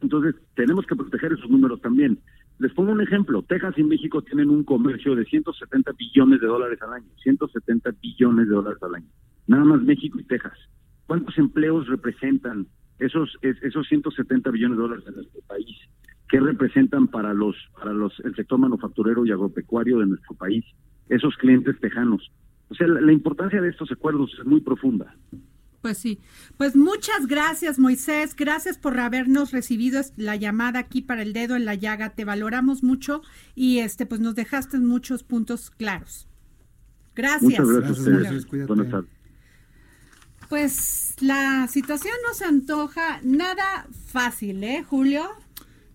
entonces 0.00 0.34
tenemos 0.54 0.86
que 0.86 0.96
proteger 0.96 1.32
esos 1.34 1.50
números 1.50 1.80
también. 1.82 2.18
Les 2.58 2.72
pongo 2.72 2.92
un 2.92 3.00
ejemplo 3.02 3.42
Texas 3.42 3.74
y 3.76 3.82
México 3.82 4.22
tienen 4.22 4.48
un 4.50 4.64
comercio 4.64 5.14
de 5.14 5.24
170 5.24 5.92
billones 5.98 6.40
de 6.40 6.46
dólares 6.46 6.80
al 6.82 6.92
año 6.94 7.06
170 7.22 7.90
billones 8.00 8.48
de 8.48 8.54
dólares 8.54 8.82
al 8.82 8.94
año. 8.94 9.06
Nada 9.46 9.64
más 9.64 9.82
México 9.82 10.18
y 10.20 10.24
Texas. 10.24 10.56
Cuántos 11.06 11.36
empleos 11.38 11.86
representan 11.88 12.66
esos 12.98 13.36
es- 13.42 13.60
esos 13.62 13.86
170 13.88 14.50
billones 14.50 14.76
de 14.78 14.82
dólares 14.82 15.04
en 15.08 15.14
nuestro 15.16 15.40
país 15.48 15.76
qué 16.28 16.38
representan 16.38 17.08
para 17.08 17.34
los 17.34 17.56
para 17.76 17.92
los 17.92 18.18
el 18.20 18.34
sector 18.36 18.58
manufacturero 18.58 19.26
y 19.26 19.32
agropecuario 19.32 19.98
de 19.98 20.06
nuestro 20.06 20.36
país 20.36 20.64
esos 21.08 21.34
clientes 21.36 21.78
tejanos 21.80 22.30
o 22.70 22.74
sea 22.74 22.86
la, 22.86 23.00
la 23.00 23.12
importancia 23.12 23.60
de 23.60 23.68
estos 23.68 23.92
acuerdos 23.92 24.30
es 24.38 24.46
muy 24.46 24.60
profunda 24.60 25.14
Pues 25.82 25.98
sí. 25.98 26.20
Pues 26.58 26.76
muchas 26.76 27.26
gracias, 27.26 27.78
Moisés. 27.78 28.36
Gracias 28.36 28.76
por 28.78 28.98
habernos 29.00 29.50
recibido 29.50 30.00
la 30.16 30.36
llamada 30.36 30.78
aquí 30.78 31.00
para 31.00 31.22
el 31.22 31.32
dedo 31.32 31.56
en 31.56 31.64
la 31.64 31.74
llaga. 31.74 32.10
Te 32.10 32.26
valoramos 32.26 32.82
mucho 32.82 33.22
y 33.54 33.78
este 33.78 34.04
pues 34.04 34.20
nos 34.20 34.34
dejaste 34.34 34.78
muchos 34.78 35.22
puntos 35.22 35.70
claros. 35.70 36.28
Gracias. 37.14 37.42
muchas 37.42 37.68
gracias, 37.68 38.04
Gracias, 38.06 38.44
a 38.44 38.46
ustedes 38.46 38.66
buenas 38.66 38.90
tardes 38.90 39.10
Pues 40.48 41.16
la 41.20 41.66
situación 41.68 42.14
no 42.26 42.34
se 42.34 42.44
antoja 42.44 43.20
nada 43.22 43.86
fácil, 44.06 44.62
¿eh, 44.64 44.84
Julio? 44.88 45.28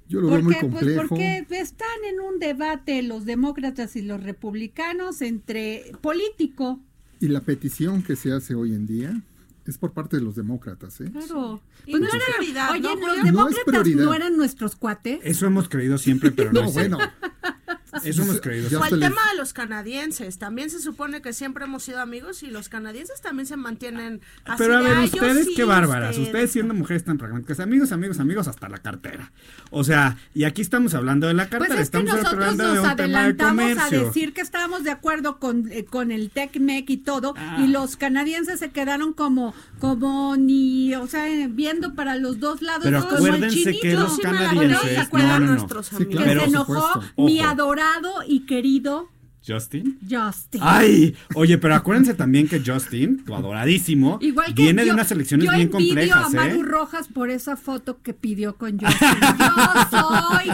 Yo 0.07 0.21
lo 0.21 0.27
veo 0.29 0.41
muy 0.43 0.53
Porque, 0.53 0.67
pues 0.69 0.81
complejo. 0.83 1.07
porque 1.09 1.45
están 1.51 1.87
en 2.07 2.19
un 2.19 2.39
debate 2.39 3.01
los 3.01 3.25
demócratas 3.25 3.95
y 3.95 4.01
los 4.03 4.21
republicanos 4.23 5.21
entre 5.21 5.91
político. 6.01 6.79
Y 7.19 7.27
la 7.29 7.41
petición 7.41 8.03
que 8.03 8.15
se 8.15 8.31
hace 8.31 8.53
hoy 8.55 8.73
en 8.75 8.85
día 8.85 9.21
es 9.65 9.77
por 9.79 9.93
parte 9.93 10.17
de 10.17 10.21
los 10.23 10.35
demócratas, 10.35 11.01
¿eh? 11.01 11.09
Claro. 11.11 11.59
Y 11.87 11.91
Pues 11.91 12.01
no 12.03 12.07
era- 12.09 12.19
prioridad, 12.37 12.71
Oye, 12.71 12.81
¿no, 12.81 12.95
los? 12.95 13.17
No 13.17 13.23
demócratas 13.23 13.87
no, 13.87 14.13
eran 14.13 14.37
nuestros 14.37 14.75
cuates. 14.75 15.19
Eso 15.23 15.47
hemos 15.47 15.67
creído 15.69 15.97
siempre, 15.97 16.29
pero 16.31 16.51
no, 16.53 16.61
No, 16.61 16.67
es 16.67 16.73
bueno. 16.73 16.99
Eso 18.05 18.21
hemos 18.23 18.41
creído 18.41 18.79
O 18.79 18.85
el 18.85 18.99
tema 18.99 19.21
de 19.31 19.37
los 19.37 19.53
canadienses. 19.53 20.37
También 20.37 20.69
se 20.69 20.79
supone 20.79 21.21
que 21.21 21.33
siempre 21.33 21.65
hemos 21.65 21.83
sido 21.83 21.99
amigos 22.01 22.43
y 22.43 22.47
los 22.47 22.69
canadienses 22.69 23.21
también 23.21 23.45
se 23.45 23.57
mantienen 23.57 24.21
así. 24.45 24.55
Pero 24.57 24.75
a 24.77 24.81
de, 24.81 24.83
ver, 24.89 24.97
"Ay, 24.97 25.09
yo 25.09 25.15
ustedes 25.21 25.45
sí, 25.47 25.53
qué 25.55 25.63
bárbaras. 25.63 26.11
ustedes". 26.11 26.27
Ustedes 26.27 26.51
siendo 26.51 26.73
mujeres 26.73 27.03
tan 27.03 27.17
pragmáticas. 27.17 27.59
Amigos, 27.59 27.91
amigos, 27.91 28.19
amigos, 28.19 28.47
hasta 28.47 28.69
la 28.69 28.77
cartera. 28.77 29.31
O 29.71 29.83
sea, 29.83 30.17
y 30.33 30.43
aquí 30.43 30.61
estamos 30.61 30.93
hablando 30.93 31.27
de 31.27 31.33
la 31.33 31.47
Pues 31.49 31.59
cartera. 31.59 31.81
es 31.81 31.89
que 31.89 31.97
estamos 31.97 32.09
nosotros 32.21 32.33
hablando 32.33 32.63
de 32.67 32.75
nos 32.75 32.87
un 32.89 32.95
tema 32.95 33.07
de 33.09 33.17
adelantamos 33.17 33.63
a 33.63 33.73
comercio. 33.75 34.05
decir 34.07 34.33
que 34.33 34.41
estábamos 34.41 34.83
de 34.83 34.91
acuerdo 34.91 35.39
con, 35.39 35.71
eh, 35.71 35.85
con 35.85 36.11
el 36.11 36.29
TECMEC 36.29 36.89
y 36.89 36.97
todo, 36.97 37.33
Ah. 37.37 37.57
y 37.59 37.67
los 37.67 37.97
canadienses 37.97 38.59
se 38.59 38.69
quedaron 38.69 39.13
como, 39.13 39.53
como 39.79 40.35
ni, 40.37 40.93
o 40.95 41.07
sea, 41.07 41.25
viendo 41.49 41.95
para 41.95 42.15
los 42.15 42.39
dos 42.39 42.61
lados. 42.61 42.83
Pero 42.83 43.01
como 43.07 43.17
el 43.27 43.33
acuérdense 43.35 43.55
chinito. 43.63 43.81
que 43.81 43.93
los 43.93 44.15
sí 44.15 44.21
canadienses. 44.21 44.79
creo, 44.79 44.79
¿se 44.89 44.95
No, 44.95 45.01
acuerdan 45.01 45.39
no, 45.41 45.45
no. 45.47 45.51
nuestros 45.53 45.87
Sí, 45.87 45.95
amigos? 45.95 46.15
que 46.15 46.23
claro, 46.23 46.31
se 46.31 46.45
por 46.45 46.49
enojó 46.49 46.87
supuesto. 46.93 47.23
mi 47.23 47.39
Ojo. 47.39 47.49
Adorado 47.97 48.23
y 48.27 48.41
querido 48.41 49.09
Justin. 49.47 49.99
Justin. 50.09 50.61
Ay, 50.63 51.15
oye, 51.35 51.59
pero 51.59 51.75
acuérdense 51.75 52.15
también 52.15 52.47
que 52.47 52.61
Justin, 52.65 53.23
tu 53.23 53.35
adoradísimo, 53.35 54.17
Igual 54.19 54.55
que 54.55 54.63
viene 54.63 54.81
de 54.81 54.87
yo- 54.87 54.93
unas 54.95 55.11
elecciones 55.11 55.45
yo 55.45 55.51
bien 55.51 55.69
envidio 55.71 55.87
complejas, 55.93 56.25
a 56.25 56.29
Maru 56.35 56.61
¿eh? 56.61 56.63
Rojas 56.63 57.07
por 57.09 57.29
esa 57.29 57.55
foto 57.55 58.01
que 58.01 58.13
pidió 58.15 58.55
con 58.57 58.79
Justin. 58.79 59.07
Yo 59.91 59.99
soy. 59.99 60.49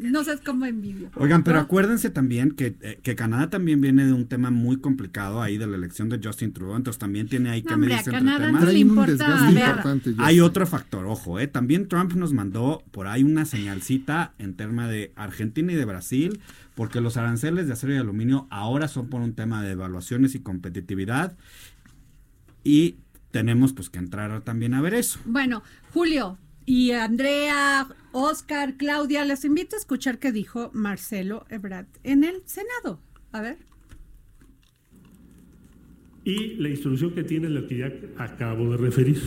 No 0.00 0.22
sé 0.22 0.38
cómo 0.44 0.66
envidio. 0.66 1.10
Oigan, 1.16 1.42
pero 1.42 1.56
¿No? 1.56 1.62
acuérdense 1.62 2.10
también 2.10 2.50
que, 2.50 2.76
eh, 2.82 3.00
que 3.02 3.16
Canadá 3.16 3.48
también 3.48 3.80
viene 3.80 4.04
de 4.04 4.12
un 4.12 4.26
tema 4.28 4.50
muy 4.50 4.76
complicado 4.78 5.40
ahí 5.40 5.56
de 5.56 5.66
la 5.66 5.76
elección 5.76 6.10
de 6.10 6.20
Justin 6.22 6.52
Trudeau, 6.52 6.76
entonces 6.76 6.98
también 6.98 7.26
tiene 7.28 7.48
ahí 7.48 7.62
que 7.62 7.70
No, 7.70 7.76
hombre, 7.76 7.94
a 7.94 7.96
medirse 7.96 8.10
entre 8.10 8.26
Canadá 8.26 8.46
temas. 8.46 8.64
no 8.64 8.70
le 8.70 8.78
importa. 8.78 9.46
A 9.46 9.50
importante. 9.50 10.14
Hay 10.18 10.40
otro 10.40 10.66
factor, 10.66 11.06
ojo, 11.06 11.40
¿eh? 11.40 11.46
También 11.46 11.88
Trump 11.88 12.12
nos 12.12 12.34
mandó 12.34 12.84
por 12.90 13.06
ahí 13.06 13.24
una 13.24 13.46
señalcita 13.46 14.34
en 14.38 14.54
tema 14.54 14.86
de 14.88 15.12
Argentina 15.16 15.72
y 15.72 15.76
de 15.76 15.84
Brasil, 15.86 16.40
porque 16.78 17.00
los 17.00 17.16
aranceles 17.16 17.66
de 17.66 17.72
acero 17.72 17.92
y 17.92 17.96
aluminio 17.96 18.46
ahora 18.50 18.86
son 18.86 19.08
por 19.08 19.20
un 19.20 19.34
tema 19.34 19.64
de 19.64 19.72
evaluaciones 19.72 20.36
y 20.36 20.38
competitividad 20.38 21.36
y 22.62 22.98
tenemos 23.32 23.72
pues 23.72 23.90
que 23.90 23.98
entrar 23.98 24.42
también 24.42 24.74
a 24.74 24.80
ver 24.80 24.94
eso. 24.94 25.18
Bueno, 25.24 25.64
Julio, 25.92 26.38
Y 26.66 26.92
Andrea, 26.92 27.88
Oscar, 28.12 28.76
Claudia, 28.76 29.24
les 29.24 29.44
invito 29.44 29.74
a 29.74 29.80
escuchar 29.80 30.20
qué 30.20 30.30
dijo 30.30 30.70
Marcelo 30.72 31.46
Ebrard 31.48 31.88
en 32.04 32.22
el 32.22 32.42
Senado. 32.44 33.00
A 33.32 33.40
ver. 33.40 33.58
Y 36.22 36.54
la 36.58 36.68
instrucción 36.68 37.12
que 37.12 37.24
tiene 37.24 37.48
lo 37.48 37.66
que 37.66 37.78
ya 37.78 37.92
acabo 38.18 38.70
de 38.70 38.76
referir. 38.76 39.20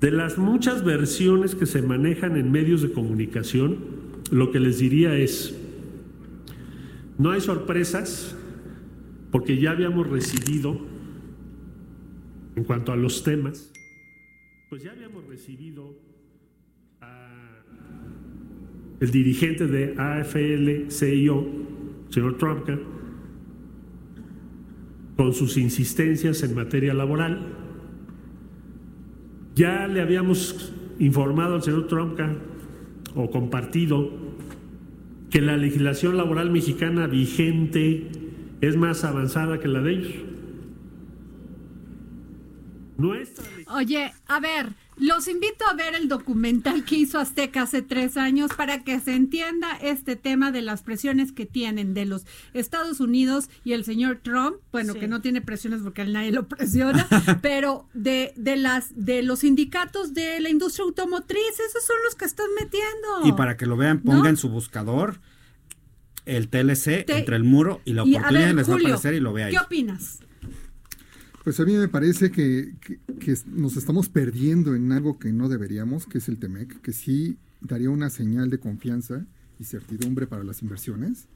De 0.00 0.10
las 0.10 0.36
muchas 0.36 0.84
versiones 0.84 1.54
que 1.54 1.64
se 1.64 1.80
manejan 1.80 2.36
en 2.36 2.52
medios 2.52 2.82
de 2.82 2.92
comunicación, 2.92 3.78
lo 4.30 4.50
que 4.50 4.60
les 4.60 4.80
diría 4.80 5.16
es, 5.16 5.54
no 7.18 7.30
hay 7.30 7.40
sorpresas, 7.40 8.36
porque 9.30 9.58
ya 9.60 9.70
habíamos 9.70 10.08
recibido, 10.08 10.78
en 12.56 12.64
cuanto 12.64 12.92
a 12.92 12.96
los 12.96 13.22
temas, 13.24 13.72
pues 14.70 14.82
ya 14.82 14.92
habíamos 14.92 15.24
recibido 15.26 15.94
a 17.00 17.62
el 19.00 19.10
dirigente 19.10 19.66
de 19.66 19.94
AFL-CIO, 19.96 21.46
señor 22.08 22.38
Trumpka, 22.38 22.78
con 25.16 25.32
sus 25.32 25.56
insistencias 25.56 26.42
en 26.42 26.54
materia 26.54 26.94
laboral. 26.94 27.54
Ya 29.54 29.86
le 29.86 30.00
habíamos 30.00 30.72
informado 30.98 31.56
al 31.56 31.62
señor 31.62 31.86
Trumpka 31.86 32.36
o 33.14 33.30
compartido 33.30 34.23
que 35.34 35.40
la 35.40 35.56
legislación 35.56 36.16
laboral 36.16 36.52
mexicana 36.52 37.08
vigente 37.08 38.08
es 38.60 38.76
más 38.76 39.02
avanzada 39.02 39.58
que 39.58 39.66
la 39.66 39.80
de 39.80 39.90
ellos. 39.90 40.14
Oye, 43.66 44.12
a 44.28 44.38
ver, 44.38 44.68
los 44.96 45.26
invito 45.28 45.64
a 45.66 45.74
ver 45.74 45.94
el 45.94 46.08
documental 46.08 46.84
que 46.84 46.96
hizo 46.96 47.18
Azteca 47.18 47.62
hace 47.62 47.82
tres 47.82 48.16
años 48.16 48.50
para 48.56 48.84
que 48.84 49.00
se 49.00 49.14
entienda 49.14 49.76
este 49.82 50.16
tema 50.16 50.52
de 50.52 50.62
las 50.62 50.82
presiones 50.82 51.32
que 51.32 51.46
tienen 51.46 51.94
de 51.94 52.04
los 52.06 52.26
Estados 52.52 53.00
Unidos 53.00 53.48
y 53.64 53.72
el 53.72 53.84
señor 53.84 54.20
Trump, 54.22 54.56
bueno, 54.72 54.92
Sí. 54.92 55.00
que 55.00 55.08
no 55.08 55.20
tiene 55.20 55.40
presiones 55.40 55.80
porque 55.82 56.04
nadie 56.04 56.30
lo 56.32 56.46
presiona, 56.48 57.06
pero 57.42 57.88
de, 57.94 58.32
de 58.36 58.56
las 58.56 58.90
de 58.94 59.22
los 59.22 59.40
sindicatos 59.40 60.14
de 60.14 60.38
la 60.40 60.48
industria 60.50 60.84
automotriz, 60.84 61.40
esos 61.68 61.84
son 61.84 61.96
los 62.04 62.14
que 62.14 62.24
están 62.24 62.46
metiendo. 62.60 63.26
Y 63.26 63.32
para 63.32 63.56
que 63.56 63.66
lo 63.66 63.76
vean, 63.76 64.00
¿No? 64.04 64.12
ponga 64.12 64.28
en 64.30 64.36
su 64.36 64.48
buscador 64.48 65.20
el 66.26 66.48
TLC 66.48 67.04
Te- 67.04 67.18
entre 67.18 67.36
el 67.36 67.44
muro 67.44 67.80
y 67.84 67.92
la 67.92 68.04
Y, 68.06 68.14
oportunidad 68.16 68.46
ver, 68.46 68.54
les 68.54 68.70
va 68.70 68.74
a 68.74 68.76
aparecer 68.78 69.14
y 69.14 69.20
lo 69.20 69.32
vea 69.32 69.46
ahí. 69.46 69.52
¿Qué 69.52 69.58
opinas? 69.58 70.20
Pues 71.44 71.60
a 71.60 71.64
mí 71.64 71.74
me 71.76 71.88
parece 71.88 72.30
que, 72.30 72.74
que- 72.80 72.98
que 73.20 73.36
nos 73.46 73.76
estamos 73.76 74.08
perdiendo 74.08 74.74
en 74.74 74.90
algo 74.92 75.18
que 75.18 75.32
no 75.32 75.48
deberíamos, 75.48 76.06
que 76.06 76.18
es 76.18 76.28
el 76.28 76.38
TEMEC, 76.38 76.80
que 76.80 76.92
sí 76.92 77.36
daría 77.60 77.90
una 77.90 78.08
señal 78.10 78.48
de 78.50 78.58
confianza 78.58 79.26
y 79.60 79.64
certidumbre 79.64 80.26
para 80.26 80.42
las 80.42 80.62
inversiones, 80.62 81.28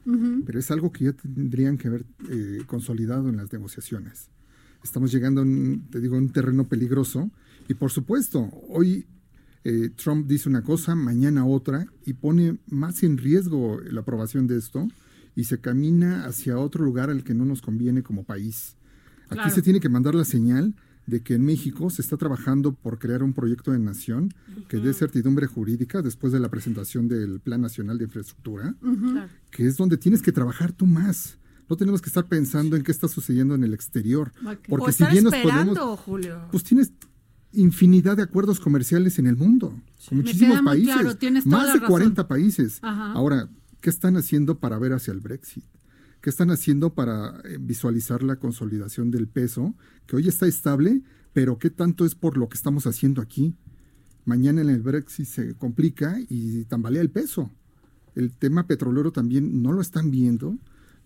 pero 0.44 0.58
es 0.58 0.70
algo 0.70 0.92
que 0.92 1.04
ya 1.04 1.12
tendrían 1.12 1.78
que 1.78 1.88
haber 1.88 2.04
eh, 2.30 2.62
consolidado 2.66 3.28
en 3.28 3.36
las 3.36 3.52
negociaciones. 3.52 4.28
Estamos 4.82 5.12
llegando, 5.12 5.40
a 5.42 5.44
un, 5.44 5.86
te 5.90 6.00
digo, 6.00 6.16
a 6.16 6.18
un 6.18 6.30
terreno 6.30 6.64
peligroso 6.68 7.30
y 7.68 7.74
por 7.74 7.90
supuesto, 7.90 8.50
hoy 8.68 9.04
eh, 9.64 9.90
Trump 9.94 10.26
dice 10.26 10.48
una 10.48 10.62
cosa, 10.62 10.94
mañana 10.94 11.44
otra 11.46 11.86
y 12.06 12.14
pone 12.14 12.58
más 12.68 13.02
en 13.02 13.18
riesgo 13.18 13.80
la 13.90 14.00
aprobación 14.00 14.46
de 14.46 14.56
esto 14.56 14.88
y 15.36 15.44
se 15.44 15.60
camina 15.60 16.24
hacia 16.26 16.58
otro 16.58 16.84
lugar 16.84 17.10
al 17.10 17.22
que 17.24 17.34
no 17.34 17.44
nos 17.44 17.60
conviene 17.62 18.02
como 18.02 18.24
país. 18.24 18.74
Aquí 19.28 19.34
Claro. 19.36 19.54
se 19.54 19.62
tiene 19.62 19.80
que 19.80 19.88
mandar 19.88 20.14
la 20.14 20.24
señal 20.24 20.74
de 21.06 21.22
que 21.22 21.34
en 21.34 21.44
México 21.44 21.88
se 21.88 22.02
está 22.02 22.16
trabajando 22.18 22.72
por 22.74 22.98
crear 22.98 23.22
un 23.22 23.32
proyecto 23.32 23.72
de 23.72 23.78
nación 23.78 24.34
que 24.68 24.76
dé 24.78 24.92
certidumbre 24.92 25.46
jurídica 25.46 26.02
después 26.02 26.32
de 26.34 26.40
la 26.40 26.50
presentación 26.50 27.08
del 27.08 27.40
Plan 27.40 27.60
Nacional 27.62 27.96
de 27.96 28.04
Infraestructura, 28.04 28.74
que 29.50 29.66
es 29.66 29.76
donde 29.78 29.96
tienes 29.96 30.20
que 30.20 30.32
trabajar 30.32 30.72
tú 30.72 30.84
más. 30.86 31.38
No 31.70 31.76
tenemos 31.76 32.00
que 32.02 32.08
estar 32.08 32.26
pensando 32.26 32.76
en 32.76 32.82
qué 32.82 32.92
está 32.92 33.08
sucediendo 33.08 33.54
en 33.54 33.64
el 33.64 33.72
exterior. 33.74 34.32
Porque 34.68 34.90
o 34.90 34.92
si 34.92 35.04
bien 35.06 35.24
nos 35.24 35.34
podemos... 35.34 35.78
Julio. 36.00 36.40
Pues 36.50 36.64
tienes 36.64 36.92
infinidad 37.52 38.16
de 38.16 38.22
acuerdos 38.22 38.60
comerciales 38.60 39.18
en 39.18 39.26
el 39.26 39.36
mundo, 39.36 39.68
con 40.08 40.18
Me 40.18 40.24
muchísimos 40.24 40.60
países, 40.62 40.94
claro, 40.94 41.16
tienes 41.16 41.44
toda 41.44 41.56
más 41.56 41.66
la 41.68 41.72
de 41.74 41.80
razón. 41.80 41.90
40 41.90 42.28
países. 42.28 42.78
Ajá. 42.82 43.12
Ahora, 43.12 43.48
¿qué 43.80 43.88
están 43.90 44.16
haciendo 44.18 44.58
para 44.58 44.78
ver 44.78 44.92
hacia 44.92 45.12
el 45.12 45.20
Brexit? 45.20 45.64
¿Qué 46.20 46.30
están 46.30 46.50
haciendo 46.50 46.94
para 46.94 47.40
eh, 47.44 47.58
visualizar 47.60 48.22
la 48.22 48.36
consolidación 48.36 49.10
del 49.10 49.28
peso, 49.28 49.74
que 50.06 50.16
hoy 50.16 50.28
está 50.28 50.46
estable, 50.46 51.02
pero 51.32 51.58
qué 51.58 51.70
tanto 51.70 52.04
es 52.04 52.14
por 52.14 52.36
lo 52.36 52.48
que 52.48 52.56
estamos 52.56 52.86
haciendo 52.86 53.22
aquí? 53.22 53.54
Mañana 54.24 54.60
en 54.60 54.68
el 54.68 54.82
Brexit 54.82 55.26
se 55.26 55.54
complica 55.54 56.18
y 56.28 56.64
tambalea 56.64 57.02
el 57.02 57.10
peso. 57.10 57.50
El 58.14 58.32
tema 58.32 58.66
petrolero 58.66 59.12
también 59.12 59.62
no 59.62 59.72
lo 59.72 59.80
están 59.80 60.10
viendo. 60.10 60.58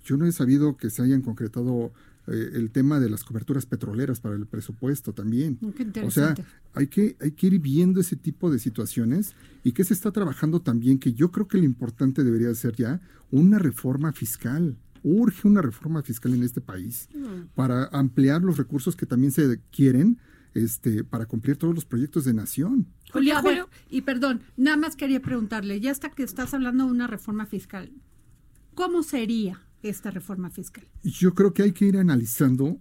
Yo 0.02 0.16
no 0.16 0.26
he 0.26 0.32
sabido 0.32 0.76
que 0.76 0.90
se 0.90 1.02
hayan 1.02 1.20
concretado 1.20 1.92
eh, 2.26 2.50
el 2.54 2.70
tema 2.70 2.98
de 2.98 3.10
las 3.10 3.22
coberturas 3.22 3.66
petroleras 3.66 4.20
para 4.20 4.34
el 4.36 4.46
presupuesto 4.46 5.12
también. 5.12 5.58
Mm, 5.60 5.70
qué 5.70 6.02
O 6.04 6.10
sea, 6.10 6.34
hay 6.72 6.86
que, 6.86 7.16
hay 7.20 7.32
que 7.32 7.48
ir 7.48 7.58
viendo 7.58 8.00
ese 8.00 8.16
tipo 8.16 8.50
de 8.50 8.58
situaciones 8.58 9.34
y 9.62 9.72
que 9.72 9.84
se 9.84 9.92
está 9.92 10.10
trabajando 10.10 10.60
también, 10.60 10.98
que 10.98 11.12
yo 11.12 11.30
creo 11.30 11.48
que 11.48 11.58
lo 11.58 11.64
importante 11.64 12.24
debería 12.24 12.54
ser 12.54 12.76
ya 12.76 13.00
una 13.30 13.58
reforma 13.58 14.12
fiscal. 14.12 14.76
Urge 15.02 15.48
una 15.48 15.62
reforma 15.62 16.02
fiscal 16.02 16.34
en 16.34 16.42
este 16.42 16.60
país 16.60 17.08
para 17.54 17.86
ampliar 17.86 18.42
los 18.42 18.56
recursos 18.56 18.96
que 18.96 19.06
también 19.06 19.32
se 19.32 19.60
quieren 19.70 20.18
este, 20.54 21.02
para 21.04 21.26
cumplir 21.26 21.56
todos 21.56 21.74
los 21.74 21.84
proyectos 21.84 22.24
de 22.24 22.34
nación. 22.34 22.86
Julio, 23.12 23.36
a 23.36 23.42
ver, 23.42 23.64
y 23.90 24.02
perdón, 24.02 24.42
nada 24.56 24.76
más 24.76 24.96
quería 24.96 25.20
preguntarle, 25.20 25.80
ya 25.80 25.90
hasta 25.90 26.10
que 26.10 26.22
estás 26.22 26.54
hablando 26.54 26.86
de 26.86 26.90
una 26.92 27.06
reforma 27.06 27.46
fiscal, 27.46 27.90
¿cómo 28.74 29.02
sería 29.02 29.60
esta 29.82 30.10
reforma 30.10 30.50
fiscal? 30.50 30.84
Yo 31.02 31.34
creo 31.34 31.52
que 31.52 31.62
hay 31.62 31.72
que 31.72 31.86
ir 31.86 31.96
analizando 31.96 32.78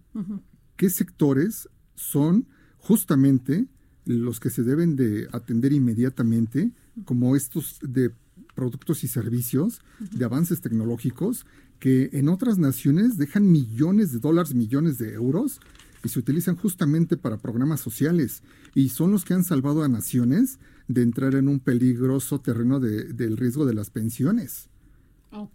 qué 0.75 0.89
sectores 0.89 1.69
son 1.95 2.47
justamente 2.77 3.67
los 4.05 4.39
que 4.39 4.49
se 4.49 4.63
deben 4.63 4.95
de 4.95 5.27
atender 5.31 5.73
inmediatamente, 5.73 6.71
como 7.05 7.35
estos 7.35 7.79
de 7.81 8.11
productos 8.55 9.03
y 9.03 9.07
servicios, 9.07 9.81
de 9.99 10.25
avances 10.25 10.61
tecnológicos, 10.61 11.45
que 11.81 12.11
en 12.13 12.29
otras 12.29 12.59
naciones 12.59 13.17
dejan 13.17 13.51
millones 13.51 14.11
de 14.13 14.19
dólares, 14.19 14.53
millones 14.53 14.99
de 14.99 15.13
euros, 15.15 15.59
y 16.03 16.09
se 16.09 16.19
utilizan 16.19 16.55
justamente 16.55 17.17
para 17.17 17.37
programas 17.37 17.79
sociales, 17.81 18.43
y 18.75 18.89
son 18.89 19.11
los 19.11 19.25
que 19.25 19.33
han 19.33 19.43
salvado 19.43 19.83
a 19.83 19.87
naciones 19.89 20.59
de 20.87 21.01
entrar 21.01 21.33
en 21.35 21.47
un 21.47 21.59
peligroso 21.59 22.39
terreno 22.39 22.79
de- 22.79 23.11
del 23.13 23.35
riesgo 23.35 23.65
de 23.65 23.73
las 23.73 23.89
pensiones, 23.89 24.69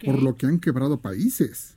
por 0.07 0.23
lo 0.23 0.37
que 0.37 0.47
han 0.47 0.59
quebrado 0.59 1.01
países. 1.01 1.75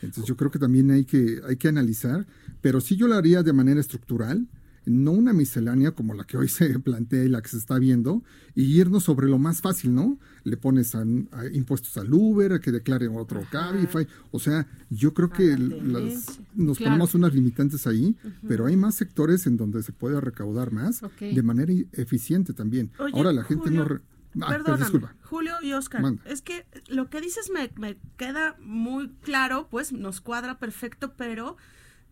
Entonces 0.00 0.24
yo 0.26 0.36
creo 0.36 0.50
que 0.50 0.58
también 0.58 0.90
hay 0.90 1.04
que, 1.04 1.40
hay 1.46 1.56
que 1.56 1.68
analizar, 1.68 2.26
pero 2.62 2.80
sí 2.80 2.96
yo 2.96 3.06
lo 3.06 3.16
haría 3.16 3.42
de 3.42 3.52
manera 3.52 3.80
estructural, 3.80 4.46
no 4.88 5.12
una 5.12 5.32
miscelánea 5.32 5.92
como 5.92 6.14
la 6.14 6.24
que 6.24 6.36
hoy 6.36 6.48
se 6.48 6.78
plantea 6.80 7.24
y 7.24 7.28
la 7.28 7.42
que 7.42 7.48
se 7.48 7.58
está 7.58 7.78
viendo, 7.78 8.22
y 8.54 8.78
irnos 8.80 9.04
sobre 9.04 9.28
lo 9.28 9.38
más 9.38 9.60
fácil, 9.60 9.94
¿no? 9.94 10.18
Le 10.44 10.56
pones 10.56 10.94
a- 10.94 11.02
a 11.32 11.46
impuestos 11.52 11.96
al 11.96 12.12
Uber, 12.12 12.52
a 12.54 12.60
que 12.60 12.72
declare 12.72 13.08
otro 13.08 13.42
Cabify, 13.50 14.06
o 14.30 14.38
sea, 14.40 14.66
yo 14.90 15.14
creo 15.14 15.30
que 15.30 15.56
las- 15.58 16.40
nos 16.54 16.78
Claro. 16.78 16.92
ponemos 16.92 17.14
unas 17.14 17.34
limitantes 17.34 17.86
ahí, 17.86 18.16
pero 18.46 18.66
hay 18.66 18.76
más 18.76 18.94
sectores 18.94 19.46
en 19.46 19.56
donde 19.56 19.82
se 19.82 19.92
puede 19.92 20.20
recaudar 20.20 20.72
más 20.72 21.00
de 21.20 21.42
manera 21.42 21.72
eficiente 21.92 22.52
también. 22.52 22.90
Oye, 22.98 23.12
Ahora 23.14 23.32
la 23.32 23.44
gente 23.44 23.64
Julio, 23.64 23.82
no... 23.82 23.88
re- 23.88 24.00
Ah, 24.40 24.44
pero 24.50 24.62
Perdóname, 24.62 24.84
disculpa. 24.84 25.14
Julio 25.24 25.52
y 25.62 25.72
Oscar, 25.72 26.02
Manda. 26.02 26.22
es 26.26 26.42
que 26.42 26.66
lo 26.88 27.08
que 27.08 27.20
dices 27.22 27.50
me, 27.52 27.70
me 27.80 27.96
queda 28.18 28.56
muy 28.60 29.08
claro, 29.22 29.68
pues 29.70 29.90
nos 29.92 30.20
cuadra 30.20 30.58
perfecto, 30.58 31.14
pero 31.16 31.56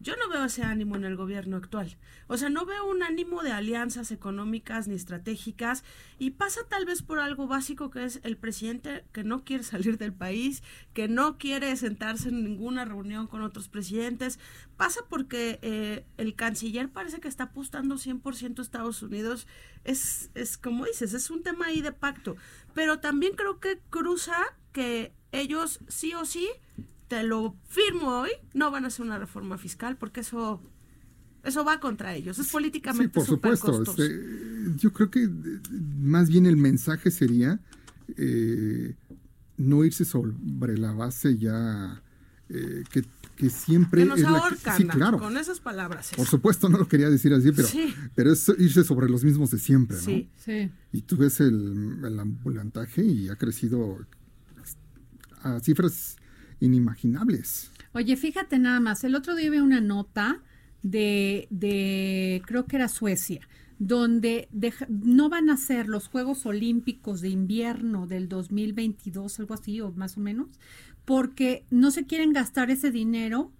yo 0.01 0.14
no 0.16 0.28
veo 0.28 0.44
ese 0.44 0.62
ánimo 0.62 0.97
en 0.97 1.05
el 1.05 1.16
gobierno 1.16 1.57
actual. 1.57 1.97
O 2.28 2.36
sea, 2.36 2.51
no 2.51 2.66
veo 2.66 2.84
un 2.86 3.03
ánimo 3.03 3.42
de 3.42 3.53
alianzas 3.53 4.11
económicas 4.11 4.88
ni 4.88 4.94
estratégicas 4.94 5.84
y 6.18 6.32
pasa 6.32 6.61
tal 6.68 6.84
vez 6.84 7.03
por 7.03 7.18
algo 7.18 7.47
básico 7.47 7.90
que 7.90 8.05
es 8.05 8.20
el 8.22 8.36
presidente 8.36 9.05
que 9.12 9.24
no 9.24 9.44
quiere 9.44 9.64
salir 9.64 9.97
del 9.99 10.12
país, 10.12 10.62
que 10.92 11.09
no 11.09 11.38
quiere 11.38 11.74
sentarse 11.76 12.28
en 12.28 12.44
ninguna 12.44 12.84
reunión 12.84 13.26
con 13.26 13.42
otros 13.42 13.68
presidentes. 13.68 14.38
Pasa 14.76 15.01
porque 15.09 15.59
eh, 15.62 16.05
el 16.16 16.34
canciller 16.34 16.90
parece 16.90 17.20
que 17.20 17.28
está 17.28 17.44
apostando 17.44 17.97
100% 17.97 18.59
a 18.59 18.62
Estados 18.62 19.03
Unidos. 19.03 19.47
Es, 19.84 20.30
es 20.34 20.59
como 20.59 20.84
dices, 20.84 21.14
es 21.14 21.30
un 21.30 21.42
tema 21.42 21.66
ahí 21.66 21.80
de 21.80 21.92
pacto. 21.92 22.36
Pero 22.74 23.01
también 23.01 23.34
creo 23.34 23.61
que 23.61 23.80
cruza 23.90 24.36
que 24.72 25.12
ellos 25.32 25.80
sí 25.88 26.12
o 26.14 26.24
sí, 26.24 26.49
te 27.09 27.23
lo 27.23 27.57
firmo 27.69 28.21
hoy, 28.21 28.31
no 28.55 28.71
van 28.71 28.85
a 28.85 28.89
hacer 28.89 29.05
una 29.07 29.19
reforma 29.19 29.59
fiscal 29.59 29.97
porque 29.97 30.21
eso... 30.21 30.61
Eso 31.45 31.65
va 31.65 31.79
contra 31.79 32.13
ellos, 32.17 32.41
es 32.41 32.47
Sí, 32.47 32.53
políticamente 32.53 33.15
por 33.15 33.25
súper 33.25 33.57
supuesto. 33.57 33.85
costoso. 33.93 34.03
este, 34.03 34.77
yo 34.79 34.93
creo 34.93 35.11
que 35.13 35.23
eh, 35.23 35.31
más 35.97 36.29
bien 36.29 36.45
el 36.45 36.57
mensaje 36.57 37.13
sería 37.13 37.61
eh, 38.17 38.97
no 39.57 39.85
irse 39.85 40.05
sobre 40.05 40.77
la 40.77 40.91
base 40.91 41.39
ya 41.39 42.03
eh, 42.49 42.83
que, 42.91 43.05
que 43.37 43.49
siempre 43.51 44.03
Que 44.03 44.09
nos 44.09 44.17
es 44.19 44.25
la 44.25 44.31
que- 44.31 44.37
ahorcan, 44.39 44.77
sí, 44.77 44.85
claro. 44.89 45.19
con 45.21 45.37
esas 45.37 45.61
palabras. 45.61 46.11
Por 46.17 46.27
supuesto, 46.27 46.69
no 46.69 46.79
lo 46.79 46.89
quería 46.89 47.09
decir 47.11 47.33
así, 47.33 47.53
pero, 47.53 47.69
Sí. 47.69 47.95
pero 48.17 48.33
es 48.33 48.49
irse 48.59 48.83
sobre 48.83 49.09
los 49.09 49.23
mismos 49.23 49.53
de 49.53 49.61
siempre, 49.61 49.97
¿no? 49.99 50.03
Sí. 50.03 50.29
Sí. 50.45 50.69
Y 50.91 51.03
tú 51.03 51.17
ves 51.17 51.39
el, 51.39 52.01
el 52.05 52.19
ambulantaje 52.19 53.05
y 53.05 53.29
ha 53.29 53.37
crecido 53.37 53.99
a 55.43 55.61
cifras 55.61 56.17
inimaginables. 56.61 57.71
Oye, 57.93 58.17
fíjate 58.17 58.59
nada 58.59 58.81
más, 58.81 59.05
el 59.05 59.15
otro 59.15 59.35
día 59.35 59.51
vi 59.51 59.59
una 59.59 59.81
nota 59.81 60.43
de, 60.83 61.47
de 61.51 62.43
creo 62.47 62.67
que 62.67 62.77
era 62.77 62.89
Suecia, 62.89 63.41
donde 63.79 64.49
no 64.89 65.29
van 65.29 65.51
a 65.51 65.57
ser 65.57 65.89
los 65.89 66.09
Juegos 66.09 66.47
Olímpicos 66.47 67.21
de 67.21 67.29
invierno 67.29 68.07
del 68.07 68.29
2022, 68.29 69.41
algo 69.41 69.55
así, 69.55 69.81
o 69.81 69.93
más 69.93 70.17
o 70.17 70.21
menos, 70.21 70.49
porque 71.05 71.65
no 71.71 71.91
se 71.91 72.07
quieren 72.07 72.33
gastar 72.33 72.71
ese 72.71 72.91
dinero 72.91 73.53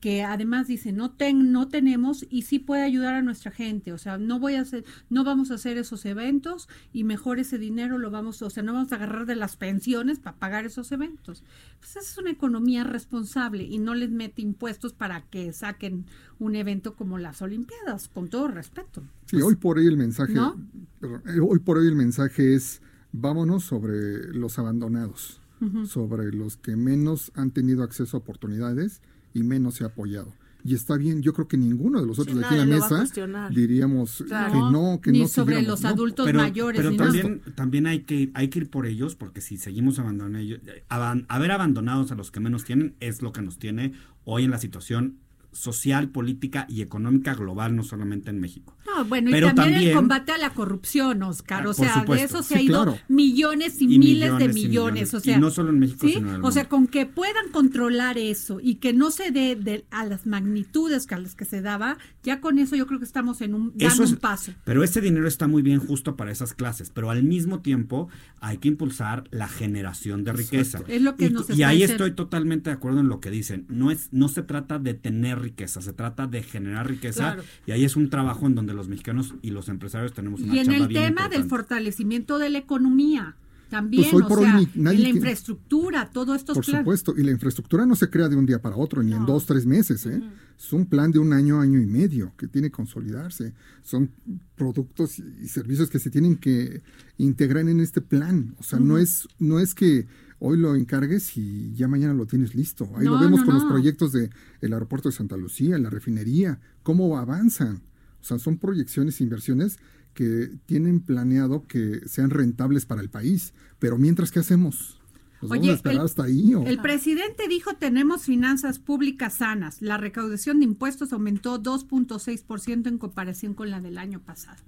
que 0.00 0.22
además 0.22 0.66
dice 0.66 0.92
no 0.92 1.10
ten, 1.10 1.52
no 1.52 1.68
tenemos 1.68 2.24
y 2.30 2.42
sí 2.42 2.58
puede 2.58 2.82
ayudar 2.82 3.14
a 3.14 3.22
nuestra 3.22 3.50
gente, 3.50 3.92
o 3.92 3.98
sea, 3.98 4.18
no 4.18 4.38
voy 4.38 4.54
a 4.54 4.60
hacer 4.60 4.84
no 5.10 5.24
vamos 5.24 5.50
a 5.50 5.54
hacer 5.54 5.76
esos 5.76 6.04
eventos 6.06 6.68
y 6.92 7.04
mejor 7.04 7.38
ese 7.38 7.58
dinero 7.58 7.98
lo 7.98 8.10
vamos, 8.10 8.40
o 8.42 8.50
sea, 8.50 8.62
no 8.62 8.72
vamos 8.72 8.92
a 8.92 8.96
agarrar 8.96 9.26
de 9.26 9.36
las 9.36 9.56
pensiones 9.56 10.18
para 10.18 10.36
pagar 10.36 10.66
esos 10.66 10.92
eventos. 10.92 11.42
Pues 11.78 11.90
esa 11.90 12.00
es 12.00 12.18
una 12.18 12.30
economía 12.30 12.84
responsable 12.84 13.64
y 13.64 13.78
no 13.78 13.94
les 13.94 14.10
mete 14.10 14.42
impuestos 14.42 14.92
para 14.92 15.22
que 15.22 15.52
saquen 15.52 16.06
un 16.38 16.56
evento 16.56 16.94
como 16.94 17.18
las 17.18 17.42
Olimpiadas, 17.42 18.08
con 18.08 18.28
todo 18.28 18.48
respeto. 18.48 19.02
Sí, 19.26 19.40
hoy 19.42 19.56
por 19.56 19.78
hoy 19.78 19.86
el 19.86 19.96
mensaje, 19.96 20.34
eh, 20.34 21.40
hoy 21.40 21.58
por 21.58 21.78
hoy 21.78 21.88
el 21.88 21.96
mensaje 21.96 22.54
es 22.54 22.82
vámonos 23.12 23.64
sobre 23.64 24.32
los 24.32 24.58
abandonados, 24.58 25.40
sobre 25.86 26.32
los 26.32 26.56
que 26.56 26.76
menos 26.76 27.32
han 27.34 27.50
tenido 27.50 27.82
acceso 27.82 28.16
a 28.16 28.20
oportunidades 28.20 29.02
y 29.34 29.42
menos 29.42 29.74
se 29.76 29.84
ha 29.84 29.88
apoyado. 29.88 30.32
Y 30.64 30.74
está 30.74 30.96
bien, 30.96 31.22
yo 31.22 31.32
creo 31.32 31.46
que 31.46 31.56
ninguno 31.56 32.00
de 32.00 32.06
los 32.06 32.18
otros 32.18 32.34
Sí, 32.34 32.40
de 32.40 32.46
aquí 32.46 32.54
en 32.56 32.68
la 32.70 32.76
mesa 32.76 33.04
diríamos 33.50 34.24
Claro. 34.26 34.52
que 34.52 34.58
no, 34.58 35.00
que 35.00 35.12
Ni 35.12 35.20
no 35.20 35.28
sobre 35.28 35.56
siguiéramos, 35.56 35.68
los 35.68 35.82
¿no? 35.82 35.88
adultos 35.88 36.26
pero, 36.26 36.38
mayores 36.40 36.78
pero 36.78 36.90
ni 36.90 36.96
nada. 36.96 37.12
también, 37.12 37.42
también 37.54 37.86
hay 37.86 38.00
que 38.00 38.30
hay 38.34 38.48
que 38.48 38.58
ir 38.60 38.70
por 38.70 38.86
ellos 38.86 39.14
porque 39.14 39.40
si 39.40 39.56
seguimos 39.56 39.98
abandonando 39.98 40.38
ellos 40.38 40.60
aban- 40.88 41.26
haber 41.28 41.52
abandonados 41.52 42.10
a 42.12 42.16
los 42.16 42.30
que 42.30 42.40
menos 42.40 42.64
tienen 42.64 42.94
es 43.00 43.22
lo 43.22 43.32
que 43.32 43.40
nos 43.42 43.58
tiene 43.58 43.92
hoy 44.24 44.44
en 44.44 44.50
la 44.50 44.58
situación 44.58 45.16
social, 45.58 46.08
política 46.10 46.66
y 46.68 46.82
económica 46.82 47.34
global, 47.34 47.74
no 47.76 47.82
solamente 47.82 48.30
en 48.30 48.40
México. 48.40 48.76
No, 48.86 49.04
bueno, 49.04 49.30
Pero 49.30 49.48
y 49.48 49.54
también, 49.54 49.82
el 49.88 49.94
combate 49.94 50.32
a 50.32 50.38
la 50.38 50.54
corrupción, 50.54 51.22
Oscar. 51.22 51.64
Ah, 51.66 51.70
o 51.70 51.74
sea, 51.74 52.04
de 52.08 52.22
eso 52.22 52.42
se 52.42 52.54
Sí, 52.54 52.54
ha 52.54 52.62
ido 52.62 52.82
claro. 52.84 52.98
millones 53.08 53.80
y, 53.82 53.84
Y 53.94 53.98
miles 53.98 54.30
de 54.38 54.48
millones 54.48 54.56
y 54.56 54.68
millones. 54.68 54.68
millones. 54.68 55.14
O 55.14 55.20
sea, 55.20 55.36
Y 55.36 55.40
no 55.40 55.50
solo 55.50 55.70
en 55.70 55.78
México, 55.78 56.06
¿sí? 56.06 56.14
sino 56.14 56.28
en 56.30 56.34
el 56.36 56.44
O 56.44 56.50
sea, 56.50 56.68
con 56.68 56.86
que 56.86 57.04
puedan 57.06 57.48
controlar 57.52 58.16
eso 58.18 58.60
y 58.62 58.76
que 58.76 58.92
no 58.92 59.10
se 59.10 59.30
dé 59.30 59.56
de- 59.56 59.84
a 59.90 60.04
las 60.06 60.26
magnitudes 60.26 61.06
que 61.06 61.14
a 61.14 61.18
las 61.18 61.34
que 61.34 61.44
se 61.44 61.60
daba, 61.60 61.98
ya 62.22 62.40
con 62.40 62.58
eso 62.58 62.76
yo 62.76 62.86
creo 62.86 62.98
que 62.98 63.04
estamos 63.04 63.40
en 63.40 63.54
un, 63.54 63.70
dando 63.76 63.86
Eso 63.86 64.04
es- 64.04 64.12
un 64.12 64.16
paso. 64.18 64.52
Pero 64.64 64.82
ese 64.84 65.00
dinero 65.00 65.26
está 65.28 65.46
muy 65.48 65.62
bien 65.62 65.80
justo 65.80 66.16
para 66.16 66.30
esas 66.30 66.54
clases, 66.54 66.90
pero 66.90 67.10
al 67.10 67.22
mismo 67.24 67.60
tiempo 67.60 68.08
hay 68.40 68.58
que 68.58 68.68
impulsar 68.68 69.24
la 69.30 69.48
generación 69.48 70.24
de 70.24 70.32
riqueza. 70.32 70.80
Es 70.88 71.02
lo 71.02 71.16
que 71.16 71.26
y, 71.26 71.30
nos 71.30 71.50
y 71.50 71.62
ahí 71.62 71.78
diciendo. 71.80 72.04
estoy 72.04 72.16
totalmente 72.16 72.70
de 72.70 72.74
acuerdo 72.74 73.00
en 73.00 73.08
lo 73.08 73.20
que 73.20 73.30
dicen. 73.30 73.66
No 73.68 73.90
es 73.90 74.08
no 74.12 74.28
se 74.28 74.42
trata 74.42 74.78
de 74.78 74.94
tener 74.94 75.40
riqueza, 75.48 75.80
se 75.82 75.92
trata 75.92 76.26
de 76.26 76.42
generar 76.42 76.86
riqueza 76.88 77.24
Claro. 77.34 77.42
y 77.66 77.70
ahí 77.72 77.84
es 77.84 77.96
un 77.96 78.08
trabajo 78.10 78.46
en 78.46 78.54
donde 78.54 78.74
los 78.74 78.88
mexicanos 78.88 79.34
y 79.42 79.50
los 79.50 79.68
empresarios 79.68 80.12
tenemos 80.12 80.40
una 80.40 80.54
Y 80.54 80.58
en 80.60 80.72
el 80.72 80.88
bien 80.88 81.14
tema 81.14 81.28
del 81.28 81.44
fortalecimiento 81.44 82.38
de 82.38 82.50
la 82.50 82.58
economía 82.58 83.36
también, 83.70 84.04
Pues 84.04 84.14
hoy 84.14 84.22
o 84.24 84.28
por 84.28 84.38
hoy 84.38 84.44
sea, 84.46 84.56
ni- 84.56 84.64
en 84.64 84.82
nadie 84.82 84.98
la 84.98 85.04
tiene- 85.04 85.18
infraestructura, 85.18 86.10
todo 86.10 86.34
esto 86.34 86.54
Por 86.54 86.64
supuesto, 86.64 87.14
y 87.18 87.22
la 87.22 87.32
infraestructura 87.32 87.84
no 87.84 87.96
se 87.96 88.08
crea 88.08 88.28
de 88.30 88.36
un 88.36 88.46
día 88.46 88.62
para 88.62 88.76
otro, 88.76 89.02
ni 89.02 89.12
en 89.12 89.26
dos, 89.26 89.44
tres 89.44 89.66
meses. 89.66 90.06
¿eh? 90.06 90.22
Es 90.58 90.72
un 90.72 90.86
plan 90.86 91.12
de 91.12 91.18
un 91.18 91.34
año, 91.34 91.60
año 91.60 91.78
y 91.78 91.84
medio 91.86 92.32
que 92.38 92.46
tiene 92.48 92.68
que 92.68 92.72
consolidarse. 92.80 93.52
Son 93.82 94.10
productos 94.56 95.18
y 95.18 95.48
servicios 95.48 95.90
que 95.90 95.98
se 95.98 96.08
tienen 96.10 96.36
que 96.36 96.80
integrar 97.18 97.68
en 97.68 97.80
este 97.80 98.00
plan. 98.00 98.54
O 98.58 98.62
sea, 98.62 98.78
no, 98.78 98.96
es, 98.96 99.28
no 99.38 99.60
es 99.60 99.74
que 99.74 100.06
hoy 100.40 100.58
lo 100.58 100.74
encargues 100.74 101.36
y 101.36 101.72
ya 101.74 101.88
mañana 101.88 102.14
lo 102.14 102.26
tienes 102.26 102.54
listo. 102.54 102.90
Ahí 102.96 103.04
lo 103.06 103.18
vemos 103.18 103.40
no, 103.40 103.46
con 103.46 103.54
los 103.54 103.64
proyectos 103.64 104.12
del 104.12 104.30
el 104.60 104.72
aeropuerto 104.72 105.08
de 105.08 105.14
Santa 105.14 105.36
Lucía, 105.36 105.78
la 105.78 105.90
refinería, 105.90 106.60
cómo 106.82 107.18
avanzan. 107.18 107.82
O 108.20 108.24
sea, 108.24 108.38
son 108.38 108.58
proyecciones 108.58 109.20
e 109.20 109.24
inversiones 109.24 109.78
que 110.14 110.50
tienen 110.66 111.00
planeado 111.00 111.66
que 111.66 112.00
sean 112.06 112.30
rentables 112.30 112.86
para 112.86 113.00
el 113.00 113.08
país. 113.10 113.54
Pero 113.78 113.98
mientras, 113.98 114.32
¿qué 114.32 114.40
hacemos? 114.40 114.98
¿Nos 115.40 115.50
vamos 115.50 115.68
a 115.68 115.72
esperar 115.74 115.98
el- 116.00 116.04
hasta 116.04 116.24
ahí? 116.24 116.52
O? 116.54 116.64
El 116.66 116.80
presidente 116.82 117.46
dijo 117.48 117.74
tenemos 117.78 118.22
finanzas 118.24 118.80
públicas 118.80 119.34
sanas. 119.34 119.80
La 119.80 119.96
recaudación 119.96 120.58
de 120.58 120.64
impuestos 120.64 121.12
aumentó 121.12 121.62
2.6% 121.62 122.88
en 122.88 122.98
comparación 122.98 123.54
con 123.54 123.70
la 123.70 123.80
del 123.80 123.98
año 123.98 124.20
pasado. 124.20 124.58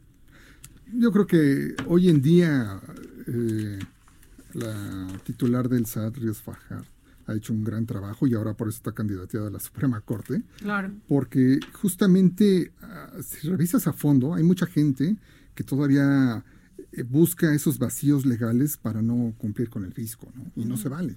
Yo 0.93 1.11
creo 1.13 1.27
que 1.27 1.75
hoy 1.87 2.09
en 2.09 2.23
día 2.23 2.81
eh, 3.27 3.79
la 4.55 5.07
titular 5.25 5.69
del 5.69 5.87
SAT, 5.87 6.17
Ríos 6.17 6.41
Fajar, 6.41 6.85
ha 7.27 7.35
hecho 7.35 7.53
un 7.53 7.63
gran 7.65 7.87
trabajo 7.87 8.27
y 8.27 8.35
ahora 8.35 8.55
por 8.55 8.69
eso 8.69 8.79
está 8.79 8.93
candidateada 8.93 9.49
a 9.49 9.51
la 9.51 9.61
Suprema 9.61 10.01
Corte. 10.01 10.43
Claro. 10.59 10.91
Porque 11.09 11.61
justamente, 11.75 12.73
ah, 12.83 13.11
si 13.23 13.49
revisas 13.49 13.87
a 13.87 13.93
fondo, 13.93 14.35
hay 14.35 14.43
mucha 14.43 14.67
gente 14.67 15.17
que 15.55 15.63
todavía 15.63 16.45
eh, 16.93 17.03
busca 17.05 17.55
esos 17.55 17.79
vacíos 17.79 18.27
legales 18.27 18.77
para 18.77 19.01
no 19.03 19.35
cumplir 19.39 19.69
con 19.71 19.85
el 19.85 19.93
fisco, 19.93 20.33
¿no? 20.35 20.51
Y 20.57 20.65
no 20.65 20.77
se 20.77 20.89
vale. 20.89 21.17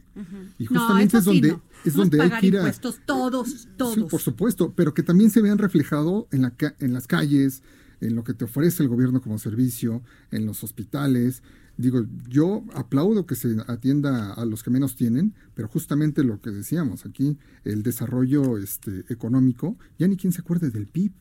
Y 0.59 0.65
justamente 0.65 1.17
es 1.17 1.23
sí 1.23 1.29
donde, 1.31 1.51
no. 1.53 1.61
es 1.85 1.93
donde 1.93 2.21
hay 2.21 2.29
que 2.39 2.47
ir 2.47 2.57
a... 2.59 2.71
todos, 3.05 3.67
todos. 3.77 3.93
Sí, 3.95 4.03
por 4.09 4.19
supuesto, 4.21 4.73
pero 4.75 4.93
que 4.93 5.01
también 5.03 5.31
se 5.31 5.41
vean 5.41 5.57
reflejado 5.57 6.27
en, 6.31 6.43
la, 6.43 6.51
ca- 6.51 6.75
en 6.79 6.93
las 6.93 7.07
calles, 7.07 7.63
en 8.01 8.15
lo 8.15 8.23
que 8.23 8.33
te 8.33 8.45
ofrece 8.45 8.83
el 8.83 8.89
gobierno 8.89 9.21
como 9.21 9.39
servicio, 9.39 10.03
en 10.31 10.45
los 10.45 10.63
hospitales. 10.63 11.41
Digo, 11.75 12.05
yo 12.29 12.63
aplaudo 12.75 13.25
que 13.25 13.35
se 13.35 13.55
atienda 13.67 14.33
a 14.33 14.45
los 14.45 14.61
que 14.63 14.69
menos 14.69 14.95
tienen, 14.95 15.33
pero 15.55 15.67
justamente 15.67 16.23
lo 16.23 16.39
que 16.39 16.51
decíamos 16.51 17.05
aquí, 17.05 17.37
el 17.63 17.81
desarrollo 17.81 18.57
este, 18.59 19.05
económico, 19.09 19.75
ya 19.97 20.07
ni 20.07 20.15
quien 20.15 20.31
se 20.33 20.41
acuerde 20.41 20.69
del 20.69 20.85
PIB. 20.87 21.11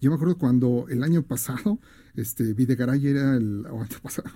Yo 0.00 0.10
me 0.10 0.16
acuerdo 0.16 0.36
cuando 0.36 0.86
el 0.88 1.04
año 1.04 1.22
pasado, 1.22 1.78
este, 2.16 2.52
Videgaray 2.54 3.06
era 3.06 3.36
el, 3.36 3.64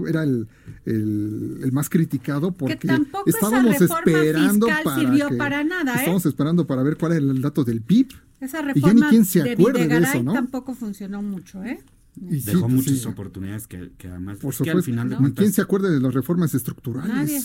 era 0.07 0.23
el, 0.23 0.47
el, 0.85 1.59
el 1.65 1.73
más 1.73 1.89
criticado 1.91 2.53
porque 2.53 2.87
tampoco 2.87 3.29
estábamos 3.29 3.77
reforma 3.79 3.99
esperando 4.07 4.67
para 4.85 5.01
sirvió 5.01 5.29
que- 5.29 5.37
para 5.37 5.65
nada, 5.65 5.95
¿eh? 5.95 5.97
Estábamos 5.99 6.27
esperando 6.27 6.67
para 6.69 6.85
ver 6.85 6.97
cuál 6.97 7.13
era 7.13 7.21
el 7.21 7.43
dato 7.43 7.65
del 7.65 7.83
PIB. 7.83 8.09
Esa 8.41 8.59
Y 8.61 8.63
ya 8.63 8.67
reforma 8.75 8.95
ni 8.95 9.11
quien 9.11 9.25
se 9.25 9.43
de 9.43 9.51
acuerde 9.53 9.79
de 9.81 9.85
Videgaray 9.87 10.11
eso, 10.11 10.23
¿no? 10.23 10.33
tampoco 10.35 10.75
funcionó 10.75 11.23
mucho, 11.23 11.65
¿eh? 11.65 11.81
Y 12.17 12.41
sí, 12.41 12.47
Dejó 12.47 12.63
pues 12.63 12.73
muchas 12.73 12.99
sí. 12.99 13.09
oportunidades 13.09 13.67
que, 13.67 13.93
que 13.99 14.09
además 14.09 14.39
Por 14.39 14.51
que 14.53 14.57
supuesto. 14.59 14.79
al 14.79 14.85
final 14.85 15.09
de 15.11 15.15
¿Y 15.17 15.19
cuentas 15.19 15.43
quién 15.43 15.53
se 15.53 15.61
acuerda 15.63 15.91
de 15.91 16.01
las 16.01 16.15
reformas 16.15 16.55
estructurales? 16.55 17.13
Nadie. 17.15 17.41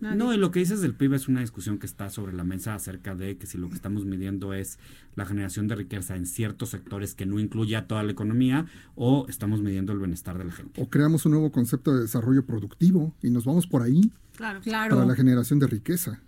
Nadie. 0.00 0.16
No, 0.16 0.32
y 0.32 0.38
lo 0.38 0.50
que 0.50 0.60
dices 0.60 0.80
del 0.80 0.94
PIB 0.94 1.12
es 1.14 1.28
una 1.28 1.40
discusión 1.42 1.78
que 1.78 1.84
está 1.84 2.08
sobre 2.08 2.32
la 2.32 2.42
mesa 2.42 2.74
acerca 2.74 3.14
de 3.14 3.36
que 3.36 3.46
si 3.46 3.58
lo 3.58 3.68
que 3.68 3.74
estamos 3.74 4.06
midiendo 4.06 4.54
es 4.54 4.78
la 5.14 5.26
generación 5.26 5.68
de 5.68 5.74
riqueza 5.76 6.16
en 6.16 6.24
ciertos 6.24 6.70
sectores 6.70 7.14
que 7.14 7.26
no 7.26 7.38
incluye 7.38 7.76
a 7.76 7.86
toda 7.86 8.02
la 8.02 8.10
economía 8.10 8.64
o 8.94 9.26
estamos 9.28 9.60
midiendo 9.60 9.92
el 9.92 9.98
bienestar 9.98 10.38
de 10.38 10.44
la 10.46 10.52
gente. 10.52 10.80
O 10.82 10.88
creamos 10.88 11.26
un 11.26 11.32
nuevo 11.32 11.52
concepto 11.52 11.94
de 11.94 12.00
desarrollo 12.00 12.46
productivo 12.46 13.14
y 13.22 13.28
nos 13.30 13.44
vamos 13.44 13.66
por 13.66 13.82
ahí 13.82 14.10
Claro. 14.36 14.60
para 14.64 15.04
la 15.04 15.14
generación 15.14 15.58
de 15.58 15.66
riqueza. 15.66 16.22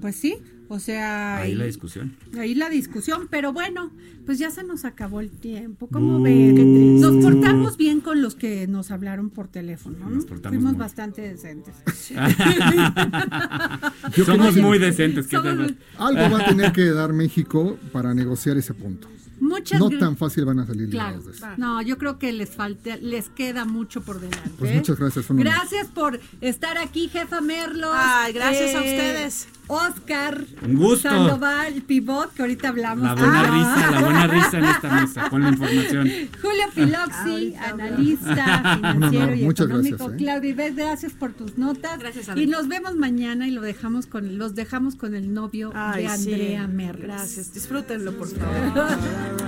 Pues 0.00 0.16
sí, 0.16 0.36
o 0.68 0.78
sea, 0.78 1.38
Ahí 1.38 1.54
la 1.54 1.64
discusión. 1.64 2.16
ahí 2.38 2.54
la 2.54 2.68
discusión, 2.70 3.28
pero 3.30 3.52
bueno, 3.52 3.90
pues 4.26 4.38
ya 4.38 4.50
se 4.50 4.64
nos 4.64 4.84
acabó 4.84 5.20
el 5.20 5.30
tiempo. 5.30 5.88
¿Cómo 5.88 6.20
ven? 6.20 7.00
Nos 7.00 7.22
portamos 7.24 7.76
bien 7.76 8.00
con 8.00 8.22
los 8.22 8.34
que 8.34 8.66
nos 8.66 8.90
hablaron 8.90 9.30
por 9.30 9.48
teléfono, 9.48 9.98
¿no? 9.98 10.10
Nos 10.10 10.24
portamos 10.24 10.56
Fuimos 10.56 10.72
muy- 10.72 10.80
bastante 10.80 11.22
decentes. 11.22 11.74
Somos 14.24 14.56
muy 14.56 14.78
decentes. 14.78 15.26
¿qué 15.26 15.36
Somos 15.36 15.72
Algo 15.98 16.30
va 16.36 16.42
a 16.42 16.46
tener 16.46 16.72
que 16.72 16.90
dar 16.90 17.12
México 17.12 17.78
para 17.92 18.14
negociar 18.14 18.56
ese 18.56 18.74
punto. 18.74 19.08
Muchas 19.52 19.78
No 19.80 19.90
tan 19.90 20.16
fácil 20.16 20.44
van 20.44 20.60
a 20.60 20.66
salir 20.66 20.88
Claro. 20.90 21.20
de 21.22 21.30
eso. 21.32 21.46
No, 21.58 21.82
yo 21.82 21.98
creo 21.98 22.18
que 22.18 22.32
les 22.32 22.50
falta, 22.50 22.96
les 22.96 23.28
queda 23.28 23.64
mucho 23.64 24.00
por 24.02 24.18
delante. 24.20 24.50
Pues 24.58 24.70
¿eh? 24.70 24.74
muchas 24.76 24.98
gracias. 24.98 25.26
Gracias 25.28 25.86
por 25.88 26.18
estar 26.40 26.78
aquí, 26.78 27.08
jefa 27.08 27.40
Merlos. 27.40 27.90
Eh, 27.94 27.98
Ay, 28.00 28.32
gracias 28.32 28.74
a 28.74 28.78
ustedes. 28.78 29.48
Oscar. 29.68 30.44
Un 30.66 30.74
gusto. 30.76 31.08
Sandoval, 31.08 31.82
Pivot, 31.82 32.34
que 32.34 32.42
ahorita 32.42 32.68
hablamos. 32.68 33.04
La 33.04 33.14
buena 33.14 33.40
Ah. 33.40 33.76
risa, 33.76 33.90
la 33.90 34.00
buena 34.00 34.26
risa 34.26 34.58
en 34.58 34.64
esta 34.64 35.00
mesa 35.00 35.30
con 35.30 35.42
la 35.42 35.48
información. 35.50 36.08
Julio 36.42 36.64
Filoxi, 36.74 37.54
analista 37.54 38.76
financiero 38.76 39.26
No, 39.26 39.26
no, 39.30 39.34
y 39.34 39.42
muchas 39.44 39.66
económico. 39.66 39.96
gracias, 39.98 40.12
¿eh? 40.20 40.24
Claudia 40.24 40.50
Ibet, 40.50 40.74
gracias 40.76 41.12
por 41.12 41.32
tus 41.32 41.56
notas. 41.58 41.98
Gracias, 41.98 42.26
Y 42.28 42.30
Adri. 42.32 42.46
nos 42.48 42.68
vemos 42.68 42.96
mañana 42.96 43.46
y 43.46 43.50
lo 43.52 43.62
dejamos 43.62 44.06
con, 44.06 44.36
los 44.36 44.54
dejamos 44.54 44.96
con 44.96 45.14
el 45.14 45.32
novio 45.32 45.70
Ay, 45.74 46.02
de 46.04 46.16
sí. 46.16 46.32
Andrea 46.32 46.66
Merlos. 46.66 47.02
Gracias. 47.06 47.54
Disfrútenlo, 47.54 48.12
por 48.12 48.28
favor. 48.28 48.88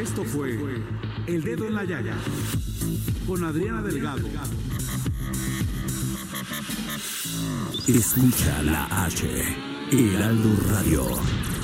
Esto 0.00 0.24
fue 0.24 0.58
El 1.26 1.42
Dedo 1.42 1.66
en 1.66 1.74
la 1.74 1.84
Llaga 1.84 2.14
con 3.26 3.42
Adriana 3.42 3.82
Delgado. 3.82 4.28
Escucha 7.88 8.62
la 8.62 9.04
H, 9.04 9.26
Heraldo 9.90 10.50
Radio. 10.70 11.63